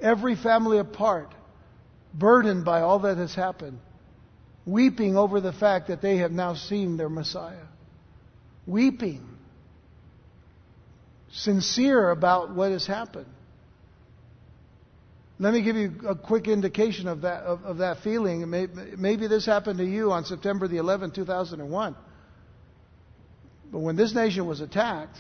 every 0.01 0.35
family 0.35 0.79
apart, 0.79 1.33
burdened 2.13 2.65
by 2.65 2.81
all 2.81 2.99
that 3.01 3.17
has 3.19 3.33
happened, 3.33 3.79
weeping 4.67 5.17
over 5.17 5.41
the 5.41 5.53
fact 5.53 5.87
that 5.87 6.03
they 6.03 6.17
have 6.17 6.33
now 6.33 6.55
seen 6.55 6.97
their 6.97 7.09
Messiah. 7.09 7.67
Weeping. 8.67 9.25
Sincere 11.33 12.11
about 12.11 12.55
what 12.55 12.73
has 12.73 12.87
happened. 12.87 13.27
Let 15.39 15.55
me 15.55 15.63
give 15.63 15.77
you 15.77 15.93
a 16.07 16.15
quick 16.15 16.47
indication 16.47 17.09
of 17.09 17.23
that, 17.23 17.43
of, 17.43 17.65
of 17.65 17.79
that 17.79 18.01
feeling. 18.05 18.49
Maybe 18.49 19.27
this 19.27 19.45
happened 19.45 19.79
to 19.79 19.85
you 19.85 20.13
on 20.13 20.25
September 20.25 20.69
the 20.69 20.77
11th, 20.77 21.15
2001. 21.15 21.97
But 23.73 23.79
when 23.79 23.97
this 23.97 24.15
nation 24.15 24.47
was 24.47 24.61
attacked, 24.61 25.17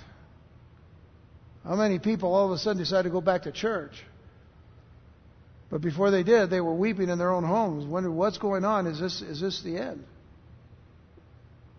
how 1.65 1.77
many 1.77 1.99
people 1.99 2.35
all 2.35 2.47
of 2.47 2.53
a 2.53 2.59
sudden 2.59 2.79
decided 2.81 3.05
to 3.05 3.11
go 3.11 3.21
back 3.21 3.43
to 3.43 3.53
church? 3.53 3.93
But 5.71 5.81
before 5.81 6.11
they 6.11 6.23
did, 6.23 6.51
they 6.51 6.61
were 6.61 6.75
weeping 6.75 7.09
in 7.09 7.19
their 7.19 7.33
own 7.33 7.45
homes, 7.45 7.87
wondering 7.87 8.15
what's 8.15 8.37
going 8.37 8.65
on. 8.65 8.87
Is 8.87 9.01
this, 9.01 9.23
is 9.23 9.41
this 9.41 9.63
the 9.63 9.79
end? 9.79 10.05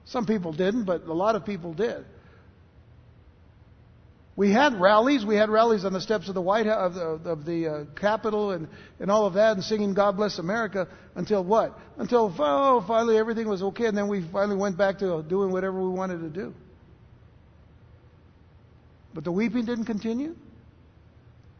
Some 0.05 0.25
people 0.25 0.51
didn't, 0.51 0.85
but 0.85 1.03
a 1.03 1.13
lot 1.13 1.35
of 1.35 1.45
people 1.45 1.73
did. 1.73 2.03
We 4.35 4.51
had 4.51 4.79
rallies. 4.79 5.23
We 5.23 5.35
had 5.35 5.49
rallies 5.49 5.85
on 5.85 5.93
the 5.93 6.01
steps 6.01 6.27
of 6.27 6.33
the 6.33 6.41
White 6.41 6.65
House, 6.65 6.97
of 6.97 7.23
the, 7.23 7.29
of 7.29 7.45
the 7.45 7.67
uh, 7.67 7.85
Capitol, 7.95 8.51
and, 8.51 8.67
and 8.99 9.11
all 9.11 9.27
of 9.27 9.35
that, 9.35 9.53
and 9.53 9.63
singing 9.63 9.93
"God 9.93 10.17
Bless 10.17 10.39
America" 10.39 10.87
until 11.15 11.43
what? 11.43 11.77
Until 11.97 12.33
oh, 12.39 12.83
finally 12.87 13.17
everything 13.17 13.47
was 13.47 13.61
okay, 13.61 13.85
and 13.85 13.95
then 13.95 14.07
we 14.07 14.25
finally 14.31 14.57
went 14.57 14.75
back 14.75 14.99
to 14.99 15.23
doing 15.23 15.51
whatever 15.51 15.81
we 15.81 15.89
wanted 15.89 16.19
to 16.21 16.29
do. 16.29 16.53
But 19.13 19.23
the 19.23 19.31
weeping 19.31 19.65
didn't 19.65 19.85
continue. 19.85 20.35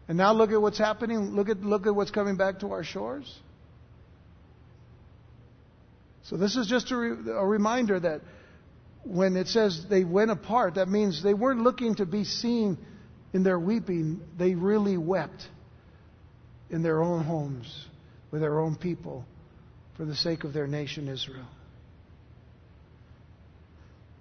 And 0.07 0.17
now 0.17 0.33
look 0.33 0.51
at 0.51 0.61
what's 0.61 0.79
happening. 0.79 1.35
Look 1.35 1.49
at 1.49 1.61
look 1.61 1.85
at 1.85 1.95
what's 1.95 2.11
coming 2.11 2.37
back 2.37 2.59
to 2.59 2.71
our 2.71 2.83
shores. 2.83 3.39
So 6.23 6.37
this 6.37 6.55
is 6.55 6.67
just 6.67 6.91
a, 6.91 6.97
re- 6.97 7.31
a 7.31 7.45
reminder 7.45 7.99
that 7.99 8.21
when 9.03 9.35
it 9.35 9.47
says 9.47 9.85
they 9.89 10.03
went 10.03 10.31
apart, 10.31 10.75
that 10.75 10.87
means 10.87 11.21
they 11.21 11.33
weren't 11.33 11.61
looking 11.61 11.95
to 11.95 12.05
be 12.05 12.23
seen 12.23 12.77
in 13.33 13.43
their 13.43 13.59
weeping. 13.59 14.21
They 14.37 14.55
really 14.55 14.97
wept 14.97 15.47
in 16.69 16.83
their 16.83 17.01
own 17.01 17.23
homes 17.23 17.85
with 18.31 18.41
their 18.41 18.59
own 18.59 18.75
people 18.75 19.25
for 19.97 20.05
the 20.05 20.15
sake 20.15 20.43
of 20.43 20.53
their 20.53 20.67
nation, 20.67 21.07
Israel. 21.07 21.47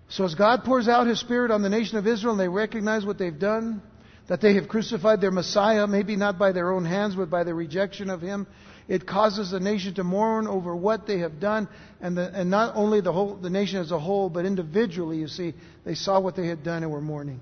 So 0.08 0.24
as 0.24 0.34
God 0.34 0.64
pours 0.64 0.88
out 0.88 1.06
His 1.06 1.20
Spirit 1.20 1.50
on 1.50 1.62
the 1.62 1.70
nation 1.70 1.96
of 1.96 2.06
Israel 2.06 2.32
and 2.32 2.40
they 2.40 2.48
recognize 2.48 3.06
what 3.06 3.16
they've 3.16 3.38
done, 3.38 3.80
that 4.28 4.42
they 4.42 4.54
have 4.54 4.68
crucified 4.68 5.20
their 5.20 5.30
Messiah, 5.30 5.86
maybe 5.86 6.16
not 6.16 6.38
by 6.38 6.52
their 6.52 6.70
own 6.70 6.84
hands, 6.84 7.16
but 7.16 7.30
by 7.30 7.44
the 7.44 7.54
rejection 7.54 8.10
of 8.10 8.20
Him, 8.20 8.46
it 8.88 9.06
causes 9.06 9.50
the 9.50 9.60
nation 9.60 9.94
to 9.94 10.04
mourn 10.04 10.46
over 10.46 10.74
what 10.74 11.06
they 11.06 11.18
have 11.18 11.40
done, 11.40 11.68
and, 12.00 12.16
the, 12.16 12.30
and 12.34 12.50
not 12.50 12.74
only 12.76 13.00
the 13.00 13.12
whole 13.12 13.36
the 13.36 13.50
nation 13.50 13.78
as 13.78 13.92
a 13.92 13.98
whole, 13.98 14.28
but 14.28 14.44
individually. 14.44 15.18
You 15.18 15.28
see, 15.28 15.54
they 15.84 15.94
saw 15.94 16.20
what 16.20 16.36
they 16.36 16.46
had 16.46 16.64
done 16.64 16.82
and 16.82 16.90
were 16.90 17.00
mourning. 17.00 17.40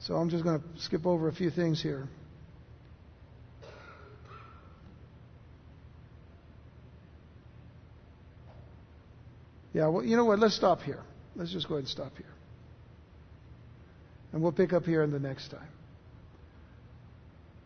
So 0.00 0.14
I'm 0.14 0.30
just 0.30 0.44
going 0.44 0.60
to 0.60 0.66
skip 0.80 1.06
over 1.06 1.28
a 1.28 1.32
few 1.32 1.50
things 1.50 1.82
here. 1.82 2.08
Yeah, 9.72 9.86
well, 9.86 10.04
you 10.04 10.16
know 10.16 10.24
what? 10.24 10.38
Let's 10.38 10.56
stop 10.56 10.82
here. 10.82 11.02
Let's 11.36 11.52
just 11.52 11.68
go 11.68 11.74
ahead 11.74 11.84
and 11.84 11.88
stop 11.88 12.16
here. 12.16 12.26
And 14.32 14.42
we'll 14.42 14.52
pick 14.52 14.72
up 14.72 14.84
here 14.84 15.02
in 15.02 15.10
the 15.10 15.18
next 15.18 15.50
time. 15.50 15.68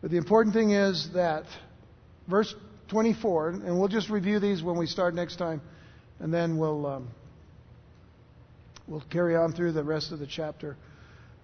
But 0.01 0.11
the 0.11 0.17
important 0.17 0.53
thing 0.53 0.71
is 0.71 1.09
that 1.13 1.45
verse 2.27 2.53
24, 2.89 3.49
and 3.49 3.79
we'll 3.79 3.87
just 3.87 4.09
review 4.09 4.39
these 4.39 4.61
when 4.61 4.77
we 4.77 4.85
start 4.85 5.13
next 5.15 5.37
time, 5.37 5.61
and 6.19 6.33
then 6.33 6.57
we'll 6.57 6.85
um, 6.85 7.07
we'll 8.87 9.03
carry 9.09 9.35
on 9.35 9.53
through 9.53 9.71
the 9.71 9.83
rest 9.83 10.11
of 10.11 10.19
the 10.19 10.27
chapter 10.27 10.77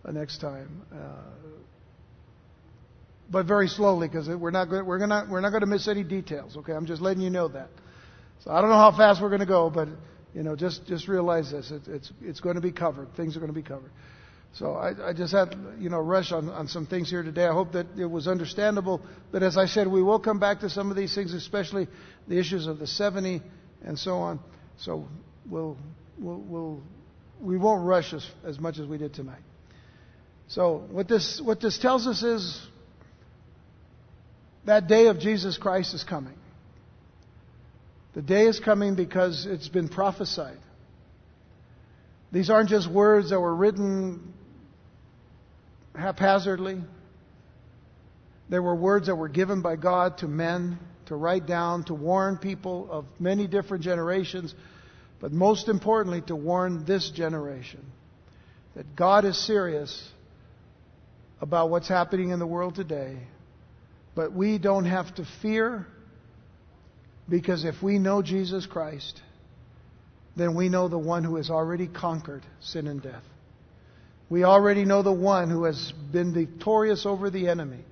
uh, 0.05 0.11
next 0.11 0.39
time. 0.39 0.81
Uh, 0.93 0.97
but 3.29 3.45
very 3.45 3.67
slowly, 3.67 4.07
because 4.07 4.27
we're 4.27 4.51
not 4.51 4.65
going, 4.65 4.85
we're 4.85 4.99
gonna, 4.99 5.25
we're 5.29 5.39
not 5.39 5.51
going 5.51 5.61
to 5.61 5.67
miss 5.67 5.87
any 5.87 6.03
details. 6.03 6.57
Okay, 6.57 6.73
I'm 6.73 6.85
just 6.85 7.01
letting 7.01 7.23
you 7.23 7.29
know 7.29 7.47
that. 7.47 7.69
So 8.43 8.51
I 8.51 8.59
don't 8.59 8.69
know 8.69 8.75
how 8.75 8.95
fast 8.95 9.21
we're 9.21 9.29
going 9.29 9.39
to 9.39 9.45
go, 9.45 9.69
but 9.69 9.87
you 10.33 10.43
know, 10.43 10.55
just 10.55 10.85
just 10.85 11.07
realize 11.07 11.51
this: 11.51 11.71
it, 11.71 11.87
it's 11.87 12.11
it's 12.21 12.39
going 12.39 12.55
to 12.55 12.61
be 12.61 12.71
covered. 12.71 13.15
Things 13.15 13.37
are 13.37 13.39
going 13.39 13.51
to 13.51 13.59
be 13.59 13.63
covered. 13.63 13.91
So 14.53 14.73
I, 14.73 15.09
I 15.09 15.13
just 15.13 15.31
had, 15.31 15.55
you 15.79 15.89
know, 15.89 15.99
rush 15.99 16.31
on, 16.31 16.49
on 16.49 16.67
some 16.67 16.85
things 16.85 17.09
here 17.09 17.23
today. 17.23 17.45
I 17.45 17.53
hope 17.53 17.71
that 17.71 17.87
it 17.97 18.05
was 18.05 18.27
understandable. 18.27 19.01
But 19.31 19.43
as 19.43 19.57
I 19.57 19.65
said, 19.65 19.87
we 19.87 20.03
will 20.03 20.19
come 20.19 20.39
back 20.39 20.59
to 20.59 20.69
some 20.69 20.91
of 20.91 20.97
these 20.97 21.15
things, 21.15 21.33
especially 21.33 21.87
the 22.27 22.37
issues 22.37 22.67
of 22.67 22.77
the 22.77 22.87
70 22.87 23.41
and 23.83 23.97
so 23.97 24.17
on. 24.17 24.39
So 24.77 25.07
we'll, 25.49 25.77
we'll, 26.19 26.39
we'll 26.39 26.83
we 27.41 27.57
won't 27.57 27.85
rush 27.85 28.13
as, 28.13 28.25
as 28.43 28.59
much 28.59 28.77
as 28.77 28.87
we 28.87 28.97
did 28.97 29.13
tonight. 29.13 29.41
So 30.47 30.83
what 30.91 31.07
this, 31.07 31.41
what 31.41 31.59
this 31.59 31.77
tells 31.79 32.05
us 32.07 32.23
is 32.23 32.61
that 34.65 34.87
day 34.87 35.07
of 35.07 35.19
Jesus 35.19 35.57
Christ 35.57 35.93
is 35.93 36.03
coming. 36.03 36.35
The 38.13 38.21
day 38.21 38.45
is 38.45 38.59
coming 38.59 38.95
because 38.95 39.45
it's 39.45 39.69
been 39.69 39.87
prophesied. 39.87 40.59
These 42.31 42.49
aren't 42.49 42.69
just 42.69 42.89
words 42.89 43.29
that 43.29 43.39
were 43.39 43.55
written 43.55 44.30
haphazardly. 45.95 46.81
There 48.49 48.61
were 48.61 48.75
words 48.75 49.07
that 49.07 49.15
were 49.15 49.29
given 49.29 49.61
by 49.61 49.75
God 49.75 50.17
to 50.19 50.27
men 50.27 50.77
to 51.11 51.15
write 51.17 51.45
down, 51.45 51.83
to 51.83 51.93
warn 51.93 52.37
people 52.37 52.87
of 52.89 53.05
many 53.19 53.45
different 53.45 53.83
generations, 53.83 54.55
but 55.19 55.33
most 55.33 55.67
importantly, 55.67 56.21
to 56.21 56.35
warn 56.35 56.85
this 56.85 57.09
generation 57.09 57.81
that 58.75 58.95
God 58.95 59.25
is 59.25 59.37
serious 59.37 60.09
about 61.41 61.69
what's 61.69 61.89
happening 61.89 62.29
in 62.29 62.39
the 62.39 62.47
world 62.47 62.75
today. 62.75 63.17
But 64.15 64.31
we 64.31 64.57
don't 64.57 64.85
have 64.85 65.13
to 65.15 65.25
fear 65.41 65.85
because 67.27 67.65
if 67.65 67.83
we 67.83 67.99
know 67.99 68.21
Jesus 68.21 68.65
Christ, 68.65 69.21
then 70.37 70.55
we 70.55 70.69
know 70.69 70.87
the 70.87 70.97
one 70.97 71.25
who 71.25 71.35
has 71.35 71.49
already 71.49 71.87
conquered 71.87 72.45
sin 72.61 72.87
and 72.87 73.01
death. 73.01 73.23
We 74.31 74.45
already 74.45 74.85
know 74.85 75.01
the 75.01 75.11
one 75.11 75.49
who 75.49 75.65
has 75.65 75.91
been 76.13 76.33
victorious 76.33 77.05
over 77.05 77.29
the 77.29 77.49
enemy. 77.49 77.83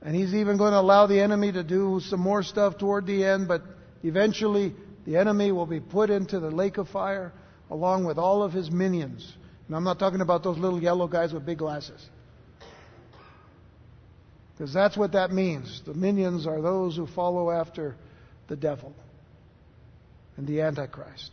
And 0.00 0.16
he's 0.16 0.32
even 0.32 0.56
going 0.56 0.72
to 0.72 0.80
allow 0.80 1.06
the 1.06 1.20
enemy 1.20 1.52
to 1.52 1.62
do 1.62 2.00
some 2.02 2.20
more 2.20 2.42
stuff 2.42 2.78
toward 2.78 3.06
the 3.06 3.22
end, 3.22 3.46
but 3.46 3.60
eventually 4.02 4.74
the 5.04 5.18
enemy 5.18 5.52
will 5.52 5.66
be 5.66 5.80
put 5.80 6.08
into 6.08 6.40
the 6.40 6.50
lake 6.50 6.78
of 6.78 6.88
fire 6.88 7.34
along 7.68 8.06
with 8.06 8.16
all 8.16 8.42
of 8.42 8.54
his 8.54 8.70
minions. 8.70 9.36
And 9.66 9.76
I'm 9.76 9.84
not 9.84 9.98
talking 9.98 10.22
about 10.22 10.42
those 10.42 10.56
little 10.56 10.82
yellow 10.82 11.08
guys 11.08 11.30
with 11.30 11.44
big 11.44 11.58
glasses. 11.58 12.02
Because 14.54 14.72
that's 14.72 14.96
what 14.96 15.12
that 15.12 15.30
means. 15.30 15.82
The 15.84 15.92
minions 15.92 16.46
are 16.46 16.62
those 16.62 16.96
who 16.96 17.06
follow 17.06 17.50
after 17.50 17.96
the 18.48 18.56
devil 18.56 18.94
and 20.38 20.46
the 20.46 20.62
Antichrist. 20.62 21.32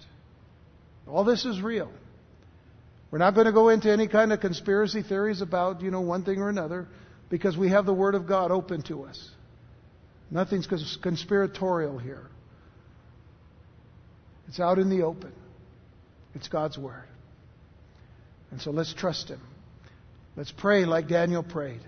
All 1.08 1.24
this 1.24 1.46
is 1.46 1.62
real. 1.62 1.94
We're 3.14 3.20
not 3.20 3.36
going 3.36 3.46
to 3.46 3.52
go 3.52 3.70
into 3.70 3.92
any 3.92 4.08
kind 4.08 4.34
of 4.34 4.40
conspiracy 4.40 5.04
theories 5.04 5.42
about, 5.42 5.84
you 5.84 5.92
know, 5.92 6.02
one 6.02 6.24
thing 6.24 6.40
or 6.40 6.50
another 6.50 6.88
because 7.30 7.56
we 7.56 7.70
have 7.70 7.86
the 7.86 7.94
Word 7.94 8.16
of 8.16 8.26
God 8.26 8.50
open 8.50 8.82
to 8.88 9.04
us. 9.04 9.30
Nothing's 10.32 10.66
conspiratorial 11.00 12.00
here. 12.00 12.26
It's 14.48 14.60
out 14.60 14.80
in 14.80 14.90
the 14.90 15.04
open. 15.04 15.32
It's 16.34 16.48
God's 16.48 16.76
Word. 16.76 17.06
And 18.50 18.60
so 18.60 18.72
let's 18.72 18.96
trust 18.96 19.30
Him. 19.30 19.42
Let's 20.36 20.52
pray 20.52 20.86
like 20.86 21.08
Daniel 21.08 21.44
prayed. 21.44 21.82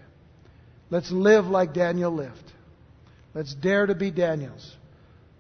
Let's 0.92 1.10
live 1.10 1.46
like 1.46 1.74
Daniel 1.74 2.12
lived. 2.12 2.52
Let's 3.34 3.56
dare 3.56 3.88
to 3.88 3.96
be 3.96 4.12
Daniels. 4.12 4.76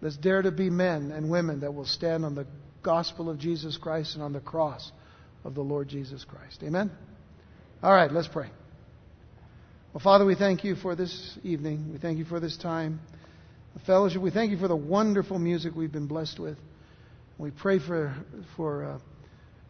Let's 0.01 0.17
dare 0.17 0.41
to 0.41 0.51
be 0.51 0.71
men 0.71 1.11
and 1.11 1.29
women 1.29 1.59
that 1.59 1.75
will 1.75 1.85
stand 1.85 2.25
on 2.25 2.33
the 2.33 2.47
gospel 2.81 3.29
of 3.29 3.37
Jesus 3.37 3.77
Christ 3.77 4.15
and 4.15 4.23
on 4.23 4.33
the 4.33 4.39
cross 4.39 4.91
of 5.45 5.55
the 5.55 5.61
Lord 5.61 5.87
Jesus 5.87 6.25
Christ. 6.25 6.61
Amen? 6.63 6.91
All 7.81 7.93
right, 7.93 8.11
let's 8.11 8.27
pray. 8.27 8.49
Well, 9.93 10.01
Father, 10.03 10.25
we 10.25 10.35
thank 10.35 10.65
you 10.65 10.75
for 10.75 10.95
this 10.95 11.37
evening. 11.43 11.93
We 11.93 11.99
thank 11.99 12.17
you 12.17 12.25
for 12.25 12.41
this 12.41 12.57
time 12.57 12.99
fellowship. 13.85 14.21
We 14.21 14.31
thank 14.31 14.51
you 14.51 14.57
for 14.57 14.67
the 14.67 14.75
wonderful 14.75 15.39
music 15.39 15.75
we've 15.75 15.91
been 15.91 16.07
blessed 16.07 16.39
with. 16.39 16.57
We 17.37 17.51
pray 17.51 17.79
for, 17.79 18.15
for, 18.55 18.85
uh, 18.85 18.99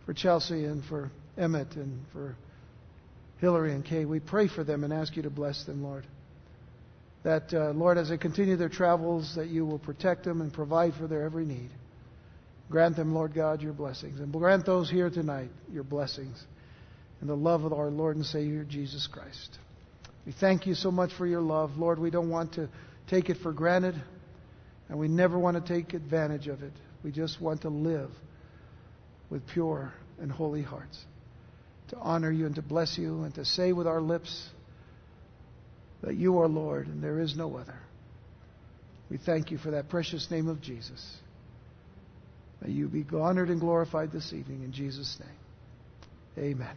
for 0.05 0.13
Chelsea 0.13 0.65
and 0.65 0.84
for 0.86 1.11
Emmett 1.38 1.76
and 1.76 2.05
for 2.13 2.36
Hillary 3.39 3.73
and 3.73 3.84
Kay. 3.84 4.05
We 4.05 4.19
pray 4.19 4.47
for 4.47 4.63
them 4.63 4.84
and 4.84 4.93
ask 4.93 5.15
you 5.15 5.23
to 5.23 5.30
bless 5.30 5.63
them, 5.65 5.84
Lord. 5.84 6.05
That, 7.23 7.53
uh, 7.53 7.71
Lord, 7.71 7.97
as 7.97 8.09
they 8.09 8.17
continue 8.17 8.55
their 8.55 8.69
travels, 8.69 9.34
that 9.36 9.47
you 9.47 9.65
will 9.65 9.80
protect 9.80 10.23
them 10.23 10.41
and 10.41 10.53
provide 10.53 10.93
for 10.93 11.07
their 11.07 11.23
every 11.23 11.45
need. 11.45 11.71
Grant 12.70 12.95
them, 12.95 13.13
Lord 13.13 13.34
God, 13.34 13.61
your 13.61 13.74
blessings. 13.74 14.20
And 14.20 14.34
grant 14.34 14.66
those 14.66 14.89
here 14.89 15.09
tonight 15.09 15.49
your 15.72 15.84
blessings 15.84 16.43
and 17.22 17.30
the 17.30 17.36
love 17.36 17.63
of 17.63 17.74
our 17.74 17.89
Lord 17.89 18.16
and 18.16 18.26
Savior, 18.26 18.63
Jesus 18.63 19.07
Christ. 19.07 19.57
We 20.26 20.32
thank 20.32 20.66
you 20.66 20.74
so 20.74 20.91
much 20.91 21.13
for 21.13 21.28
your 21.28 21.41
love. 21.41 21.78
Lord, 21.78 21.99
we 21.99 22.09
don't 22.09 22.30
want 22.30 22.53
to 22.53 22.70
take 23.07 23.30
it 23.30 23.38
for 23.38 23.53
granted, 23.53 23.95
and 24.89 24.97
we 24.97 25.07
never 25.07 25.38
want 25.38 25.63
to 25.63 25.74
take 25.74 25.93
advantage 25.93 26.47
of 26.47 26.63
it. 26.63 26.74
We 27.03 27.11
just 27.11 27.39
want 27.39 27.61
to 27.61 27.70
live 27.70 28.09
with 29.30 29.45
pure 29.47 29.93
and 30.20 30.32
holy 30.32 30.63
hearts 30.63 30.97
to 31.89 31.97
honor 31.97 32.32
you 32.32 32.47
and 32.47 32.55
to 32.55 32.61
bless 32.61 32.97
you 32.97 33.24
and 33.24 33.36
to 33.36 33.45
say 33.45 33.72
with 33.72 33.86
our 33.86 34.01
lips 34.01 34.49
that 36.01 36.16
you 36.16 36.39
are 36.39 36.47
Lord 36.47 36.88
and 36.88 37.03
there 37.03 37.20
is 37.20 37.36
no 37.36 37.57
other. 37.57 37.78
We 39.09 39.18
thank 39.18 39.51
you 39.51 39.57
for 39.59 39.72
that 39.72 39.89
precious 39.89 40.30
name 40.32 40.47
of 40.47 40.61
Jesus. 40.61 41.18
May 42.61 42.71
you 42.71 42.87
be 42.87 43.05
honored 43.13 43.49
and 43.49 43.59
glorified 43.59 44.11
this 44.11 44.33
evening 44.33 44.63
in 44.63 44.71
Jesus' 44.71 45.19
name. 45.19 46.45
Amen. 46.51 46.75